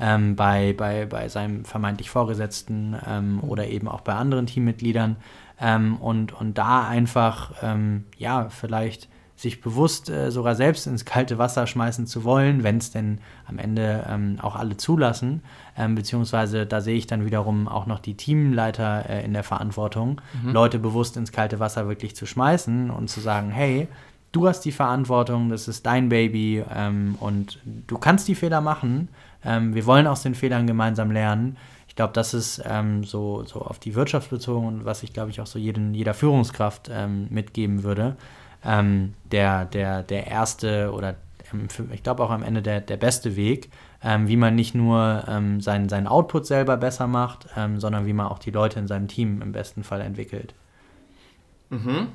ähm, 0.00 0.34
bei, 0.34 0.72
bei, 0.72 1.06
bei 1.06 1.28
seinem 1.28 1.64
vermeintlich 1.64 2.10
Vorgesetzten 2.10 2.96
ähm, 3.06 3.40
oder 3.42 3.68
eben 3.68 3.86
auch 3.88 4.00
bei 4.00 4.14
anderen 4.14 4.46
Teammitgliedern. 4.46 5.16
Ähm, 5.60 5.96
und, 5.96 6.32
und 6.32 6.56
da 6.56 6.88
einfach, 6.88 7.52
ähm, 7.62 8.04
ja, 8.16 8.48
vielleicht 8.48 9.08
sich 9.40 9.62
bewusst 9.62 10.10
äh, 10.10 10.30
sogar 10.30 10.54
selbst 10.54 10.86
ins 10.86 11.06
kalte 11.06 11.38
Wasser 11.38 11.66
schmeißen 11.66 12.06
zu 12.06 12.24
wollen, 12.24 12.62
wenn 12.62 12.76
es 12.76 12.90
denn 12.90 13.18
am 13.46 13.58
Ende 13.58 14.04
ähm, 14.08 14.36
auch 14.42 14.54
alle 14.54 14.76
zulassen. 14.76 15.42
Ähm, 15.78 15.94
beziehungsweise 15.94 16.66
da 16.66 16.82
sehe 16.82 16.96
ich 16.96 17.06
dann 17.06 17.24
wiederum 17.24 17.66
auch 17.66 17.86
noch 17.86 18.00
die 18.00 18.16
Teamleiter 18.16 19.08
äh, 19.08 19.24
in 19.24 19.32
der 19.32 19.42
Verantwortung, 19.42 20.20
mhm. 20.42 20.52
Leute 20.52 20.78
bewusst 20.78 21.16
ins 21.16 21.32
kalte 21.32 21.58
Wasser 21.58 21.88
wirklich 21.88 22.14
zu 22.14 22.26
schmeißen 22.26 22.90
und 22.90 23.08
zu 23.08 23.20
sagen, 23.20 23.50
hey, 23.50 23.88
du 24.32 24.46
hast 24.46 24.60
die 24.60 24.72
Verantwortung, 24.72 25.48
das 25.48 25.68
ist 25.68 25.86
dein 25.86 26.10
Baby 26.10 26.62
ähm, 26.74 27.16
und 27.18 27.60
du 27.64 27.96
kannst 27.96 28.28
die 28.28 28.34
Fehler 28.34 28.60
machen. 28.60 29.08
Ähm, 29.44 29.74
wir 29.74 29.86
wollen 29.86 30.06
aus 30.06 30.22
den 30.22 30.34
Fehlern 30.34 30.66
gemeinsam 30.66 31.10
lernen. 31.10 31.56
Ich 31.88 31.96
glaube, 31.96 32.12
das 32.12 32.34
ist 32.34 32.62
ähm, 32.64 33.04
so, 33.04 33.44
so 33.44 33.60
auf 33.62 33.78
die 33.78 33.94
Wirtschaft 33.94 34.30
bezogen 34.30 34.66
und 34.66 34.84
was 34.84 35.02
ich, 35.02 35.12
glaube 35.12 35.30
ich, 35.30 35.40
auch 35.40 35.46
so 35.46 35.58
jeden, 35.58 35.94
jeder 35.94 36.14
Führungskraft 36.14 36.90
ähm, 36.92 37.26
mitgeben 37.30 37.82
würde 37.82 38.16
ähm, 38.64 39.14
der, 39.30 39.64
der, 39.64 40.02
der 40.02 40.26
erste 40.26 40.92
oder 40.92 41.16
ähm, 41.52 41.68
ich 41.92 42.02
glaube 42.02 42.22
auch 42.22 42.30
am 42.30 42.42
Ende 42.42 42.62
der, 42.62 42.80
der 42.80 42.96
beste 42.96 43.36
Weg, 43.36 43.70
ähm, 44.02 44.28
wie 44.28 44.36
man 44.36 44.54
nicht 44.54 44.74
nur 44.74 45.24
ähm, 45.28 45.60
seinen, 45.60 45.88
seinen 45.88 46.06
Output 46.06 46.46
selber 46.46 46.76
besser 46.76 47.06
macht, 47.06 47.46
ähm, 47.56 47.80
sondern 47.80 48.06
wie 48.06 48.12
man 48.12 48.26
auch 48.26 48.38
die 48.38 48.50
Leute 48.50 48.78
in 48.78 48.86
seinem 48.86 49.08
Team 49.08 49.42
im 49.42 49.52
besten 49.52 49.84
Fall 49.84 50.00
entwickelt. 50.00 50.54
Mhm. 51.70 52.08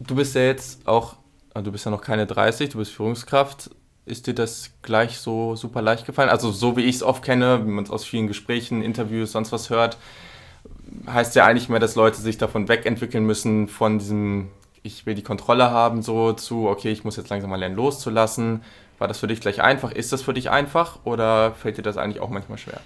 Du 0.00 0.16
bist 0.16 0.34
ja 0.34 0.40
jetzt 0.40 0.88
auch, 0.88 1.14
du 1.54 1.70
bist 1.70 1.84
ja 1.84 1.92
noch 1.92 2.00
keine 2.00 2.26
30, 2.26 2.70
du 2.70 2.78
bist 2.78 2.90
Führungskraft. 2.90 3.70
Ist 4.06 4.26
dir 4.26 4.34
das 4.34 4.70
gleich 4.82 5.18
so 5.18 5.56
super 5.56 5.80
leicht 5.80 6.06
gefallen? 6.06 6.28
Also 6.28 6.50
so 6.50 6.76
wie 6.76 6.82
ich 6.82 6.96
es 6.96 7.02
oft 7.02 7.24
kenne, 7.24 7.64
wie 7.64 7.70
man 7.70 7.84
es 7.84 7.90
aus 7.90 8.04
vielen 8.04 8.26
Gesprächen, 8.26 8.82
Interviews, 8.82 9.32
sonst 9.32 9.52
was 9.52 9.70
hört, 9.70 9.96
heißt 11.06 11.34
ja 11.34 11.46
eigentlich 11.46 11.68
mehr, 11.68 11.80
dass 11.80 11.94
Leute 11.94 12.20
sich 12.20 12.36
davon 12.36 12.68
wegentwickeln 12.68 13.24
müssen, 13.24 13.68
von 13.68 13.98
diesem 13.98 14.50
ich 14.84 15.06
will 15.06 15.14
die 15.14 15.22
Kontrolle 15.22 15.70
haben, 15.70 16.02
so 16.02 16.34
zu, 16.34 16.68
okay, 16.68 16.92
ich 16.92 17.04
muss 17.04 17.16
jetzt 17.16 17.30
langsam 17.30 17.48
mal 17.50 17.58
lernen 17.58 17.74
loszulassen. 17.74 18.60
War 18.98 19.08
das 19.08 19.18
für 19.18 19.26
dich 19.26 19.40
gleich 19.40 19.62
einfach? 19.62 19.90
Ist 19.90 20.12
das 20.12 20.22
für 20.22 20.34
dich 20.34 20.50
einfach 20.50 20.98
oder 21.04 21.52
fällt 21.52 21.78
dir 21.78 21.82
das 21.82 21.96
eigentlich 21.96 22.20
auch 22.20 22.28
manchmal 22.28 22.58
schwer? 22.58 22.80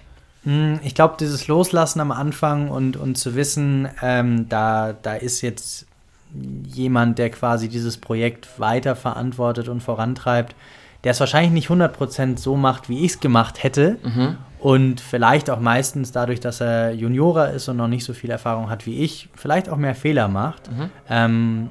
Hm, 0.44 0.78
ich 0.84 0.94
glaube, 0.94 1.16
dieses 1.18 1.48
Loslassen 1.48 2.00
am 2.00 2.12
Anfang 2.12 2.70
und, 2.70 2.96
und 2.96 3.16
zu 3.18 3.34
wissen, 3.34 3.88
ähm, 4.00 4.48
da, 4.48 4.94
da 5.02 5.14
ist 5.14 5.42
jetzt 5.42 5.86
jemand, 6.72 7.18
der 7.18 7.30
quasi 7.30 7.68
dieses 7.68 7.96
Projekt 7.96 8.60
weiter 8.60 8.94
verantwortet 8.94 9.68
und 9.68 9.82
vorantreibt, 9.82 10.54
der 11.05 11.12
es 11.12 11.20
wahrscheinlich 11.20 11.53
nicht 11.53 11.68
100% 11.68 12.38
so 12.38 12.57
macht, 12.57 12.88
wie 12.88 13.05
ich 13.05 13.12
es 13.12 13.20
gemacht 13.20 13.62
hätte. 13.62 13.99
Mhm. 14.03 14.36
Und 14.59 15.01
vielleicht 15.01 15.51
auch 15.51 15.61
meistens 15.61 16.11
dadurch, 16.11 16.40
dass 16.40 16.61
er 16.61 16.92
Juniorer 16.92 17.53
ist 17.53 17.68
und 17.68 17.76
noch 17.76 17.86
nicht 17.86 18.05
so 18.05 18.12
viel 18.12 18.30
Erfahrung 18.30 18.68
hat 18.70 18.86
wie 18.86 19.05
ich, 19.05 19.28
vielleicht 19.36 19.68
auch 19.68 19.76
mehr 19.76 19.94
Fehler 19.94 20.26
macht. 20.26 20.70
Mhm. 20.70 20.90
Ähm, 21.09 21.70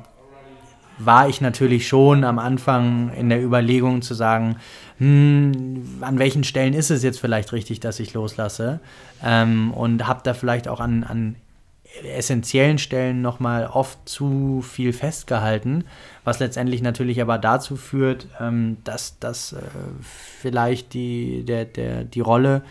war 0.99 1.29
ich 1.29 1.41
natürlich 1.41 1.87
schon 1.87 2.23
am 2.23 2.39
Anfang 2.39 3.11
in 3.13 3.29
der 3.29 3.43
Überlegung 3.43 4.01
zu 4.01 4.13
sagen, 4.13 4.55
hm, 4.97 5.99
an 6.01 6.17
welchen 6.17 6.43
Stellen 6.43 6.73
ist 6.73 6.89
es 6.89 7.03
jetzt 7.03 7.19
vielleicht 7.19 7.53
richtig, 7.53 7.79
dass 7.79 7.99
ich 7.99 8.13
loslasse 8.13 8.79
ähm, 9.23 9.71
und 9.73 10.07
habe 10.07 10.21
da 10.23 10.33
vielleicht 10.33 10.67
auch 10.67 10.79
an, 10.79 11.03
an 11.03 11.35
essentiellen 12.03 12.77
Stellen 12.77 13.21
nochmal 13.21 13.67
oft 13.67 13.97
zu 14.07 14.61
viel 14.61 14.93
festgehalten, 14.93 15.85
was 16.23 16.39
letztendlich 16.39 16.81
natürlich 16.81 17.21
aber 17.21 17.37
dazu 17.37 17.75
führt, 17.75 18.27
ähm, 18.39 18.77
dass, 18.83 19.19
dass 19.19 19.53
äh, 19.53 19.61
vielleicht 20.01 20.93
die, 20.93 21.43
der, 21.43 21.65
der, 21.65 22.03
die 22.03 22.19
Rolle 22.19 22.61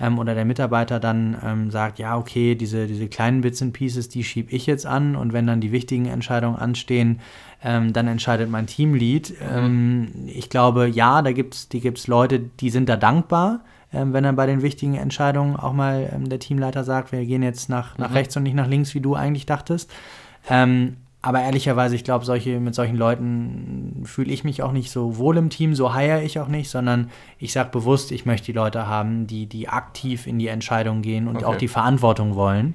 ähm, 0.00 0.18
oder 0.18 0.34
der 0.34 0.44
Mitarbeiter 0.44 1.00
dann 1.00 1.36
ähm, 1.42 1.70
sagt, 1.70 1.98
ja, 1.98 2.16
okay, 2.16 2.54
diese, 2.54 2.86
diese 2.86 3.08
kleinen 3.08 3.40
Bits 3.40 3.62
and 3.62 3.72
Pieces, 3.72 4.08
die 4.08 4.24
schiebe 4.24 4.52
ich 4.52 4.66
jetzt 4.66 4.86
an 4.86 5.16
und 5.16 5.32
wenn 5.32 5.46
dann 5.46 5.60
die 5.60 5.72
wichtigen 5.72 6.06
Entscheidungen 6.06 6.56
anstehen, 6.56 7.20
dann 7.62 7.94
entscheidet 8.08 8.50
mein 8.50 8.66
Teamlead. 8.66 9.36
Mhm. 9.40 10.26
Ich 10.26 10.50
glaube, 10.50 10.86
ja, 10.86 11.22
da 11.22 11.32
gibt 11.32 11.54
es 11.54 11.68
die 11.70 11.80
gibt's 11.80 12.08
Leute, 12.08 12.38
die 12.38 12.68
sind 12.68 12.90
da 12.90 12.96
dankbar, 12.98 13.64
wenn 13.94 14.24
dann 14.24 14.36
bei 14.36 14.46
den 14.46 14.62
wichtigen 14.62 14.94
Entscheidungen 14.94 15.56
auch 15.56 15.72
mal 15.72 16.10
ähm, 16.14 16.28
der 16.28 16.38
Teamleiter 16.38 16.84
sagt, 16.84 17.12
wir 17.12 17.24
gehen 17.24 17.42
jetzt 17.42 17.68
nach, 17.68 17.96
nach 17.98 18.10
mhm. 18.10 18.16
rechts 18.16 18.36
und 18.36 18.42
nicht 18.42 18.54
nach 18.54 18.66
links, 18.66 18.94
wie 18.94 19.00
du 19.00 19.14
eigentlich 19.14 19.46
dachtest. 19.46 19.90
Ähm, 20.50 20.96
aber 21.24 21.40
ehrlicherweise, 21.40 21.96
ich 21.96 22.04
glaube, 22.04 22.26
solche, 22.26 22.60
mit 22.60 22.74
solchen 22.74 22.96
Leuten 22.96 24.02
fühle 24.04 24.30
ich 24.30 24.44
mich 24.44 24.62
auch 24.62 24.72
nicht 24.72 24.90
so 24.90 25.16
wohl 25.16 25.38
im 25.38 25.48
Team, 25.48 25.74
so 25.74 25.94
heiere 25.94 26.22
ich 26.22 26.38
auch 26.38 26.48
nicht, 26.48 26.68
sondern 26.68 27.10
ich 27.38 27.54
sage 27.54 27.70
bewusst, 27.70 28.12
ich 28.12 28.26
möchte 28.26 28.44
die 28.46 28.52
Leute 28.52 28.86
haben, 28.86 29.26
die, 29.26 29.46
die 29.46 29.68
aktiv 29.70 30.26
in 30.26 30.38
die 30.38 30.48
Entscheidung 30.48 31.00
gehen 31.00 31.26
und 31.26 31.36
okay. 31.36 31.44
auch 31.46 31.56
die 31.56 31.68
Verantwortung 31.68 32.34
wollen. 32.34 32.74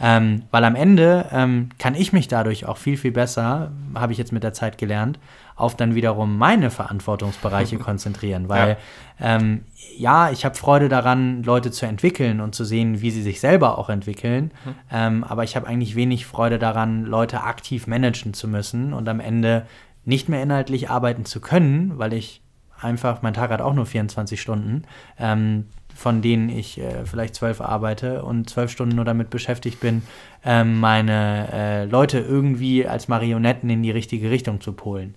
Ähm, 0.00 0.44
weil 0.50 0.64
am 0.64 0.76
Ende 0.76 1.26
ähm, 1.30 1.68
kann 1.78 1.94
ich 1.94 2.14
mich 2.14 2.26
dadurch 2.26 2.64
auch 2.64 2.78
viel, 2.78 2.96
viel 2.96 3.12
besser, 3.12 3.70
habe 3.94 4.12
ich 4.12 4.18
jetzt 4.18 4.32
mit 4.32 4.42
der 4.42 4.54
Zeit 4.54 4.78
gelernt, 4.78 5.18
auf 5.60 5.76
dann 5.76 5.94
wiederum 5.94 6.38
meine 6.38 6.70
Verantwortungsbereiche 6.70 7.78
konzentrieren. 7.78 8.48
Weil 8.48 8.78
ja, 9.20 9.36
ähm, 9.36 9.64
ja 9.96 10.30
ich 10.30 10.44
habe 10.44 10.54
Freude 10.54 10.88
daran, 10.88 11.42
Leute 11.42 11.70
zu 11.70 11.86
entwickeln 11.86 12.40
und 12.40 12.54
zu 12.54 12.64
sehen, 12.64 13.00
wie 13.00 13.10
sie 13.10 13.22
sich 13.22 13.40
selber 13.40 13.78
auch 13.78 13.88
entwickeln. 13.88 14.52
Mhm. 14.64 14.74
Ähm, 14.90 15.24
aber 15.24 15.44
ich 15.44 15.56
habe 15.56 15.66
eigentlich 15.66 15.96
wenig 15.96 16.26
Freude 16.26 16.58
daran, 16.58 17.04
Leute 17.04 17.42
aktiv 17.42 17.86
managen 17.86 18.34
zu 18.34 18.48
müssen 18.48 18.92
und 18.92 19.08
am 19.08 19.20
Ende 19.20 19.66
nicht 20.04 20.28
mehr 20.28 20.42
inhaltlich 20.42 20.90
arbeiten 20.90 21.24
zu 21.24 21.40
können, 21.40 21.98
weil 21.98 22.12
ich 22.12 22.42
einfach, 22.80 23.22
mein 23.22 23.34
Tag 23.34 23.50
hat 23.50 23.60
auch 23.60 23.74
nur 23.74 23.86
24 23.86 24.40
Stunden. 24.40 24.84
Ähm, 25.18 25.66
von 26.00 26.22
denen 26.22 26.48
ich 26.48 26.80
äh, 26.80 27.04
vielleicht 27.04 27.34
zwölf 27.34 27.60
arbeite 27.60 28.22
und 28.24 28.48
zwölf 28.48 28.70
Stunden 28.70 28.96
nur 28.96 29.04
damit 29.04 29.28
beschäftigt 29.28 29.80
bin, 29.80 30.02
äh, 30.44 30.64
meine 30.64 31.48
äh, 31.52 31.84
Leute 31.84 32.18
irgendwie 32.18 32.86
als 32.86 33.08
Marionetten 33.08 33.68
in 33.68 33.82
die 33.82 33.90
richtige 33.90 34.30
Richtung 34.30 34.62
zu 34.62 34.72
polen. 34.72 35.14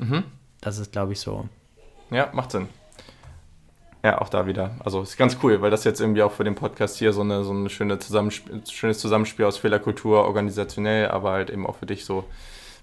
Mhm. 0.00 0.24
das 0.60 0.78
ist, 0.78 0.92
glaube 0.92 1.12
ich, 1.12 1.20
so. 1.20 1.48
Ja, 2.10 2.30
macht 2.32 2.50
Sinn. 2.50 2.68
Ja, 4.02 4.20
auch 4.20 4.30
da 4.30 4.46
wieder. 4.46 4.70
Also 4.82 5.02
ist 5.02 5.18
ganz 5.18 5.36
cool, 5.42 5.60
weil 5.60 5.70
das 5.70 5.84
jetzt 5.84 6.00
irgendwie 6.00 6.22
auch 6.22 6.32
für 6.32 6.44
den 6.44 6.54
Podcast 6.54 6.96
hier 6.96 7.12
so 7.12 7.20
eine 7.20 7.44
so 7.44 7.50
eine 7.50 7.68
schöne 7.68 7.98
Zusammenspiel, 7.98 8.62
schönes 8.68 8.98
Zusammenspiel 8.98 9.44
aus 9.44 9.58
Fehlerkultur, 9.58 10.24
organisationell, 10.24 11.08
aber 11.08 11.32
halt 11.32 11.50
eben 11.50 11.66
auch 11.66 11.76
für 11.76 11.86
dich 11.86 12.04
so 12.06 12.24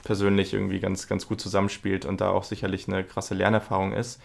persönlich 0.03 0.53
irgendwie 0.53 0.79
ganz, 0.79 1.07
ganz 1.07 1.27
gut 1.27 1.41
zusammenspielt 1.41 2.05
und 2.05 2.21
da 2.21 2.29
auch 2.29 2.43
sicherlich 2.43 2.87
eine 2.87 3.03
krasse 3.03 3.33
Lernerfahrung 3.33 3.93
ist. 3.93 4.21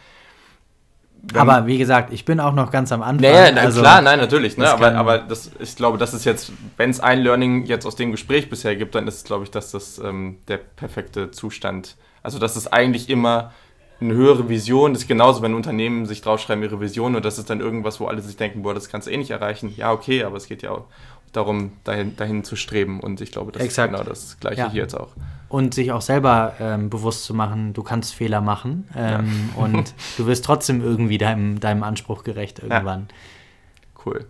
Aber 1.34 1.66
wie 1.66 1.78
gesagt, 1.78 2.12
ich 2.12 2.24
bin 2.24 2.40
auch 2.40 2.52
noch 2.52 2.70
ganz 2.70 2.90
am 2.90 3.02
Anfang. 3.02 3.30
Naja, 3.30 3.54
also, 3.54 3.80
klar, 3.80 4.02
nein, 4.02 4.18
natürlich. 4.18 4.56
Ne? 4.56 4.68
Aber, 4.68 4.94
aber 4.94 5.18
das, 5.18 5.50
ich 5.58 5.76
glaube, 5.76 5.96
das 5.96 6.14
ist 6.14 6.24
jetzt, 6.24 6.52
wenn 6.76 6.90
es 6.90 7.00
ein 7.00 7.20
Learning 7.20 7.64
jetzt 7.64 7.86
aus 7.86 7.94
dem 7.94 8.10
Gespräch 8.10 8.50
bisher 8.50 8.74
gibt, 8.74 8.94
dann 8.94 9.06
ist 9.06 9.16
es, 9.16 9.24
glaube 9.24 9.44
ich, 9.44 9.50
dass 9.50 9.70
das 9.70 9.98
ähm, 9.98 10.38
der 10.48 10.58
perfekte 10.58 11.30
Zustand, 11.30 11.96
also 12.22 12.38
dass 12.38 12.56
es 12.56 12.66
eigentlich 12.72 13.08
immer 13.08 13.52
eine 14.00 14.14
höhere 14.14 14.48
Vision 14.48 14.94
ist, 14.94 15.06
genauso 15.06 15.42
wenn 15.42 15.54
Unternehmen 15.54 16.06
sich 16.06 16.22
draufschreiben, 16.22 16.62
ihre 16.64 16.80
Vision 16.80 17.14
und 17.14 17.24
das 17.24 17.38
ist 17.38 17.50
dann 17.50 17.60
irgendwas, 17.60 18.00
wo 18.00 18.06
alle 18.06 18.20
sich 18.20 18.36
denken, 18.36 18.62
boah, 18.62 18.74
das 18.74 18.88
kannst 18.88 19.06
du 19.06 19.12
eh 19.12 19.16
nicht 19.16 19.30
erreichen. 19.30 19.72
Ja, 19.76 19.92
okay, 19.92 20.24
aber 20.24 20.36
es 20.36 20.46
geht 20.48 20.62
ja 20.62 20.72
auch 20.72 20.86
darum, 21.32 21.72
dahin, 21.84 22.16
dahin 22.16 22.44
zu 22.44 22.56
streben. 22.56 23.00
Und 23.00 23.20
ich 23.20 23.32
glaube, 23.32 23.52
das 23.52 23.62
Exakt. 23.62 23.92
ist 23.92 23.98
genau 23.98 24.08
das 24.08 24.40
Gleiche 24.40 24.60
ja. 24.60 24.70
hier 24.70 24.82
jetzt 24.82 24.94
auch. 24.94 25.10
Und 25.48 25.74
sich 25.74 25.92
auch 25.92 26.00
selber 26.00 26.54
ähm, 26.60 26.88
bewusst 26.88 27.24
zu 27.24 27.34
machen, 27.34 27.74
du 27.74 27.82
kannst 27.82 28.14
Fehler 28.14 28.40
machen 28.40 28.88
ähm, 28.96 29.50
ja. 29.54 29.62
und 29.62 29.94
du 30.16 30.26
wirst 30.26 30.44
trotzdem 30.44 30.80
irgendwie 30.80 31.18
deinem, 31.18 31.60
deinem 31.60 31.82
Anspruch 31.82 32.24
gerecht 32.24 32.60
irgendwann. 32.60 33.08
Ja. 33.08 34.04
Cool. 34.06 34.26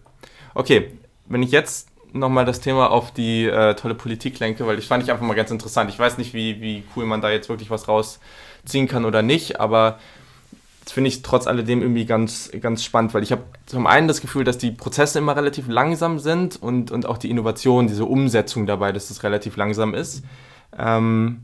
Okay, 0.55 0.93
wenn 1.27 1.43
ich 1.43 1.51
jetzt 1.51 1.89
nochmal 2.13 2.45
das 2.45 2.61
Thema 2.61 2.91
auf 2.91 3.13
die 3.13 3.47
äh, 3.47 3.75
tolle 3.75 3.95
Politik 3.95 4.39
lenke, 4.39 4.67
weil 4.67 4.79
ich 4.79 4.87
fand 4.87 5.03
ich 5.03 5.11
einfach 5.11 5.25
mal 5.25 5.35
ganz 5.35 5.51
interessant. 5.51 5.91
Ich 5.91 5.99
weiß 5.99 6.19
nicht, 6.19 6.35
wie, 6.35 6.61
wie 6.61 6.85
cool 6.97 7.07
man 7.07 7.21
da 7.21 7.31
jetzt 7.31 7.49
wirklich 7.49 7.71
was 7.71 7.89
rausziehen 7.89 8.87
kann 8.89 9.05
oder 9.05 9.23
nicht, 9.23 9.61
aber 9.61 9.99
das 10.85 10.93
finde 10.93 11.09
ich 11.09 11.23
trotz 11.23 11.47
alledem 11.47 11.81
irgendwie 11.81 12.07
ganz, 12.07 12.51
ganz 12.61 12.83
spannend, 12.83 13.15
weil 13.15 13.23
ich 13.23 13.31
habe 13.31 13.43
zum 13.67 13.87
einen 13.87 14.09
das 14.09 14.21
Gefühl, 14.21 14.45
dass 14.45 14.59
die 14.59 14.73
Prozesse 14.73 15.19
immer 15.19 15.37
relativ 15.37 15.69
langsam 15.69 16.19
sind 16.19 16.61
und, 16.61 16.91
und 16.91 17.07
auch 17.07 17.19
die 17.19 17.31
Innovation, 17.31 17.87
diese 17.87 18.05
Umsetzung 18.05 18.67
dabei, 18.67 18.91
dass 18.91 19.11
es 19.11 19.23
relativ 19.23 19.57
langsam 19.57 19.95
ist. 19.95 20.25
Ähm, 20.77 21.43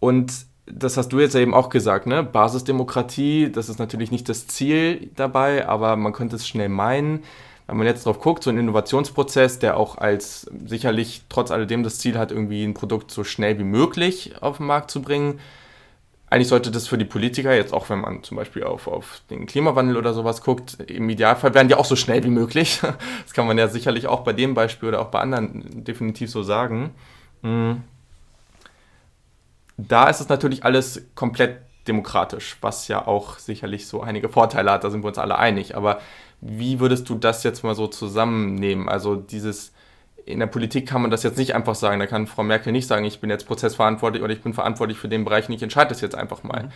und 0.00 0.32
das 0.66 0.96
hast 0.96 1.08
du 1.10 1.20
jetzt 1.20 1.34
eben 1.34 1.52
auch 1.52 1.68
gesagt, 1.68 2.06
ne? 2.06 2.22
Basisdemokratie, 2.22 3.50
das 3.52 3.68
ist 3.68 3.78
natürlich 3.78 4.10
nicht 4.10 4.28
das 4.28 4.46
Ziel 4.46 5.10
dabei, 5.16 5.68
aber 5.68 5.96
man 5.96 6.12
könnte 6.12 6.36
es 6.36 6.48
schnell 6.48 6.70
meinen. 6.70 7.24
Wenn 7.66 7.76
man 7.76 7.86
jetzt 7.86 8.06
drauf 8.06 8.20
guckt, 8.20 8.42
so 8.42 8.50
ein 8.50 8.58
Innovationsprozess, 8.58 9.58
der 9.58 9.76
auch 9.76 9.98
als 9.98 10.50
sicherlich 10.66 11.22
trotz 11.28 11.50
alledem 11.50 11.82
das 11.82 11.98
Ziel 11.98 12.18
hat, 12.18 12.32
irgendwie 12.32 12.64
ein 12.64 12.74
Produkt 12.74 13.10
so 13.10 13.22
schnell 13.22 13.58
wie 13.58 13.64
möglich 13.64 14.32
auf 14.40 14.56
den 14.56 14.66
Markt 14.66 14.90
zu 14.90 15.02
bringen, 15.02 15.40
eigentlich 16.32 16.48
sollte 16.48 16.70
das 16.70 16.88
für 16.88 16.96
die 16.96 17.04
Politiker, 17.04 17.54
jetzt 17.54 17.74
auch 17.74 17.90
wenn 17.90 18.00
man 18.00 18.22
zum 18.22 18.38
Beispiel 18.38 18.64
auf, 18.64 18.88
auf 18.88 19.20
den 19.28 19.44
Klimawandel 19.44 19.98
oder 19.98 20.14
sowas 20.14 20.40
guckt, 20.40 20.78
im 20.86 21.10
Idealfall 21.10 21.52
werden 21.52 21.68
die 21.68 21.74
auch 21.74 21.84
so 21.84 21.94
schnell 21.94 22.24
wie 22.24 22.30
möglich. 22.30 22.80
Das 23.24 23.34
kann 23.34 23.46
man 23.46 23.58
ja 23.58 23.68
sicherlich 23.68 24.06
auch 24.06 24.20
bei 24.20 24.32
dem 24.32 24.54
Beispiel 24.54 24.88
oder 24.88 25.00
auch 25.00 25.08
bei 25.08 25.20
anderen 25.20 25.84
definitiv 25.84 26.30
so 26.30 26.42
sagen. 26.42 26.94
Hm. 27.42 27.82
Da 29.76 30.08
ist 30.08 30.20
es 30.20 30.28
natürlich 30.28 30.64
alles 30.64 31.02
komplett 31.14 31.58
demokratisch, 31.86 32.56
was 32.62 32.88
ja 32.88 33.06
auch 33.06 33.38
sicherlich 33.38 33.86
so 33.86 34.00
einige 34.00 34.30
Vorteile 34.30 34.70
hat, 34.70 34.84
da 34.84 34.90
sind 34.90 35.04
wir 35.04 35.08
uns 35.08 35.18
alle 35.18 35.38
einig. 35.38 35.76
Aber 35.76 36.00
wie 36.40 36.80
würdest 36.80 37.08
du 37.10 37.14
das 37.14 37.42
jetzt 37.42 37.62
mal 37.62 37.74
so 37.74 37.88
zusammennehmen? 37.88 38.88
Also 38.88 39.16
dieses, 39.16 39.72
in 40.24 40.38
der 40.38 40.46
Politik 40.46 40.86
kann 40.86 41.02
man 41.02 41.10
das 41.10 41.22
jetzt 41.22 41.38
nicht 41.38 41.54
einfach 41.54 41.74
sagen, 41.74 41.98
da 41.98 42.06
kann 42.06 42.26
Frau 42.26 42.42
Merkel 42.42 42.72
nicht 42.72 42.86
sagen, 42.86 43.04
ich 43.04 43.20
bin 43.20 43.30
jetzt 43.30 43.46
prozessverantwortlich 43.46 44.22
oder 44.22 44.32
ich 44.32 44.42
bin 44.42 44.54
verantwortlich 44.54 44.98
für 44.98 45.08
den 45.08 45.24
Bereich 45.24 45.48
und 45.48 45.54
ich 45.54 45.62
entscheide 45.62 45.88
das 45.88 46.00
jetzt 46.00 46.14
einfach 46.14 46.42
mal. 46.42 46.70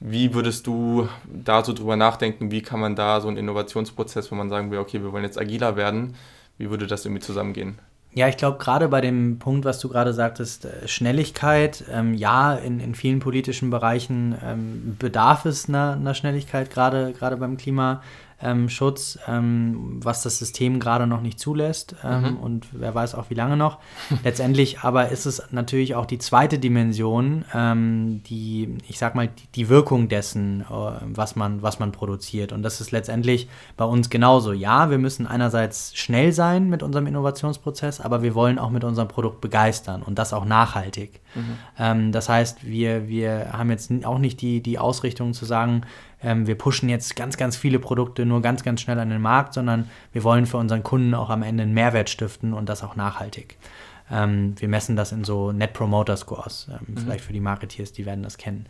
Wie 0.00 0.34
würdest 0.34 0.66
du 0.66 1.08
da 1.32 1.64
so 1.64 1.72
drüber 1.72 1.96
nachdenken, 1.96 2.50
wie 2.50 2.62
kann 2.62 2.80
man 2.80 2.96
da 2.96 3.20
so 3.20 3.28
einen 3.28 3.36
Innovationsprozess, 3.36 4.30
wo 4.30 4.34
man 4.34 4.50
sagen 4.50 4.70
will, 4.70 4.78
okay, 4.78 5.02
wir 5.02 5.12
wollen 5.12 5.24
jetzt 5.24 5.38
agiler 5.38 5.76
werden, 5.76 6.14
wie 6.58 6.70
würde 6.70 6.86
das 6.86 7.04
irgendwie 7.04 7.22
zusammengehen? 7.22 7.78
Ja, 8.12 8.28
ich 8.28 8.36
glaube, 8.36 8.58
gerade 8.58 8.88
bei 8.88 9.00
dem 9.00 9.40
Punkt, 9.40 9.64
was 9.64 9.80
du 9.80 9.88
gerade 9.88 10.12
sagtest, 10.12 10.66
äh, 10.66 10.86
Schnelligkeit, 10.86 11.84
ähm, 11.92 12.14
ja, 12.14 12.54
in, 12.54 12.78
in 12.78 12.94
vielen 12.94 13.18
politischen 13.18 13.70
Bereichen 13.70 14.36
ähm, 14.44 14.96
bedarf 14.98 15.46
es 15.46 15.68
einer, 15.68 15.94
einer 15.94 16.14
Schnelligkeit, 16.14 16.70
gerade 16.70 17.36
beim 17.36 17.56
Klima 17.56 18.02
ähm, 18.42 18.68
Schutz, 18.68 19.18
ähm, 19.26 20.00
was 20.02 20.22
das 20.22 20.38
System 20.38 20.80
gerade 20.80 21.06
noch 21.06 21.20
nicht 21.20 21.38
zulässt 21.38 21.94
ähm, 22.04 22.22
mhm. 22.22 22.36
und 22.38 22.66
wer 22.72 22.94
weiß 22.94 23.14
auch 23.14 23.30
wie 23.30 23.34
lange 23.34 23.56
noch. 23.56 23.78
Letztendlich 24.24 24.80
aber 24.80 25.08
ist 25.08 25.26
es 25.26 25.42
natürlich 25.50 25.94
auch 25.94 26.06
die 26.06 26.18
zweite 26.18 26.58
Dimension, 26.58 27.44
ähm, 27.54 28.22
die, 28.26 28.78
ich 28.88 28.98
sag 28.98 29.14
mal, 29.14 29.28
die, 29.28 29.46
die 29.54 29.68
Wirkung 29.68 30.08
dessen, 30.08 30.62
äh, 30.62 30.64
was, 30.70 31.36
man, 31.36 31.62
was 31.62 31.78
man 31.78 31.92
produziert. 31.92 32.52
Und 32.52 32.62
das 32.62 32.80
ist 32.80 32.90
letztendlich 32.90 33.48
bei 33.76 33.84
uns 33.84 34.10
genauso. 34.10 34.52
Ja, 34.52 34.90
wir 34.90 34.98
müssen 34.98 35.26
einerseits 35.26 35.96
schnell 35.96 36.32
sein 36.32 36.68
mit 36.68 36.82
unserem 36.82 37.06
Innovationsprozess, 37.06 38.00
aber 38.00 38.22
wir 38.22 38.34
wollen 38.34 38.58
auch 38.58 38.70
mit 38.70 38.84
unserem 38.84 39.08
Produkt 39.08 39.40
begeistern 39.40 40.02
und 40.02 40.18
das 40.18 40.32
auch 40.32 40.44
nachhaltig. 40.44 41.20
Mhm. 41.34 41.58
Ähm, 41.78 42.12
das 42.12 42.28
heißt, 42.28 42.64
wir, 42.66 43.08
wir 43.08 43.52
haben 43.52 43.70
jetzt 43.70 43.90
auch 44.04 44.18
nicht 44.18 44.40
die, 44.40 44.62
die 44.62 44.78
Ausrichtung 44.78 45.34
zu 45.34 45.44
sagen, 45.44 45.82
ähm, 46.22 46.46
wir 46.46 46.56
pushen 46.56 46.88
jetzt 46.88 47.16
ganz, 47.16 47.36
ganz 47.36 47.56
viele 47.56 47.78
Produkte 47.78 48.24
nur 48.24 48.42
ganz, 48.42 48.62
ganz 48.62 48.80
schnell 48.80 48.98
an 48.98 49.10
den 49.10 49.22
Markt, 49.22 49.54
sondern 49.54 49.88
wir 50.12 50.24
wollen 50.24 50.46
für 50.46 50.56
unseren 50.56 50.82
Kunden 50.82 51.14
auch 51.14 51.30
am 51.30 51.42
Ende 51.42 51.62
einen 51.62 51.74
Mehrwert 51.74 52.10
stiften 52.10 52.54
und 52.54 52.68
das 52.68 52.82
auch 52.82 52.96
nachhaltig. 52.96 53.56
Ähm, 54.10 54.54
wir 54.58 54.68
messen 54.68 54.96
das 54.96 55.12
in 55.12 55.24
so 55.24 55.52
Net 55.52 55.72
Promoter 55.72 56.16
Scores. 56.16 56.68
Ähm, 56.70 56.94
mhm. 56.94 56.98
Vielleicht 56.98 57.24
für 57.24 57.32
die 57.32 57.40
Marketeers, 57.40 57.92
die 57.92 58.06
werden 58.06 58.22
das 58.22 58.38
kennen. 58.38 58.66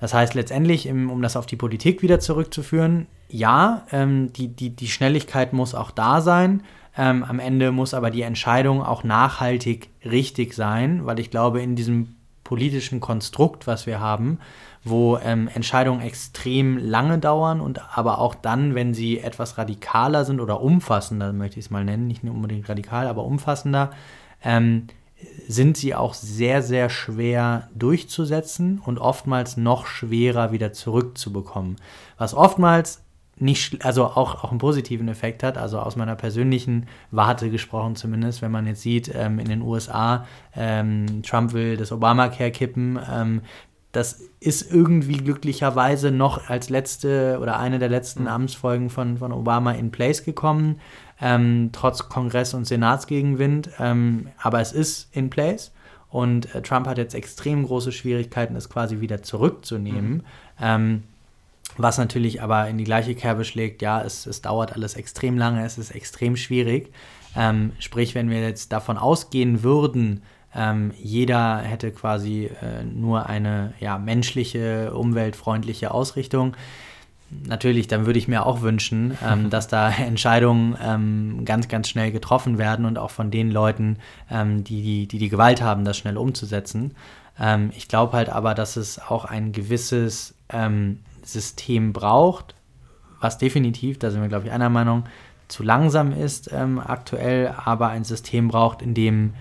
Das 0.00 0.14
heißt 0.14 0.34
letztendlich, 0.34 0.86
im, 0.86 1.10
um 1.10 1.22
das 1.22 1.36
auf 1.36 1.46
die 1.46 1.56
Politik 1.56 2.02
wieder 2.02 2.20
zurückzuführen, 2.20 3.06
ja, 3.28 3.86
ähm, 3.92 4.32
die, 4.32 4.48
die, 4.48 4.70
die 4.70 4.88
Schnelligkeit 4.88 5.52
muss 5.52 5.74
auch 5.74 5.90
da 5.90 6.20
sein. 6.20 6.62
Ähm, 6.98 7.22
am 7.22 7.38
Ende 7.38 7.70
muss 7.70 7.94
aber 7.94 8.10
die 8.10 8.22
Entscheidung 8.22 8.82
auch 8.82 9.04
nachhaltig 9.04 9.88
richtig 10.04 10.52
sein, 10.52 11.06
weil 11.06 11.20
ich 11.20 11.30
glaube, 11.30 11.62
in 11.62 11.76
diesem 11.76 12.16
politischen 12.42 12.98
Konstrukt, 12.98 13.68
was 13.68 13.86
wir 13.86 14.00
haben, 14.00 14.40
wo 14.82 15.16
ähm, 15.18 15.48
Entscheidungen 15.54 16.00
extrem 16.00 16.76
lange 16.76 17.18
dauern 17.18 17.60
und 17.60 17.96
aber 17.96 18.18
auch 18.18 18.34
dann, 18.34 18.74
wenn 18.74 18.94
sie 18.94 19.20
etwas 19.20 19.58
radikaler 19.58 20.24
sind 20.24 20.40
oder 20.40 20.60
umfassender, 20.60 21.32
möchte 21.32 21.60
ich 21.60 21.66
es 21.66 21.70
mal 21.70 21.84
nennen, 21.84 22.08
nicht 22.08 22.24
nur 22.24 22.34
unbedingt 22.34 22.68
radikal, 22.68 23.06
aber 23.06 23.24
umfassender, 23.24 23.90
ähm, 24.42 24.88
sind 25.46 25.76
sie 25.76 25.94
auch 25.94 26.14
sehr, 26.14 26.62
sehr 26.62 26.90
schwer 26.90 27.68
durchzusetzen 27.74 28.80
und 28.84 28.98
oftmals 28.98 29.56
noch 29.56 29.86
schwerer 29.86 30.50
wieder 30.50 30.72
zurückzubekommen. 30.72 31.76
Was 32.16 32.34
oftmals 32.34 33.02
nicht, 33.40 33.84
also 33.84 34.04
auch, 34.04 34.42
auch 34.42 34.50
einen 34.50 34.58
positiven 34.58 35.08
Effekt 35.08 35.42
hat, 35.42 35.58
also 35.58 35.78
aus 35.78 35.96
meiner 35.96 36.16
persönlichen 36.16 36.86
Warte 37.10 37.50
gesprochen 37.50 37.96
zumindest, 37.96 38.42
wenn 38.42 38.50
man 38.50 38.66
jetzt 38.66 38.82
sieht, 38.82 39.10
ähm, 39.14 39.38
in 39.38 39.48
den 39.48 39.62
USA, 39.62 40.26
ähm, 40.56 41.22
Trump 41.22 41.52
will 41.52 41.76
das 41.76 41.92
Obamacare 41.92 42.50
kippen, 42.50 42.98
ähm, 43.10 43.42
das 43.92 44.20
ist 44.40 44.70
irgendwie 44.72 45.16
glücklicherweise 45.16 46.10
noch 46.10 46.48
als 46.48 46.68
letzte 46.68 47.38
oder 47.40 47.58
eine 47.58 47.78
der 47.78 47.88
letzten 47.88 48.22
mhm. 48.22 48.28
Amtsfolgen 48.28 48.90
von, 48.90 49.18
von 49.18 49.32
Obama 49.32 49.72
in 49.72 49.90
place 49.90 50.24
gekommen, 50.24 50.80
ähm, 51.20 51.70
trotz 51.72 52.08
Kongress- 52.08 52.54
und 52.54 52.66
Senatsgegenwind. 52.66 53.70
Ähm, 53.78 54.28
aber 54.40 54.60
es 54.60 54.72
ist 54.72 55.08
in 55.16 55.30
place 55.30 55.72
und 56.10 56.54
äh, 56.54 56.62
Trump 56.62 56.86
hat 56.86 56.98
jetzt 56.98 57.14
extrem 57.14 57.64
große 57.64 57.92
Schwierigkeiten, 57.92 58.56
es 58.56 58.68
quasi 58.68 59.00
wieder 59.00 59.22
zurückzunehmen. 59.22 60.22
Mhm. 60.60 61.02
Was 61.78 61.96
natürlich 61.96 62.42
aber 62.42 62.68
in 62.68 62.76
die 62.76 62.84
gleiche 62.84 63.14
Kerbe 63.14 63.44
schlägt, 63.44 63.82
ja, 63.82 64.02
es, 64.02 64.26
es 64.26 64.42
dauert 64.42 64.74
alles 64.74 64.94
extrem 64.94 65.38
lange, 65.38 65.64
es 65.64 65.78
ist 65.78 65.92
extrem 65.92 66.36
schwierig. 66.36 66.92
Ähm, 67.36 67.72
sprich, 67.78 68.14
wenn 68.14 68.30
wir 68.30 68.40
jetzt 68.40 68.72
davon 68.72 68.98
ausgehen 68.98 69.62
würden, 69.62 70.22
ähm, 70.54 70.92
jeder 71.00 71.58
hätte 71.58 71.92
quasi 71.92 72.46
äh, 72.46 72.82
nur 72.82 73.26
eine 73.26 73.74
ja, 73.78 73.96
menschliche, 73.98 74.92
umweltfreundliche 74.92 75.92
Ausrichtung. 75.92 76.56
Natürlich, 77.30 77.86
dann 77.86 78.06
würde 78.06 78.18
ich 78.18 78.26
mir 78.26 78.44
auch 78.44 78.62
wünschen, 78.62 79.16
ähm, 79.24 79.50
dass 79.50 79.68
da 79.68 79.90
Entscheidungen 79.90 80.76
ähm, 80.82 81.44
ganz, 81.44 81.68
ganz 81.68 81.88
schnell 81.88 82.10
getroffen 82.10 82.58
werden 82.58 82.86
und 82.86 82.98
auch 82.98 83.10
von 83.10 83.30
den 83.30 83.50
Leuten, 83.52 83.98
ähm, 84.30 84.64
die, 84.64 84.82
die, 84.82 85.06
die, 85.06 85.18
die 85.18 85.28
Gewalt 85.28 85.62
haben, 85.62 85.84
das 85.84 85.96
schnell 85.98 86.16
umzusetzen. 86.16 86.94
Ähm, 87.38 87.70
ich 87.76 87.86
glaube 87.86 88.14
halt 88.14 88.30
aber, 88.30 88.54
dass 88.54 88.76
es 88.76 88.98
auch 88.98 89.26
ein 89.26 89.52
gewisses 89.52 90.34
ähm, 90.48 91.00
System 91.28 91.92
braucht, 91.92 92.54
was 93.20 93.38
definitiv, 93.38 93.98
da 93.98 94.10
sind 94.10 94.22
wir, 94.22 94.28
glaube 94.28 94.46
ich, 94.46 94.52
einer 94.52 94.70
Meinung, 94.70 95.04
zu 95.48 95.62
langsam 95.62 96.12
ist 96.12 96.52
aktuell, 96.52 97.54
aber 97.64 97.88
ein 97.88 98.04
System 98.04 98.48
braucht, 98.48 98.82
in 98.82 98.92
dem 98.92 99.32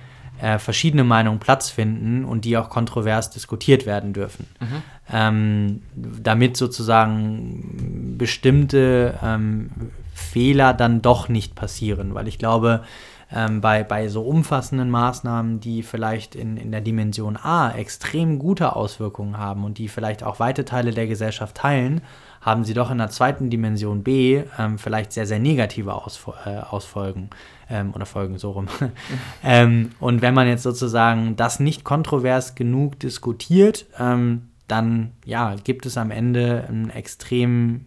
äh, 0.42 0.60
verschiedene 0.60 1.04
Meinungen 1.04 1.40
Platz 1.40 1.70
finden 1.70 2.24
und 2.24 2.46
die 2.46 2.58
auch 2.58 2.70
kontrovers 2.70 3.30
diskutiert 3.30 3.86
werden 3.86 4.14
dürfen. 4.14 4.48
Mhm. 4.60 4.84
Ähm, 5.12 5.82
damit 5.96 6.58
sozusagen 6.58 8.16
bestimmte 8.18 9.18
ähm, 9.24 9.72
Fehler 10.14 10.74
dann 10.74 11.02
doch 11.02 11.28
nicht 11.28 11.56
passieren, 11.56 12.14
weil 12.14 12.28
ich 12.28 12.38
glaube, 12.38 12.84
ähm, 13.32 13.62
bei, 13.62 13.84
bei 13.84 14.08
so 14.08 14.22
umfassenden 14.22 14.90
Maßnahmen, 14.90 15.60
die 15.60 15.84
vielleicht 15.84 16.36
in, 16.36 16.58
in 16.58 16.72
der 16.72 16.82
Dimension 16.82 17.38
A 17.38 17.72
extrem 17.72 18.40
gute 18.40 18.76
Auswirkungen 18.76 19.38
haben 19.38 19.66
und 19.66 19.78
die 19.78 19.90
vielleicht 19.90 20.24
auch 20.24 20.40
weite 20.40 20.66
Teile 20.66 20.92
der 20.92 21.08
Gesellschaft 21.08 21.56
teilen, 21.56 22.02
haben 22.42 22.64
sie 22.64 22.74
doch 22.74 22.92
in 22.92 23.00
der 23.00 23.10
zweiten 23.10 23.50
Dimension 23.50 24.04
B 24.04 24.44
ähm, 24.58 24.78
vielleicht 24.78 25.12
sehr, 25.12 25.26
sehr 25.26 25.40
negative 25.40 25.94
Ausfol 25.94 26.36
äh, 26.46 26.60
Ausfolgen 26.60 27.30
ähm, 27.70 27.94
oder 27.94 28.06
Folgen 28.06 28.38
so 28.38 28.52
rum. 28.52 28.68
ähm, 29.44 29.92
und 30.00 30.22
wenn 30.22 30.34
man 30.34 30.48
jetzt 30.48 30.64
sozusagen 30.64 31.36
das 31.36 31.60
nicht 31.60 31.84
kontrovers 31.84 32.56
genug 32.56 33.00
diskutiert, 33.00 33.86
ähm, 34.00 34.50
dann 34.68 35.12
ja, 35.26 35.56
gibt 35.62 35.86
es 35.86 35.98
am 35.98 36.12
Ende 36.12 36.66
einen 36.68 36.90
extrem 36.90 37.86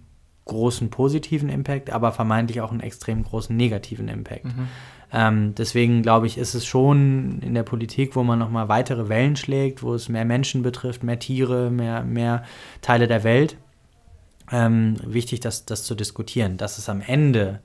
großen 0.50 0.90
positiven 0.90 1.48
Impact, 1.48 1.90
aber 1.90 2.12
vermeintlich 2.12 2.60
auch 2.60 2.72
einen 2.72 2.80
extrem 2.80 3.22
großen 3.22 3.56
negativen 3.56 4.08
Impact. 4.08 4.44
Mhm. 4.44 4.68
Ähm, 5.12 5.54
deswegen 5.54 6.02
glaube 6.02 6.26
ich, 6.26 6.38
ist 6.38 6.54
es 6.54 6.66
schon 6.66 7.40
in 7.40 7.54
der 7.54 7.62
Politik, 7.62 8.14
wo 8.16 8.22
man 8.22 8.38
nochmal 8.38 8.68
weitere 8.68 9.08
Wellen 9.08 9.36
schlägt, 9.36 9.82
wo 9.82 9.94
es 9.94 10.08
mehr 10.08 10.24
Menschen 10.24 10.62
betrifft, 10.62 11.02
mehr 11.02 11.18
Tiere, 11.18 11.70
mehr, 11.70 12.02
mehr 12.02 12.44
Teile 12.80 13.08
der 13.08 13.24
Welt, 13.24 13.56
ähm, 14.52 14.96
wichtig, 15.04 15.40
das, 15.40 15.66
das 15.66 15.84
zu 15.84 15.94
diskutieren. 15.94 16.56
Dass 16.56 16.78
es 16.78 16.88
am 16.88 17.00
Ende 17.00 17.60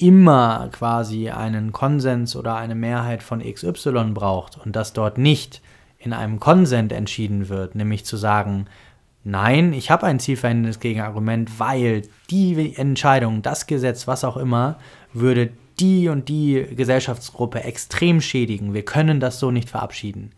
immer 0.00 0.68
quasi 0.72 1.30
einen 1.30 1.72
Konsens 1.72 2.34
oder 2.34 2.56
eine 2.56 2.74
Mehrheit 2.74 3.22
von 3.22 3.40
XY 3.40 4.12
braucht 4.12 4.58
und 4.64 4.74
dass 4.74 4.92
dort 4.92 5.18
nicht 5.18 5.62
in 5.98 6.12
einem 6.12 6.40
Konsent 6.40 6.92
entschieden 6.92 7.48
wird, 7.48 7.76
nämlich 7.76 8.04
zu 8.04 8.16
sagen, 8.16 8.66
nein, 9.24 9.72
ich 9.72 9.90
habe 9.90 10.06
ein 10.06 10.20
zielverhindendes 10.20 10.80
Gegenargument, 10.80 11.58
weil 11.58 12.02
die 12.30 12.74
Entscheidung, 12.76 13.42
das 13.42 13.66
Gesetz, 13.66 14.06
was 14.06 14.24
auch 14.24 14.36
immer, 14.36 14.78
würde 15.12 15.50
die 15.78 16.08
und 16.08 16.28
die 16.28 16.66
Gesellschaftsgruppe 16.76 17.64
extrem 17.64 18.20
schädigen. 18.20 18.74
Wir 18.74 18.84
können 18.84 19.20
das 19.20 19.38
so 19.38 19.50
nicht 19.50 19.70
verabschieden. 19.70 20.30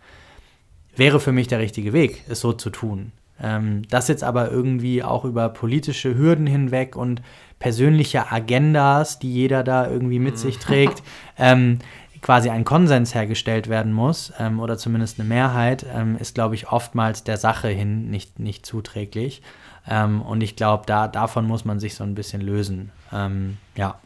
Wäre 0.96 1.20
für 1.20 1.32
mich 1.32 1.48
der 1.48 1.58
richtige 1.58 1.92
Weg, 1.92 2.22
es 2.28 2.40
so 2.40 2.52
zu 2.52 2.70
tun. 2.70 3.12
Ähm, 3.42 3.82
das 3.90 4.08
jetzt 4.08 4.22
aber 4.22 4.50
irgendwie 4.50 5.02
auch 5.02 5.24
über 5.24 5.48
politische 5.48 6.16
Hürden 6.16 6.46
hinweg 6.46 6.94
und 6.94 7.20
persönliche 7.58 8.30
Agendas, 8.30 9.18
die 9.18 9.32
jeder 9.32 9.64
da 9.64 9.88
irgendwie 9.90 10.20
mit 10.20 10.38
sich 10.38 10.56
mhm. 10.56 10.60
trägt, 10.60 11.02
ähm, 11.36 11.78
quasi 12.24 12.48
ein 12.48 12.64
Konsens 12.64 13.14
hergestellt 13.14 13.68
werden 13.68 13.92
muss 13.92 14.32
ähm, 14.38 14.58
oder 14.58 14.78
zumindest 14.78 15.20
eine 15.20 15.28
Mehrheit, 15.28 15.84
ähm, 15.94 16.16
ist, 16.16 16.34
glaube 16.34 16.54
ich, 16.54 16.72
oftmals 16.72 17.22
der 17.22 17.36
Sache 17.36 17.68
hin 17.68 18.10
nicht, 18.10 18.38
nicht 18.38 18.64
zuträglich. 18.64 19.42
Ähm, 19.86 20.22
und 20.22 20.42
ich 20.42 20.56
glaube, 20.56 20.84
da, 20.86 21.06
davon 21.06 21.46
muss 21.46 21.66
man 21.66 21.78
sich 21.80 21.94
so 21.94 22.02
ein 22.02 22.14
bisschen 22.14 22.40
lösen. 22.40 22.92
Ähm, 23.12 23.58
ja. 23.76 23.98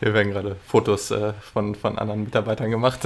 Hier 0.00 0.14
werden 0.14 0.32
gerade 0.32 0.56
Fotos 0.66 1.10
äh, 1.10 1.34
von, 1.34 1.74
von 1.74 1.98
anderen 1.98 2.24
Mitarbeitern 2.24 2.70
gemacht. 2.70 3.00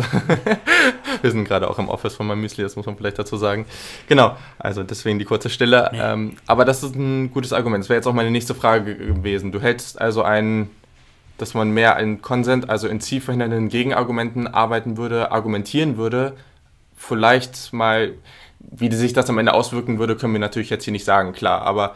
Wir 1.22 1.30
sind 1.32 1.44
gerade 1.44 1.68
auch 1.68 1.80
im 1.80 1.88
Office 1.88 2.14
von 2.14 2.28
meinem 2.28 2.40
Müsli, 2.40 2.62
das 2.62 2.76
muss 2.76 2.86
man 2.86 2.96
vielleicht 2.96 3.18
dazu 3.18 3.36
sagen. 3.36 3.66
Genau, 4.06 4.36
also 4.60 4.84
deswegen 4.84 5.18
die 5.18 5.24
kurze 5.24 5.50
Stille. 5.50 5.90
Ja. 5.92 6.12
Ähm, 6.12 6.36
aber 6.46 6.64
das 6.64 6.84
ist 6.84 6.94
ein 6.94 7.32
gutes 7.32 7.52
Argument. 7.52 7.82
Das 7.82 7.88
wäre 7.88 7.98
jetzt 7.98 8.06
auch 8.06 8.12
meine 8.12 8.30
nächste 8.30 8.54
Frage 8.54 8.96
gewesen. 8.96 9.50
Du 9.50 9.60
hältst 9.60 10.00
also 10.00 10.22
ein, 10.22 10.70
dass 11.38 11.54
man 11.54 11.70
mehr 11.70 11.98
in 11.98 12.20
Konsent, 12.20 12.68
also 12.68 12.88
in 12.88 13.00
zielverhindernden 13.00 13.68
Gegenargumenten 13.68 14.46
arbeiten 14.46 14.96
würde, 14.96 15.32
argumentieren 15.32 15.96
würde, 15.96 16.34
vielleicht 16.96 17.72
mal, 17.72 18.12
wie 18.58 18.92
sich 18.92 19.12
das 19.12 19.30
am 19.30 19.38
Ende 19.38 19.54
auswirken 19.54 19.98
würde, 19.98 20.16
können 20.16 20.32
wir 20.32 20.40
natürlich 20.40 20.68
jetzt 20.68 20.84
hier 20.84 20.92
nicht 20.92 21.04
sagen, 21.04 21.32
klar. 21.32 21.62
Aber 21.62 21.94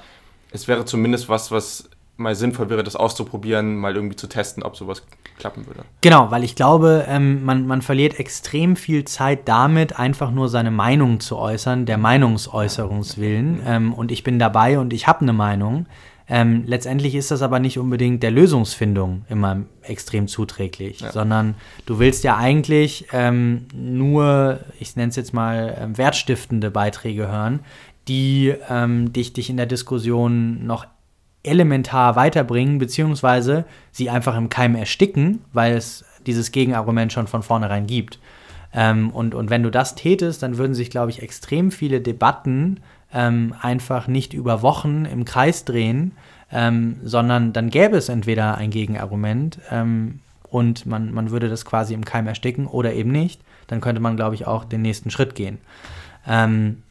es 0.52 0.68
wäre 0.68 0.84
zumindest 0.84 1.28
was, 1.28 1.50
was 1.50 1.90
mal 2.16 2.34
sinnvoll 2.34 2.70
wäre, 2.70 2.84
das 2.84 2.94
auszuprobieren, 2.94 3.76
mal 3.76 3.96
irgendwie 3.96 4.16
zu 4.16 4.28
testen, 4.28 4.62
ob 4.62 4.76
sowas 4.76 5.02
klappen 5.38 5.66
würde. 5.66 5.80
Genau, 6.02 6.30
weil 6.30 6.44
ich 6.44 6.54
glaube, 6.54 7.06
ähm, 7.08 7.44
man, 7.44 7.66
man 7.66 7.82
verliert 7.82 8.18
extrem 8.18 8.76
viel 8.76 9.04
Zeit 9.04 9.48
damit, 9.48 9.98
einfach 9.98 10.30
nur 10.30 10.48
seine 10.48 10.70
Meinung 10.70 11.20
zu 11.20 11.36
äußern, 11.36 11.86
der 11.86 11.98
Meinungsäußerungswillen. 11.98 13.62
Ähm, 13.66 13.94
und 13.94 14.12
ich 14.12 14.22
bin 14.22 14.38
dabei 14.38 14.78
und 14.78 14.92
ich 14.92 15.06
habe 15.06 15.22
eine 15.22 15.32
Meinung. 15.32 15.86
Ähm, 16.34 16.62
letztendlich 16.64 17.14
ist 17.14 17.30
das 17.30 17.42
aber 17.42 17.58
nicht 17.58 17.78
unbedingt 17.78 18.22
der 18.22 18.30
Lösungsfindung 18.30 19.26
immer 19.28 19.64
extrem 19.82 20.28
zuträglich, 20.28 21.00
ja. 21.00 21.12
sondern 21.12 21.56
du 21.84 21.98
willst 21.98 22.24
ja 22.24 22.38
eigentlich 22.38 23.06
ähm, 23.12 23.66
nur, 23.74 24.60
ich 24.80 24.96
nenne 24.96 25.10
es 25.10 25.16
jetzt 25.16 25.34
mal, 25.34 25.76
ähm, 25.78 25.98
wertstiftende 25.98 26.70
Beiträge 26.70 27.28
hören, 27.28 27.60
die 28.08 28.54
ähm, 28.70 29.12
dich, 29.12 29.34
dich 29.34 29.50
in 29.50 29.58
der 29.58 29.66
Diskussion 29.66 30.66
noch 30.66 30.86
elementar 31.42 32.16
weiterbringen, 32.16 32.78
beziehungsweise 32.78 33.66
sie 33.90 34.08
einfach 34.08 34.34
im 34.34 34.48
Keim 34.48 34.74
ersticken, 34.74 35.40
weil 35.52 35.74
es 35.74 36.02
dieses 36.26 36.50
Gegenargument 36.50 37.12
schon 37.12 37.26
von 37.26 37.42
vornherein 37.42 37.86
gibt. 37.86 38.18
Ähm, 38.72 39.10
und, 39.10 39.34
und 39.34 39.50
wenn 39.50 39.62
du 39.62 39.70
das 39.70 39.96
tätest, 39.96 40.42
dann 40.42 40.56
würden 40.56 40.72
sich, 40.72 40.88
glaube 40.88 41.10
ich, 41.10 41.20
extrem 41.20 41.70
viele 41.70 42.00
Debatten 42.00 42.80
ähm, 43.12 43.54
einfach 43.60 44.06
nicht 44.08 44.32
über 44.32 44.62
Wochen 44.62 45.04
im 45.04 45.26
Kreis 45.26 45.66
drehen, 45.66 46.12
ähm, 46.52 47.00
sondern 47.02 47.52
dann 47.52 47.70
gäbe 47.70 47.96
es 47.96 48.08
entweder 48.08 48.58
ein 48.58 48.70
Gegenargument 48.70 49.58
ähm, 49.70 50.20
und 50.48 50.84
man, 50.84 51.12
man 51.12 51.30
würde 51.30 51.48
das 51.48 51.64
quasi 51.64 51.94
im 51.94 52.04
Keim 52.04 52.26
ersticken 52.26 52.66
oder 52.66 52.92
eben 52.92 53.10
nicht. 53.10 53.40
Dann 53.66 53.80
könnte 53.80 54.02
man, 54.02 54.16
glaube 54.16 54.34
ich, 54.34 54.46
auch 54.46 54.64
den 54.64 54.82
nächsten 54.82 55.10
Schritt 55.10 55.34
gehen. 55.34 55.58
Ähm, 56.26 56.82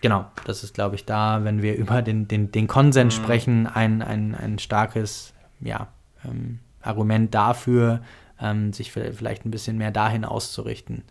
genau, 0.00 0.24
das 0.46 0.64
ist, 0.64 0.72
glaube 0.72 0.94
ich, 0.94 1.04
da, 1.04 1.44
wenn 1.44 1.60
wir 1.60 1.74
über 1.76 2.00
den, 2.00 2.26
den, 2.26 2.50
den 2.50 2.66
Konsens 2.66 3.18
mhm. 3.18 3.22
sprechen, 3.22 3.66
ein, 3.66 4.00
ein, 4.02 4.34
ein 4.34 4.58
starkes 4.58 5.34
ja, 5.60 5.88
ähm, 6.24 6.60
Argument 6.80 7.34
dafür, 7.34 8.00
ähm, 8.40 8.72
sich 8.72 8.92
vielleicht 8.92 9.44
ein 9.44 9.50
bisschen 9.50 9.76
mehr 9.76 9.90
dahin 9.90 10.24
auszurichten. 10.24 11.02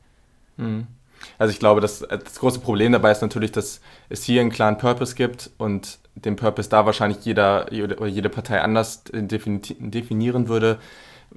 Mhm. 0.57 0.87
Also 1.37 1.51
ich 1.51 1.59
glaube, 1.59 1.81
das, 1.81 1.99
das 1.99 2.39
große 2.39 2.59
Problem 2.59 2.91
dabei 2.91 3.11
ist 3.11 3.21
natürlich, 3.21 3.51
dass 3.51 3.81
es 4.09 4.23
hier 4.23 4.41
einen 4.41 4.51
klaren 4.51 4.77
Purpose 4.77 5.15
gibt 5.15 5.49
und 5.57 5.99
den 6.15 6.35
Purpose 6.35 6.69
da 6.69 6.85
wahrscheinlich 6.85 7.23
jeder 7.25 7.67
oder 7.71 8.07
jede 8.07 8.29
Partei 8.29 8.61
anders 8.61 9.03
definieren 9.11 10.47
würde. 10.47 10.79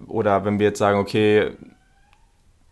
Oder 0.06 0.44
wenn 0.44 0.58
wir 0.58 0.66
jetzt 0.66 0.78
sagen, 0.78 0.98
okay, 0.98 1.52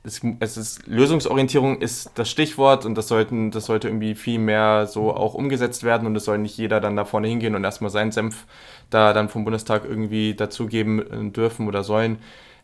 es, 0.06 0.20
es, 0.38 0.56
ist 0.56 0.86
Lösungsorientierung 0.86 1.80
ist 1.80 2.12
das 2.14 2.30
Stichwort 2.30 2.86
und 2.86 2.94
das 2.94 3.08
sollten 3.08 3.50
das 3.50 3.66
sollte 3.66 3.88
irgendwie 3.88 4.14
viel 4.14 4.38
mehr 4.38 4.86
so 4.86 5.12
auch 5.12 5.34
umgesetzt 5.34 5.82
werden 5.82 6.06
und 6.06 6.14
es 6.14 6.24
soll 6.24 6.38
nicht 6.38 6.56
jeder 6.56 6.80
dann 6.80 6.94
da 6.94 7.04
vorne 7.04 7.26
hingehen 7.26 7.56
und 7.56 7.64
erstmal 7.64 7.90
seinen 7.90 8.12
Senf 8.12 8.46
da 8.88 9.12
dann 9.12 9.28
vom 9.28 9.44
Bundestag 9.44 9.84
irgendwie 9.84 10.34
dazugeben 10.34 11.28
äh, 11.28 11.30
dürfen 11.30 11.66
oder 11.66 11.82
sollen. 11.82 12.18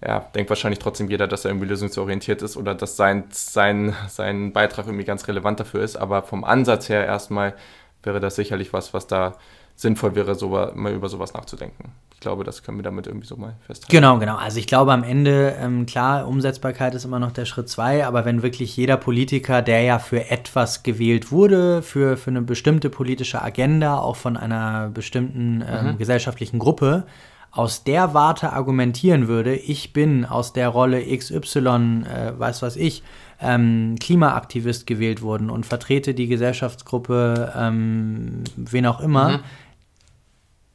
Ja, 0.05 0.20
denkt 0.34 0.51
wahrscheinlich 0.51 0.80
trotzdem 0.80 1.09
jeder, 1.11 1.28
dass 1.28 1.45
er 1.45 1.53
irgendwie 1.53 1.68
lösungsorientiert 1.68 2.43
ist 2.43 2.57
oder 2.57 2.74
dass 2.74 2.97
sein, 2.97 3.24
sein, 3.30 3.95
sein 4.09 4.53
Beitrag 4.53 4.86
irgendwie 4.86 5.05
ganz 5.05 5.28
relevant 5.28 5.61
dafür 5.61 5.82
ist. 5.82 5.95
Aber 5.97 6.22
vom 6.22 6.43
Ansatz 6.43 6.88
her 6.88 7.07
erstmal 7.07 7.55
wäre 8.03 8.21
das 8.21 8.37
sicherlich 8.37 8.73
was, 8.73 8.95
was 8.95 9.07
da 9.07 9.35
sinnvoll 9.77 10.15
wäre, 10.15 10.35
so, 10.35 10.49
mal 10.75 10.93
über 10.93 11.09
sowas 11.09 11.35
nachzudenken. 11.35 11.93
Ich 12.15 12.21
glaube, 12.21 12.45
das 12.45 12.63
können 12.63 12.79
wir 12.79 12.83
damit 12.85 13.07
irgendwie 13.07 13.27
so 13.27 13.37
mal 13.37 13.57
festhalten. 13.67 13.91
Genau, 13.91 14.19
genau. 14.19 14.37
Also 14.37 14.59
ich 14.59 14.67
glaube 14.67 14.93
am 14.93 15.03
Ende, 15.03 15.57
ähm, 15.61 15.87
klar, 15.87 16.29
Umsetzbarkeit 16.29 16.95
ist 16.95 17.05
immer 17.05 17.19
noch 17.19 17.33
der 17.33 17.47
Schritt 17.47 17.69
zwei, 17.69 18.07
aber 18.07 18.25
wenn 18.25 18.43
wirklich 18.43 18.77
jeder 18.77 18.97
Politiker, 18.97 19.61
der 19.61 19.83
ja 19.83 19.99
für 19.99 20.31
etwas 20.31 20.85
gewählt 20.85 21.33
wurde, 21.33 21.83
für, 21.83 22.17
für 22.17 22.31
eine 22.31 22.43
bestimmte 22.43 22.91
politische 22.91 23.43
Agenda, 23.43 23.99
auch 23.99 24.17
von 24.17 24.37
einer 24.37 24.89
bestimmten 24.89 25.65
ähm, 25.67 25.87
mhm. 25.87 25.99
gesellschaftlichen 25.99 26.61
Gruppe, 26.61 27.05
aus 27.51 27.85
der 27.85 28.15
Warte 28.15 28.53
argumentieren 28.53 29.29
würde, 29.29 29.55
ich 29.55 29.93
bin 29.93 30.25
aus 30.25 30.53
der 30.55 30.69
Rolle 30.69 31.05
XY, 31.05 32.05
äh, 32.07 32.39
weiß 32.39 32.63
was 32.63 32.77
ich, 32.77 33.03
ähm, 33.43 33.97
Klimaaktivist 34.01 34.86
gewählt 34.86 35.22
worden 35.22 35.51
und 35.51 35.66
vertrete 35.66 36.14
die 36.14 36.28
Gesellschaftsgruppe, 36.28 37.53
ähm, 37.57 38.45
wen 38.57 38.86
auch 38.86 39.01
immer, 39.01 39.38
mhm 39.38 39.40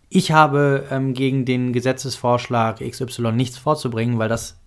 ich 0.09 0.31
habe 0.31 0.85
ähm, 0.89 1.13
gegen 1.13 1.45
den 1.45 1.73
Gesetzesvorschlag 1.73 2.79
XY 2.79 3.33
nichts 3.33 3.57
vorzubringen, 3.57 4.19
weil 4.19 4.29
das, 4.29 4.57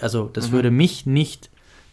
also 0.00 0.30
das 0.32 0.48
mhm. 0.48 0.52
würde 0.52 0.70
mich 0.70 1.06
nicht 1.06 1.50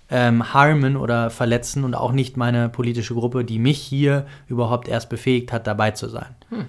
ähm, 0.10 0.54
harmen 0.54 0.96
oder 0.96 1.30
verletzen 1.30 1.84
und 1.84 1.96
auch 1.96 2.14
nicht 2.14 2.38
meine 2.38 2.70
politische 2.70 3.14
Gruppe, 3.14 3.44
die 3.44 3.60
mich 3.60 3.80
hier 3.80 4.26
überhaupt 4.48 4.88
erst 4.88 5.10
befähigt 5.10 5.52
hat, 5.52 5.68
dabei 5.68 5.92
zu 5.92 6.08
sein. 6.08 6.34
Hm. 6.50 6.66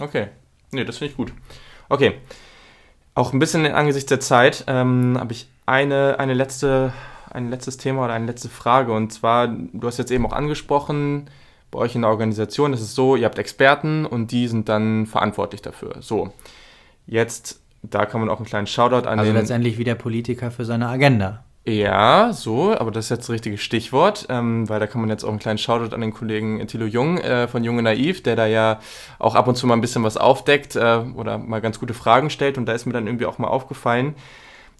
Okay, 0.00 0.28
nee, 0.72 0.84
das 0.84 0.96
finde 0.96 1.10
ich 1.10 1.16
gut. 1.16 1.32
Okay, 1.90 2.14
auch 3.14 3.34
ein 3.34 3.38
bisschen 3.38 3.66
angesichts 3.66 4.08
der 4.08 4.20
Zeit 4.20 4.64
ähm, 4.66 5.18
habe 5.18 5.32
ich 5.34 5.46
eine, 5.66 6.18
eine 6.18 6.32
letzte, 6.32 6.94
ein 7.34 7.50
letztes 7.50 7.76
Thema 7.76 8.04
oder 8.04 8.14
eine 8.14 8.26
letzte 8.26 8.48
Frage 8.48 8.92
und 8.92 9.12
zwar, 9.12 9.48
du 9.48 9.86
hast 9.86 9.98
jetzt 9.98 10.10
eben 10.10 10.24
auch 10.26 10.32
angesprochen, 10.32 11.28
bei 11.70 11.80
euch 11.80 11.94
in 11.94 12.02
der 12.02 12.10
Organisation 12.10 12.72
ist 12.72 12.80
es 12.80 12.94
so, 12.94 13.16
ihr 13.16 13.24
habt 13.24 13.38
Experten 13.38 14.06
und 14.06 14.30
die 14.30 14.46
sind 14.46 14.68
dann 14.68 15.06
verantwortlich 15.06 15.60
dafür. 15.60 15.96
So, 16.00 16.32
jetzt, 17.06 17.60
da 17.82 18.06
kann 18.06 18.20
man 18.20 18.30
auch 18.30 18.36
einen 18.36 18.46
kleinen 18.46 18.68
Shoutout 18.68 19.08
an 19.08 19.18
also 19.18 19.24
den... 19.24 19.36
Also 19.36 19.38
letztendlich 19.40 19.78
wie 19.78 19.84
der 19.84 19.96
Politiker 19.96 20.52
für 20.52 20.64
seine 20.64 20.88
Agenda. 20.88 21.44
Ja, 21.66 22.32
so, 22.32 22.78
aber 22.78 22.90
das 22.90 23.06
ist 23.06 23.10
jetzt 23.10 23.22
das 23.22 23.30
richtige 23.30 23.56
Stichwort, 23.56 24.26
ähm, 24.28 24.68
weil 24.68 24.80
da 24.80 24.86
kann 24.86 25.00
man 25.00 25.08
jetzt 25.08 25.24
auch 25.24 25.30
einen 25.30 25.38
kleinen 25.38 25.58
Shoutout 25.58 25.94
an 25.94 26.02
den 26.02 26.12
Kollegen 26.12 26.64
Thilo 26.66 26.84
Jung 26.84 27.16
äh, 27.18 27.48
von 27.48 27.64
Junge 27.64 27.82
Naiv, 27.82 28.22
der 28.22 28.36
da 28.36 28.46
ja 28.46 28.80
auch 29.18 29.34
ab 29.34 29.48
und 29.48 29.56
zu 29.56 29.66
mal 29.66 29.74
ein 29.74 29.80
bisschen 29.80 30.04
was 30.04 30.18
aufdeckt 30.18 30.76
äh, 30.76 31.00
oder 31.16 31.38
mal 31.38 31.62
ganz 31.62 31.80
gute 31.80 31.94
Fragen 31.94 32.28
stellt 32.28 32.58
und 32.58 32.66
da 32.66 32.74
ist 32.74 32.84
mir 32.84 32.92
dann 32.92 33.06
irgendwie 33.06 33.24
auch 33.24 33.38
mal 33.38 33.48
aufgefallen, 33.48 34.14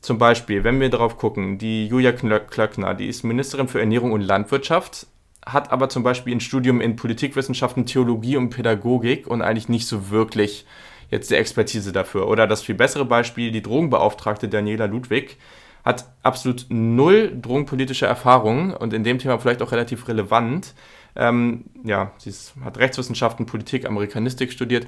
zum 0.05 0.19
Beispiel, 0.19 0.65
wenn 0.65 0.81
wir 0.81 0.91
darauf 0.91 1.17
gucken, 1.17 1.57
die 1.57 1.87
Julia 1.87 2.13
Klöckner, 2.13 2.95
die 2.95 3.07
ist 3.07 3.23
Ministerin 3.23 3.69
für 3.69 3.81
Ernährung 3.81 4.13
und 4.13 4.21
Landwirtschaft, 4.21 5.07
hat 5.47 5.73
aber 5.73 5.89
zum 5.89 6.03
Beispiel 6.03 6.35
ein 6.35 6.41
Studium 6.41 6.83
in 6.83 6.95
Politikwissenschaften, 6.95 7.87
Theologie 7.87 8.37
und 8.37 8.51
Pädagogik 8.51 9.27
und 9.27 9.41
eigentlich 9.41 9.71
nicht 9.71 9.87
so 9.87 10.11
wirklich 10.11 10.67
jetzt 11.11 11.31
die 11.31 11.37
Expertise 11.37 11.91
dafür. 11.91 12.29
Oder 12.29 12.47
das 12.47 12.63
viel 12.63 12.75
bessere 12.75 13.07
Beispiel, 13.07 13.51
die 13.51 13.63
Drogenbeauftragte 13.63 14.49
Daniela 14.49 14.85
Ludwig 14.85 15.39
hat 15.85 16.07
absolut 16.23 16.67
null 16.69 17.35
drogenpolitische 17.41 18.05
Erfahrung 18.05 18.75
und 18.75 18.93
in 18.93 19.05
dem 19.05 19.19
Thema 19.19 19.39
vielleicht 19.39 19.63
auch 19.63 19.73
relativ 19.73 20.07
relevant. 20.07 20.75
Ähm, 21.17 21.65
ja, 21.83 22.13
sie 22.19 22.29
ist, 22.29 22.55
hat 22.63 22.77
Rechtswissenschaften, 22.77 23.47
Politik, 23.47 23.87
Amerikanistik 23.87 24.53
studiert. 24.53 24.87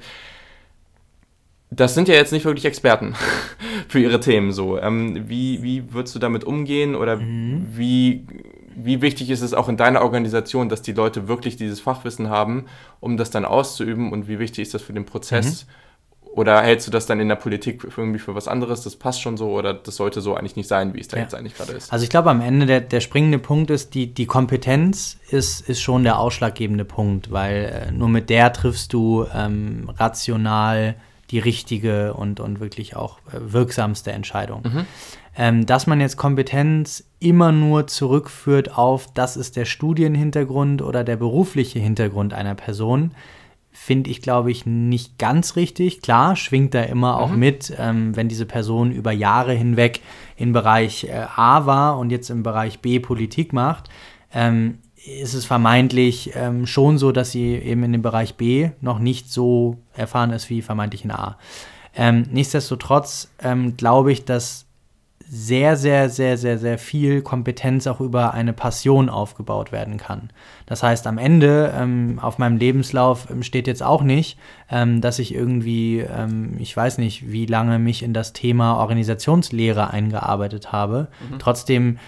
Das 1.69 1.95
sind 1.95 2.07
ja 2.07 2.15
jetzt 2.15 2.31
nicht 2.31 2.45
wirklich 2.45 2.65
Experten 2.65 3.15
für 3.87 3.99
ihre 3.99 4.19
Themen 4.19 4.51
so. 4.51 4.79
Ähm, 4.79 5.27
wie, 5.27 5.61
wie 5.61 5.93
würdest 5.93 6.15
du 6.15 6.19
damit 6.19 6.43
umgehen 6.43 6.95
oder 6.95 7.17
mhm. 7.17 7.67
wie 7.75 8.25
wie 8.79 9.01
wichtig 9.01 9.31
ist 9.31 9.41
es 9.41 9.55
auch 9.55 9.69
in 9.69 9.75
deiner 9.75 10.03
Organisation, 10.03 10.69
dass 10.69 10.83
die 10.83 10.91
Leute 10.91 11.27
wirklich 11.27 11.57
dieses 11.57 11.79
Fachwissen 11.79 12.29
haben, 12.29 12.65
um 12.99 13.17
das 13.17 13.31
dann 13.31 13.43
auszuüben 13.43 14.11
und 14.11 14.27
wie 14.27 14.37
wichtig 14.37 14.61
ist 14.61 14.75
das 14.75 14.83
für 14.83 14.93
den 14.93 15.05
Prozess? 15.05 15.65
Mhm. 15.65 15.71
Oder 16.37 16.61
hältst 16.61 16.85
du 16.85 16.91
das 16.91 17.07
dann 17.07 17.19
in 17.19 17.27
der 17.29 17.35
Politik 17.35 17.83
irgendwie 17.97 18.19
für 18.19 18.35
was 18.35 18.47
anderes? 18.47 18.83
Das 18.83 18.95
passt 18.95 19.23
schon 19.23 19.37
so 19.37 19.49
oder 19.49 19.73
das 19.73 19.95
sollte 19.95 20.21
so 20.21 20.35
eigentlich 20.35 20.55
nicht 20.55 20.67
sein, 20.67 20.93
wie 20.93 20.99
es 20.99 21.07
da 21.07 21.17
ja. 21.17 21.23
jetzt 21.23 21.33
eigentlich 21.33 21.55
gerade 21.55 21.71
ist? 21.71 21.91
Also 21.91 22.03
ich 22.03 22.11
glaube, 22.11 22.29
am 22.29 22.41
Ende 22.41 22.67
der, 22.67 22.81
der 22.81 22.99
springende 22.99 23.39
Punkt 23.39 23.71
ist, 23.71 23.95
die, 23.95 24.13
die 24.13 24.27
Kompetenz 24.27 25.17
ist, 25.31 25.67
ist 25.67 25.81
schon 25.81 26.03
der 26.03 26.19
ausschlaggebende 26.19 26.85
Punkt, 26.85 27.31
weil 27.31 27.87
äh, 27.87 27.91
nur 27.91 28.09
mit 28.09 28.29
der 28.29 28.53
triffst 28.53 28.93
du 28.93 29.25
ähm, 29.33 29.89
rational 29.97 30.93
die 31.31 31.39
richtige 31.39 32.13
und, 32.13 32.39
und 32.39 32.59
wirklich 32.59 32.95
auch 32.95 33.19
äh, 33.27 33.39
wirksamste 33.39 34.11
Entscheidung. 34.11 34.63
Mhm. 34.63 34.85
Ähm, 35.35 35.65
dass 35.65 35.87
man 35.87 36.01
jetzt 36.01 36.17
Kompetenz 36.17 37.03
immer 37.19 37.51
nur 37.51 37.87
zurückführt 37.87 38.77
auf, 38.77 39.07
das 39.13 39.37
ist 39.37 39.55
der 39.55 39.65
Studienhintergrund 39.65 40.81
oder 40.81 41.03
der 41.03 41.17
berufliche 41.17 41.79
Hintergrund 41.79 42.33
einer 42.33 42.55
Person, 42.55 43.11
finde 43.71 44.09
ich, 44.09 44.21
glaube 44.21 44.49
ich, 44.49 44.65
nicht 44.65 45.19
ganz 45.19 45.55
richtig. 45.55 46.01
Klar, 46.01 46.35
schwingt 46.35 46.73
da 46.73 46.81
immer 46.81 47.19
auch 47.19 47.29
mhm. 47.29 47.39
mit, 47.39 47.73
ähm, 47.77 48.15
wenn 48.15 48.27
diese 48.27 48.47
Person 48.47 48.91
über 48.91 49.11
Jahre 49.11 49.53
hinweg 49.53 50.01
im 50.35 50.51
Bereich 50.51 51.03
äh, 51.03 51.25
A 51.35 51.67
war 51.67 51.99
und 51.99 52.09
jetzt 52.09 52.31
im 52.31 52.41
Bereich 52.41 52.79
B 52.79 52.99
Politik 52.99 53.53
macht. 53.53 53.89
Ähm, 54.33 54.79
ist 55.05 55.33
es 55.33 55.45
vermeintlich 55.45 56.31
ähm, 56.35 56.65
schon 56.65 56.97
so, 56.97 57.11
dass 57.11 57.31
sie 57.31 57.55
eben 57.55 57.83
in 57.83 57.93
dem 57.93 58.01
Bereich 58.01 58.35
B 58.35 58.71
noch 58.81 58.99
nicht 58.99 59.31
so 59.31 59.77
erfahren 59.93 60.31
ist 60.31 60.49
wie 60.49 60.61
vermeintlich 60.61 61.05
in 61.05 61.11
A. 61.11 61.37
Ähm, 61.95 62.25
nichtsdestotrotz 62.31 63.29
ähm, 63.41 63.77
glaube 63.77 64.11
ich, 64.11 64.25
dass 64.25 64.67
sehr, 65.29 65.75
sehr, 65.75 66.09
sehr, 66.09 66.37
sehr, 66.37 66.57
sehr 66.57 66.77
viel 66.77 67.21
Kompetenz 67.21 67.85
auch 67.85 67.99
über 67.99 68.33
eine 68.33 68.53
Passion 68.53 69.09
aufgebaut 69.09 69.71
werden 69.71 69.97
kann. 69.97 70.29
Das 70.65 70.83
heißt, 70.83 71.05
am 71.05 71.17
Ende 71.17 71.73
ähm, 71.77 72.19
auf 72.21 72.37
meinem 72.37 72.57
Lebenslauf 72.57 73.29
ähm, 73.29 73.43
steht 73.43 73.67
jetzt 73.67 73.83
auch 73.83 74.03
nicht, 74.03 74.37
ähm, 74.71 75.01
dass 75.01 75.19
ich 75.19 75.35
irgendwie, 75.35 75.99
ähm, 75.99 76.55
ich 76.59 76.75
weiß 76.75 76.97
nicht, 76.99 77.29
wie 77.29 77.45
lange 77.45 77.77
mich 77.77 78.03
in 78.03 78.13
das 78.13 78.31
Thema 78.31 78.77
Organisationslehre 78.77 79.89
eingearbeitet 79.91 80.71
habe. 80.71 81.09
Mhm. 81.29 81.39
Trotzdem 81.39 81.99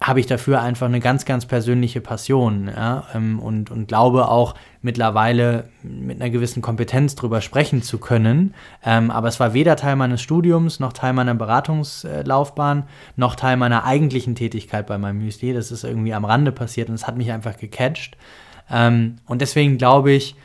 habe 0.00 0.20
ich 0.20 0.26
dafür 0.26 0.62
einfach 0.62 0.86
eine 0.86 1.00
ganz, 1.00 1.24
ganz 1.24 1.46
persönliche 1.46 2.00
Passion 2.00 2.70
ja, 2.74 3.04
ähm, 3.14 3.40
und, 3.40 3.70
und 3.70 3.88
glaube 3.88 4.28
auch 4.28 4.54
mittlerweile 4.80 5.70
mit 5.82 6.20
einer 6.20 6.30
gewissen 6.30 6.62
Kompetenz 6.62 7.16
drüber 7.16 7.40
sprechen 7.40 7.82
zu 7.82 7.98
können. 7.98 8.54
Ähm, 8.84 9.10
aber 9.10 9.26
es 9.26 9.40
war 9.40 9.54
weder 9.54 9.74
Teil 9.74 9.96
meines 9.96 10.22
Studiums, 10.22 10.78
noch 10.78 10.92
Teil 10.92 11.14
meiner 11.14 11.34
Beratungslaufbahn, 11.34 12.84
noch 13.16 13.34
Teil 13.34 13.56
meiner 13.56 13.84
eigentlichen 13.84 14.36
Tätigkeit 14.36 14.86
bei 14.86 14.98
meinem 14.98 15.18
Müsli. 15.18 15.52
Das 15.52 15.72
ist 15.72 15.82
irgendwie 15.82 16.14
am 16.14 16.24
Rande 16.24 16.52
passiert 16.52 16.88
und 16.88 16.94
es 16.94 17.08
hat 17.08 17.16
mich 17.16 17.32
einfach 17.32 17.56
gecatcht. 17.56 18.16
Ähm, 18.70 19.16
und 19.26 19.40
deswegen 19.40 19.78
glaube 19.78 20.12
ich, 20.12 20.36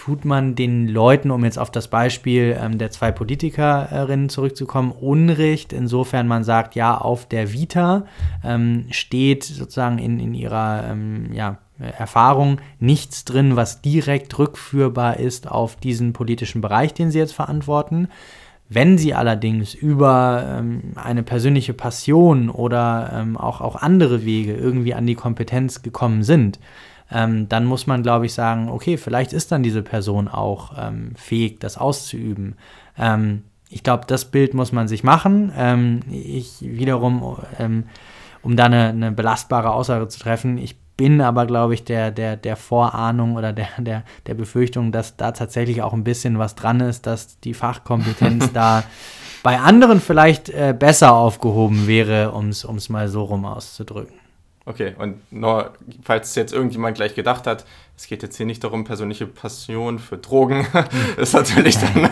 tut 0.00 0.24
man 0.24 0.54
den 0.54 0.88
Leuten, 0.88 1.30
um 1.30 1.44
jetzt 1.44 1.58
auf 1.58 1.70
das 1.70 1.88
Beispiel 1.88 2.56
ähm, 2.58 2.78
der 2.78 2.90
zwei 2.90 3.12
Politikerinnen 3.12 4.30
zurückzukommen, 4.30 4.92
Unrecht, 4.92 5.74
insofern 5.74 6.26
man 6.26 6.42
sagt, 6.42 6.74
ja, 6.74 6.96
auf 6.96 7.28
der 7.28 7.52
Vita 7.52 8.06
ähm, 8.42 8.86
steht 8.90 9.44
sozusagen 9.44 9.98
in, 9.98 10.18
in 10.18 10.32
ihrer 10.32 10.88
ähm, 10.90 11.34
ja, 11.34 11.58
Erfahrung 11.78 12.62
nichts 12.78 13.26
drin, 13.26 13.56
was 13.56 13.82
direkt 13.82 14.38
rückführbar 14.38 15.18
ist 15.18 15.50
auf 15.50 15.76
diesen 15.76 16.14
politischen 16.14 16.62
Bereich, 16.62 16.94
den 16.94 17.10
sie 17.10 17.18
jetzt 17.18 17.34
verantworten. 17.34 18.08
Wenn 18.70 18.96
sie 18.96 19.12
allerdings 19.12 19.74
über 19.74 20.60
ähm, 20.60 20.92
eine 20.94 21.22
persönliche 21.22 21.74
Passion 21.74 22.48
oder 22.48 23.10
ähm, 23.12 23.36
auch, 23.36 23.60
auch 23.60 23.76
andere 23.76 24.24
Wege 24.24 24.54
irgendwie 24.54 24.94
an 24.94 25.06
die 25.06 25.14
Kompetenz 25.14 25.82
gekommen 25.82 26.22
sind, 26.22 26.58
ähm, 27.12 27.48
dann 27.48 27.64
muss 27.64 27.86
man, 27.86 28.02
glaube 28.02 28.26
ich, 28.26 28.34
sagen, 28.34 28.68
okay, 28.68 28.96
vielleicht 28.96 29.32
ist 29.32 29.50
dann 29.52 29.62
diese 29.62 29.82
Person 29.82 30.28
auch 30.28 30.72
ähm, 30.78 31.12
fähig, 31.16 31.60
das 31.60 31.76
auszuüben. 31.76 32.56
Ähm, 32.98 33.42
ich 33.68 33.82
glaube, 33.82 34.04
das 34.06 34.24
Bild 34.24 34.54
muss 34.54 34.72
man 34.72 34.88
sich 34.88 35.04
machen. 35.04 35.52
Ähm, 35.56 36.00
ich 36.10 36.60
wiederum, 36.60 37.38
ähm, 37.58 37.84
um 38.42 38.56
da 38.56 38.64
eine, 38.64 38.88
eine, 38.88 39.12
belastbare 39.12 39.72
Aussage 39.72 40.08
zu 40.08 40.18
treffen, 40.18 40.58
ich 40.58 40.76
bin 40.96 41.20
aber, 41.20 41.46
glaube 41.46 41.74
ich, 41.74 41.84
der, 41.84 42.10
der, 42.10 42.36
der 42.36 42.56
Vorahnung 42.56 43.36
oder 43.36 43.52
der, 43.52 43.68
der, 43.78 44.04
der 44.26 44.34
Befürchtung, 44.34 44.92
dass 44.92 45.16
da 45.16 45.32
tatsächlich 45.32 45.82
auch 45.82 45.94
ein 45.94 46.04
bisschen 46.04 46.38
was 46.38 46.54
dran 46.54 46.80
ist, 46.80 47.06
dass 47.06 47.40
die 47.40 47.54
Fachkompetenz 47.54 48.52
da 48.54 48.84
bei 49.42 49.58
anderen 49.58 50.00
vielleicht 50.00 50.50
äh, 50.50 50.74
besser 50.78 51.14
aufgehoben 51.14 51.86
wäre, 51.86 52.32
um 52.32 52.48
es 52.50 52.88
mal 52.88 53.08
so 53.08 53.24
rum 53.24 53.46
auszudrücken. 53.46 54.19
Okay, 54.66 54.94
und 54.98 55.32
nur, 55.32 55.72
falls 56.02 56.34
jetzt 56.34 56.52
irgendjemand 56.52 56.96
gleich 56.96 57.14
gedacht 57.14 57.46
hat, 57.46 57.64
es 57.96 58.06
geht 58.06 58.22
jetzt 58.22 58.36
hier 58.36 58.46
nicht 58.46 58.62
darum, 58.62 58.84
persönliche 58.84 59.26
Passion 59.26 59.98
für 59.98 60.18
Drogen, 60.18 60.66
ist 61.16 61.32
natürlich 61.32 61.78
dann, 61.78 62.10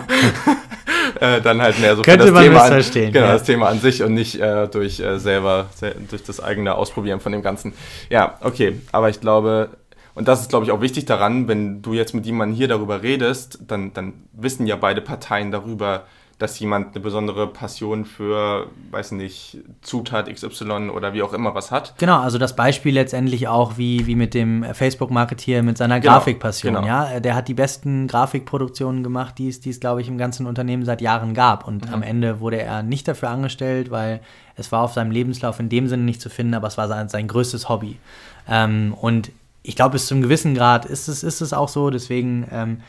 äh, 1.21 1.41
dann 1.43 1.61
halt 1.61 1.79
mehr 1.79 1.95
so 1.95 2.03
Könnte 2.03 2.29
für 2.29 2.33
das, 2.33 2.43
Thema 2.43 2.63
an, 2.63 2.69
verstehen, 2.69 3.13
genau, 3.13 3.27
ja. 3.27 3.33
das 3.33 3.45
Thema 3.45 3.69
an 3.69 3.81
sich 3.81 4.03
und 4.03 4.15
nicht 4.15 4.41
äh, 4.41 4.67
durch 4.67 4.99
äh, 4.99 5.19
selber, 5.19 5.67
durch 6.11 6.25
das 6.25 6.41
eigene 6.41 6.75
Ausprobieren 6.75 7.21
von 7.21 7.33
dem 7.33 7.43
Ganzen. 7.43 7.75
Ja, 8.09 8.39
okay, 8.41 8.81
aber 8.93 9.11
ich 9.11 9.21
glaube, 9.21 9.71
und 10.15 10.27
das 10.27 10.41
ist, 10.41 10.49
glaube 10.49 10.65
ich, 10.65 10.73
auch 10.73 10.81
wichtig 10.81 11.05
daran, 11.05 11.47
wenn 11.47 11.81
du 11.81 11.95
jetzt 11.95 12.13
mit 12.13 12.27
jemandem 12.27 12.57
hier 12.57 12.67
darüber 12.67 13.03
redest, 13.03 13.61
dann, 13.69 13.93
dann 13.93 14.15
wissen 14.33 14.67
ja 14.67 14.75
beide 14.75 15.01
Parteien 15.01 15.53
darüber, 15.53 16.07
dass 16.39 16.59
jemand 16.61 16.95
eine 16.95 17.03
besondere 17.03 17.49
Passion 17.49 18.05
für, 18.05 18.69
weiß 18.93 19.13
nicht, 19.13 19.59
Zutat 19.83 20.33
XY 20.33 20.91
oder 20.91 21.13
wie 21.13 21.23
auch 21.23 21.33
immer 21.33 21.55
was 21.55 21.73
hat. 21.73 21.95
Genau, 21.99 22.21
also 22.21 22.39
das 22.39 22.55
Beispiel 22.55 22.95
letztendlich 22.95 23.49
auch 23.49 23.77
wie, 23.77 24.07
wie 24.07 24.15
mit 24.15 24.35
dem 24.35 24.65
Facebook-Marketier 24.73 25.65
mit 25.65 25.77
seiner 25.77 25.99
genau, 25.99 26.15
Grafikpassion. 26.15 26.75
Genau. 26.75 26.87
Ja, 26.87 27.19
der 27.19 27.35
hat 27.35 27.49
die 27.49 27.55
besten 27.55 28.07
Grafikproduktionen 28.07 29.03
gemacht, 29.03 29.37
die 29.39 29.49
es, 29.49 29.61
die 29.61 29.71
es, 29.71 29.81
glaube 29.81 30.01
ich, 30.01 30.07
im 30.07 30.17
ganzen 30.17 30.47
Unternehmen 30.47 30.85
seit 30.85 31.01
Jahren 31.01 31.35
gab. 31.35 31.67
Und 31.67 31.89
mhm. 31.89 31.95
am 31.95 32.03
Ende 32.03 32.39
wurde 32.39 32.63
er 32.63 32.85
nicht 32.85 33.09
dafür 33.09 33.31
angestellt, 33.31 33.91
weil 33.91 34.21
es 34.55 34.71
war 34.71 34.83
auf 34.83 34.93
seinem 34.93 35.11
Lebenslauf 35.11 35.59
in 35.59 35.69
dem 35.69 35.89
Sinne 35.89 36.05
nicht 36.05 36.21
zu 36.21 36.31
finden, 36.31 36.55
aber 36.55 36.69
es 36.69 36.79
war 36.79 36.87
sein, 36.87 37.09
sein 37.09 37.27
größtes 37.27 37.69
Hobby. 37.69 37.99
Ähm, 38.49 38.95
und 38.95 39.33
ich 39.69 39.77
glaube, 39.77 39.93
bis 39.93 40.07
zu 40.07 40.15
einem 40.15 40.23
gewissen 40.23 40.55
Grad 40.55 40.87
ist 40.87 41.09
es, 41.09 41.23
ist 41.23 41.43
es 41.43 41.53
auch 41.53 41.69
so. 41.69 41.91
Deswegen 41.91 42.49
ähm, 42.51 42.81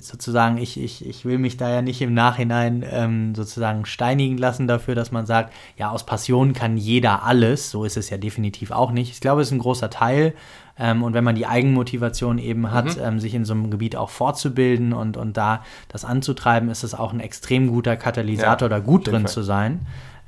sozusagen, 0.00 0.56
ich, 0.56 0.80
ich, 0.80 1.04
ich 1.04 1.24
will 1.24 1.38
mich 1.38 1.56
da 1.56 1.68
ja 1.70 1.82
nicht 1.82 2.00
im 2.00 2.14
Nachhinein 2.14 2.84
ähm, 2.88 3.34
sozusagen 3.34 3.84
steinigen 3.84 4.38
lassen 4.38 4.68
dafür, 4.68 4.94
dass 4.94 5.10
man 5.10 5.26
sagt, 5.26 5.52
ja, 5.76 5.90
aus 5.90 6.06
Passion 6.06 6.52
kann 6.52 6.76
jeder 6.76 7.24
alles. 7.24 7.72
So 7.72 7.84
ist 7.84 7.96
es 7.96 8.10
ja 8.10 8.16
definitiv 8.16 8.70
auch 8.70 8.92
nicht. 8.92 9.10
Ich 9.10 9.20
glaube, 9.20 9.42
es 9.42 9.48
ist 9.48 9.54
ein 9.54 9.58
großer 9.58 9.90
Teil. 9.90 10.34
Ähm, 10.78 11.02
und 11.02 11.14
wenn 11.14 11.24
man 11.24 11.34
die 11.34 11.46
Eigenmotivation 11.46 12.38
eben 12.38 12.70
hat, 12.70 12.96
mhm. 12.96 13.02
ähm, 13.02 13.18
sich 13.18 13.34
in 13.34 13.44
so 13.44 13.52
einem 13.52 13.68
Gebiet 13.68 13.96
auch 13.96 14.10
fortzubilden 14.10 14.92
und, 14.92 15.16
und 15.16 15.36
da 15.36 15.64
das 15.88 16.04
anzutreiben, 16.04 16.68
ist 16.68 16.84
es 16.84 16.94
auch 16.94 17.12
ein 17.12 17.18
extrem 17.18 17.66
guter 17.66 17.96
Katalysator, 17.96 18.68
ja, 18.70 18.76
da 18.76 18.78
gut 18.78 19.08
drin 19.08 19.22
Fall. 19.22 19.32
zu 19.32 19.42
sein. 19.42 19.80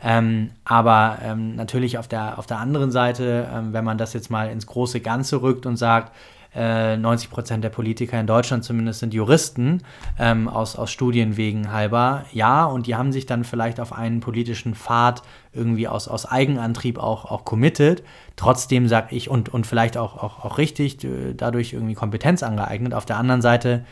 Ähm, 0.03 0.51
aber 0.65 1.19
ähm, 1.23 1.57
natürlich 1.57 1.99
auf 1.99 2.09
der, 2.09 2.39
auf 2.39 2.47
der 2.47 2.59
anderen 2.59 2.91
Seite, 2.91 3.49
ähm, 3.53 3.73
wenn 3.73 3.85
man 3.85 3.99
das 3.99 4.13
jetzt 4.15 4.31
mal 4.31 4.51
ins 4.51 4.67
große 4.67 5.01
Ganze 5.01 5.43
rückt 5.43 5.67
und 5.67 5.77
sagt, 5.77 6.13
äh, 6.55 6.97
90 6.97 7.31
Prozent 7.31 7.63
der 7.65 7.69
Politiker 7.69 8.19
in 8.19 8.27
Deutschland 8.27 8.65
zumindest 8.65 9.01
sind 9.01 9.15
Juristen 9.15 9.83
ähm, 10.19 10.49
aus, 10.49 10.75
aus 10.77 10.91
Studienwegen 10.91 11.71
halber. 11.73 12.25
Ja, 12.33 12.65
und 12.65 12.87
die 12.87 12.97
haben 12.97 13.13
sich 13.13 13.27
dann 13.27 13.45
vielleicht 13.45 13.79
auf 13.79 13.93
einen 13.93 14.21
politischen 14.21 14.75
Pfad 14.75 15.23
irgendwie 15.53 15.87
aus, 15.87 16.09
aus 16.09 16.27
Eigenantrieb 16.27 16.99
auch, 16.99 17.31
auch 17.31 17.45
committed. 17.45 18.03
Trotzdem 18.37 18.89
sage 18.89 19.15
ich, 19.15 19.29
und, 19.29 19.49
und 19.49 19.67
vielleicht 19.67 19.97
auch, 19.97 20.17
auch, 20.17 20.45
auch 20.45 20.59
richtig, 20.59 21.05
äh, 21.05 21.35
dadurch 21.35 21.73
irgendwie 21.73 21.95
Kompetenz 21.95 22.43
angeeignet. 22.43 22.95
Auf 22.95 23.07
der 23.07 23.19
anderen 23.19 23.43
Seite 23.43 23.85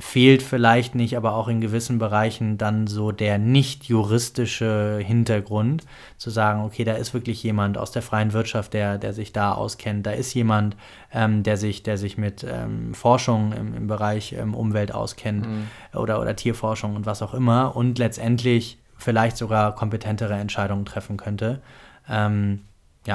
fehlt 0.00 0.42
vielleicht 0.42 0.94
nicht, 0.94 1.16
aber 1.16 1.34
auch 1.34 1.46
in 1.46 1.60
gewissen 1.60 1.98
Bereichen 1.98 2.56
dann 2.56 2.86
so 2.86 3.12
der 3.12 3.38
nicht 3.38 3.84
juristische 3.84 4.98
Hintergrund, 5.02 5.84
zu 6.16 6.30
sagen, 6.30 6.64
okay, 6.64 6.84
da 6.84 6.94
ist 6.94 7.12
wirklich 7.12 7.42
jemand 7.42 7.76
aus 7.76 7.92
der 7.92 8.00
freien 8.00 8.32
Wirtschaft, 8.32 8.72
der, 8.72 8.96
der 8.96 9.12
sich 9.12 9.32
da 9.32 9.52
auskennt, 9.52 10.06
da 10.06 10.12
ist 10.12 10.32
jemand, 10.32 10.74
ähm, 11.12 11.42
der, 11.42 11.58
sich, 11.58 11.82
der 11.82 11.98
sich 11.98 12.16
mit 12.16 12.44
ähm, 12.48 12.94
Forschung 12.94 13.52
im, 13.52 13.74
im 13.74 13.86
Bereich 13.86 14.32
ähm, 14.32 14.54
Umwelt 14.54 14.92
auskennt 14.92 15.46
mhm. 15.46 15.68
oder, 15.92 16.20
oder 16.20 16.34
Tierforschung 16.34 16.96
und 16.96 17.04
was 17.04 17.20
auch 17.20 17.34
immer 17.34 17.76
und 17.76 17.98
letztendlich 17.98 18.78
vielleicht 18.96 19.36
sogar 19.36 19.74
kompetentere 19.74 20.34
Entscheidungen 20.34 20.86
treffen 20.86 21.18
könnte. 21.18 21.60
Ähm, 22.08 22.62
ja, 23.06 23.14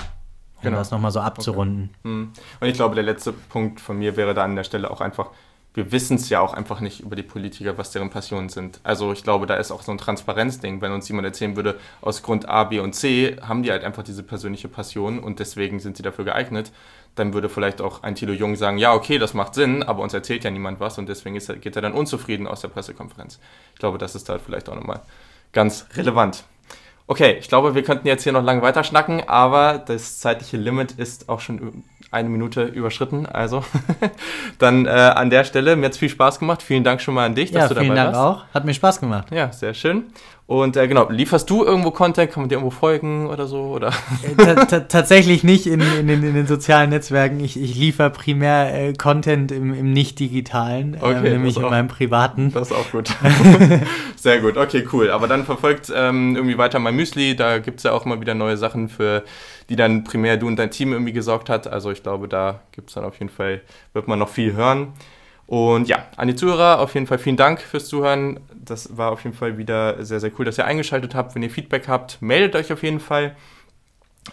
um 0.57 0.61
genau. 0.61 0.77
das 0.77 0.91
nochmal 0.91 1.11
so 1.11 1.19
abzurunden. 1.19 1.89
Okay. 1.99 2.07
Mhm. 2.07 2.33
Und 2.59 2.67
ich 2.67 2.75
glaube, 2.75 2.93
der 2.93 3.03
letzte 3.03 3.33
Punkt 3.33 3.81
von 3.81 3.97
mir 3.97 4.15
wäre 4.17 4.35
da 4.35 4.43
an 4.43 4.55
der 4.55 4.63
Stelle 4.63 4.91
auch 4.91 5.01
einfach, 5.01 5.31
wir 5.75 5.91
wissen 5.91 6.15
es 6.15 6.29
ja 6.29 6.39
auch 6.39 6.53
einfach 6.53 6.79
nicht 6.79 7.01
über 7.01 7.15
die 7.15 7.23
Politiker, 7.23 7.77
was 7.77 7.91
deren 7.91 8.09
Passionen 8.09 8.47
sind. 8.47 8.79
Also 8.83 9.11
ich 9.11 9.23
glaube, 9.23 9.45
da 9.45 9.55
ist 9.55 9.71
auch 9.71 9.83
so 9.83 9.91
ein 9.91 9.97
Transparenzding. 9.97 10.81
Wenn 10.81 10.93
uns 10.93 11.07
jemand 11.09 11.25
erzählen 11.25 11.55
würde, 11.57 11.77
aus 12.01 12.23
Grund 12.23 12.47
A, 12.47 12.63
B 12.63 12.79
und 12.79 12.93
C 12.93 13.35
haben 13.41 13.61
die 13.61 13.71
halt 13.71 13.83
einfach 13.83 14.03
diese 14.03 14.23
persönliche 14.23 14.69
Passion 14.69 15.19
und 15.19 15.39
deswegen 15.39 15.79
sind 15.79 15.97
sie 15.97 16.03
dafür 16.03 16.23
geeignet, 16.23 16.71
dann 17.15 17.33
würde 17.33 17.49
vielleicht 17.49 17.81
auch 17.81 18.03
ein 18.03 18.15
Thilo 18.15 18.31
Jung 18.33 18.55
sagen, 18.55 18.77
ja, 18.77 18.93
okay, 18.93 19.19
das 19.19 19.33
macht 19.33 19.53
Sinn, 19.53 19.83
aber 19.83 20.01
uns 20.01 20.13
erzählt 20.13 20.43
ja 20.45 20.51
niemand 20.51 20.79
was 20.79 20.97
und 20.97 21.07
deswegen 21.09 21.35
ist, 21.35 21.47
geht 21.61 21.75
er 21.75 21.81
dann 21.81 21.93
unzufrieden 21.93 22.47
aus 22.47 22.61
der 22.61 22.69
Pressekonferenz. 22.69 23.39
Ich 23.73 23.79
glaube, 23.79 23.97
das 23.97 24.15
ist 24.15 24.29
da 24.29 24.39
vielleicht 24.39 24.69
auch 24.69 24.75
nochmal 24.75 25.01
ganz 25.51 25.87
relevant. 25.95 26.45
Okay, 27.07 27.37
ich 27.39 27.49
glaube, 27.49 27.75
wir 27.75 27.83
könnten 27.83 28.07
jetzt 28.07 28.23
hier 28.23 28.31
noch 28.31 28.43
lange 28.43 28.61
weiter 28.61 28.83
schnacken, 28.83 29.27
aber 29.27 29.77
das 29.77 30.19
zeitliche 30.19 30.57
Limit 30.57 30.93
ist 30.93 31.29
auch 31.29 31.39
schon 31.39 31.83
eine 32.11 32.29
Minute 32.29 32.63
überschritten. 32.63 33.25
Also 33.25 33.63
dann 34.59 34.85
äh, 34.85 34.89
an 34.89 35.29
der 35.29 35.43
Stelle, 35.43 35.75
mir 35.75 35.85
hat 35.85 35.93
es 35.93 35.97
viel 35.97 36.09
Spaß 36.09 36.39
gemacht. 36.39 36.61
Vielen 36.61 36.83
Dank 36.83 37.01
schon 37.01 37.13
mal 37.13 37.25
an 37.25 37.35
dich, 37.35 37.51
dass 37.51 37.63
ja, 37.63 37.67
du 37.69 37.73
dabei 37.75 37.87
warst. 37.89 38.01
Vielen 38.01 38.13
Dank 38.13 38.15
auch. 38.15 38.53
Hat 38.53 38.65
mir 38.65 38.73
Spaß 38.73 38.99
gemacht. 38.99 39.31
Ja, 39.31 39.51
sehr 39.51 39.73
schön. 39.73 40.05
Und 40.47 40.77
äh, 40.77 40.87
genau, 40.87 41.09
lieferst 41.09 41.49
du 41.49 41.63
irgendwo 41.63 41.89
Content? 41.89 42.31
Kann 42.31 42.43
man 42.43 42.49
dir 42.49 42.55
irgendwo 42.55 42.69
folgen 42.69 43.27
oder 43.27 43.47
so? 43.47 43.61
Oder? 43.63 43.91
Äh, 44.37 44.65
tatsächlich 44.87 45.43
nicht 45.43 45.65
in, 45.65 45.81
in, 45.81 46.07
in, 46.07 46.23
in, 46.23 46.33
den 46.35 46.45
sozialen 46.45 46.91
Netzwerken. 46.91 47.39
Ich, 47.39 47.59
ich 47.59 47.75
liefere 47.75 48.11
primär 48.11 48.89
äh, 48.89 48.93
Content 48.93 49.51
im, 49.51 49.73
im 49.73 49.91
nicht-digitalen, 49.91 50.93
äh, 50.93 50.97
okay, 51.01 51.29
nämlich 51.31 51.57
in 51.57 51.63
auch, 51.63 51.71
meinem 51.71 51.87
privaten. 51.87 52.51
Das 52.53 52.69
ist 52.69 52.77
auch 52.77 52.91
gut. 52.91 53.09
Sehr 54.15 54.39
gut, 54.39 54.55
okay, 54.57 54.87
cool. 54.93 55.09
Aber 55.09 55.27
dann 55.27 55.45
verfolgt 55.45 55.91
ähm, 55.95 56.35
irgendwie 56.35 56.59
weiter 56.59 56.77
mein 56.77 56.95
Müsli. 56.95 57.35
Da 57.35 57.57
gibt 57.57 57.79
es 57.79 57.83
ja 57.83 57.93
auch 57.93 58.05
mal 58.05 58.21
wieder 58.21 58.35
neue 58.35 58.57
Sachen, 58.57 58.87
für 58.87 59.23
die 59.69 59.75
dann 59.75 60.03
primär 60.03 60.37
du 60.37 60.45
und 60.45 60.57
dein 60.57 60.69
Team 60.69 60.93
irgendwie 60.93 61.13
gesorgt 61.13 61.49
hat. 61.49 61.65
Also 61.65 61.89
ich 61.89 62.03
glaube, 62.03 62.27
da 62.27 62.59
gibt 62.71 62.89
es 62.89 62.93
dann 62.93 63.03
auf 63.03 63.17
jeden 63.17 63.31
Fall, 63.31 63.61
wird 63.93 64.07
man 64.07 64.19
noch 64.19 64.29
viel 64.29 64.53
hören. 64.53 64.93
Und 65.47 65.87
ja, 65.87 66.05
an 66.17 66.27
die 66.27 66.35
Zuhörer 66.35 66.79
auf 66.79 66.93
jeden 66.95 67.05
Fall 67.05 67.19
vielen 67.19 67.37
Dank 67.37 67.61
fürs 67.61 67.87
Zuhören. 67.87 68.39
Das 68.53 68.97
war 68.97 69.11
auf 69.11 69.23
jeden 69.23 69.35
Fall 69.35 69.57
wieder 69.57 70.03
sehr, 70.03 70.19
sehr 70.19 70.31
cool, 70.37 70.45
dass 70.45 70.57
ihr 70.57 70.65
eingeschaltet 70.65 71.13
habt. 71.13 71.35
Wenn 71.35 71.43
ihr 71.43 71.51
Feedback 71.51 71.87
habt, 71.87 72.21
meldet 72.21 72.55
euch 72.55 72.73
auf 72.73 72.81
jeden 72.81 72.99
Fall. 72.99 73.35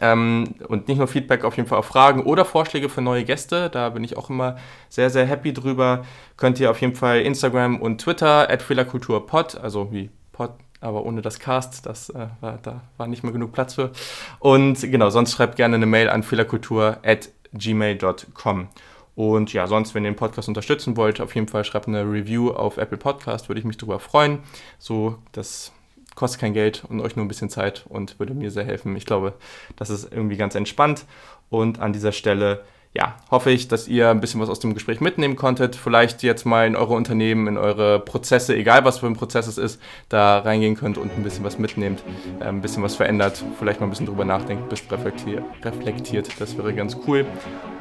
Ähm, 0.00 0.54
und 0.68 0.88
nicht 0.88 0.96
nur 0.96 1.06
Feedback, 1.06 1.44
auf 1.44 1.56
jeden 1.56 1.68
Fall 1.68 1.78
auch 1.78 1.84
Fragen 1.84 2.22
oder 2.22 2.46
Vorschläge 2.46 2.88
für 2.88 3.02
neue 3.02 3.24
Gäste. 3.24 3.68
Da 3.68 3.90
bin 3.90 4.02
ich 4.04 4.16
auch 4.16 4.30
immer 4.30 4.56
sehr, 4.88 5.10
sehr 5.10 5.26
happy 5.26 5.52
drüber. 5.52 6.06
Könnt 6.38 6.58
ihr 6.60 6.70
auf 6.70 6.80
jeden 6.80 6.94
Fall 6.94 7.20
Instagram 7.20 7.80
und 7.80 8.00
Twitter 8.00 8.48
at 8.48 8.62
Fehlerkulturpod, 8.62 9.58
also 9.58 9.92
wie 9.92 10.10
Pod, 10.32 10.52
aber 10.80 11.04
ohne 11.04 11.20
das 11.20 11.38
Cast, 11.38 11.84
das 11.84 12.08
äh, 12.08 12.28
war, 12.40 12.58
da 12.62 12.80
war 12.96 13.06
nicht 13.06 13.22
mehr 13.22 13.32
genug 13.32 13.52
Platz 13.52 13.74
für. 13.74 13.90
Und 14.38 14.80
genau, 14.80 15.10
sonst 15.10 15.32
schreibt 15.32 15.56
gerne 15.56 15.76
eine 15.76 15.86
Mail 15.86 16.08
an 16.08 16.22
fehlerkultur 16.22 16.96
at 17.04 17.28
gmail.com. 17.52 18.68
Und 19.14 19.52
ja, 19.52 19.66
sonst, 19.66 19.94
wenn 19.94 20.04
ihr 20.04 20.10
den 20.10 20.16
Podcast 20.16 20.48
unterstützen 20.48 20.96
wollt, 20.96 21.20
auf 21.20 21.34
jeden 21.34 21.48
Fall 21.48 21.64
schreibt 21.64 21.88
eine 21.88 22.02
Review 22.02 22.50
auf 22.50 22.78
Apple 22.78 22.98
Podcast, 22.98 23.48
würde 23.48 23.58
ich 23.58 23.64
mich 23.64 23.76
darüber 23.76 24.00
freuen. 24.00 24.38
So, 24.78 25.18
das 25.32 25.72
kostet 26.14 26.40
kein 26.40 26.54
Geld 26.54 26.84
und 26.88 27.00
euch 27.00 27.16
nur 27.16 27.24
ein 27.24 27.28
bisschen 27.28 27.50
Zeit 27.50 27.84
und 27.88 28.18
würde 28.18 28.34
mir 28.34 28.50
sehr 28.50 28.64
helfen. 28.64 28.96
Ich 28.96 29.06
glaube, 29.06 29.34
das 29.76 29.90
ist 29.90 30.12
irgendwie 30.12 30.36
ganz 30.36 30.54
entspannt. 30.54 31.04
Und 31.50 31.80
an 31.80 31.92
dieser 31.92 32.12
Stelle 32.12 32.64
ja, 32.94 33.16
hoffe 33.30 33.50
ich, 33.50 33.68
dass 33.68 33.88
ihr 33.88 34.10
ein 34.10 34.20
bisschen 34.20 34.40
was 34.40 34.50
aus 34.50 34.60
dem 34.60 34.74
Gespräch 34.74 35.00
mitnehmen 35.00 35.34
konntet. 35.34 35.76
Vielleicht 35.76 36.22
jetzt 36.22 36.44
mal 36.44 36.66
in 36.66 36.76
eure 36.76 36.92
Unternehmen, 36.92 37.46
in 37.46 37.56
eure 37.56 38.00
Prozesse, 38.00 38.54
egal 38.54 38.84
was 38.84 38.98
für 38.98 39.06
ein 39.06 39.16
Prozess 39.16 39.46
es 39.46 39.56
ist, 39.56 39.80
da 40.10 40.40
reingehen 40.40 40.76
könnt 40.76 40.98
und 40.98 41.10
ein 41.16 41.22
bisschen 41.22 41.42
was 41.42 41.58
mitnehmt, 41.58 42.02
äh, 42.40 42.44
ein 42.44 42.60
bisschen 42.60 42.82
was 42.82 42.94
verändert, 42.94 43.42
vielleicht 43.58 43.80
mal 43.80 43.86
ein 43.86 43.90
bisschen 43.90 44.06
drüber 44.06 44.26
nachdenkt, 44.26 44.68
bis 44.68 44.82
reflektiert. 44.90 46.28
Das 46.38 46.56
wäre 46.58 46.74
ganz 46.74 46.96
cool. 47.06 47.24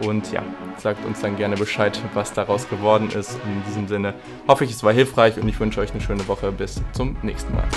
Und 0.02 0.32
ja, 0.32 0.44
sagt 0.78 1.06
uns 1.06 1.20
dann 1.20 1.36
gerne 1.36 1.58
Bescheid, 1.58 2.00
was 2.14 2.32
daraus 2.32 2.70
geworden 2.70 3.10
ist. 3.10 3.38
In 3.44 3.64
diesem 3.68 3.88
Sinne 3.90 4.14
hoffe 4.48 4.64
ich, 4.64 4.72
es 4.72 4.84
war 4.84 4.94
hilfreich 4.94 5.38
und 5.38 5.48
ich 5.50 5.60
wünsche 5.60 5.82
euch 5.82 5.92
eine 5.92 6.02
schöne 6.02 6.26
Woche. 6.30 6.52
Bis 6.54 6.82
zum 6.94 7.18
nächsten 7.22 7.54
Mal. 7.54 7.68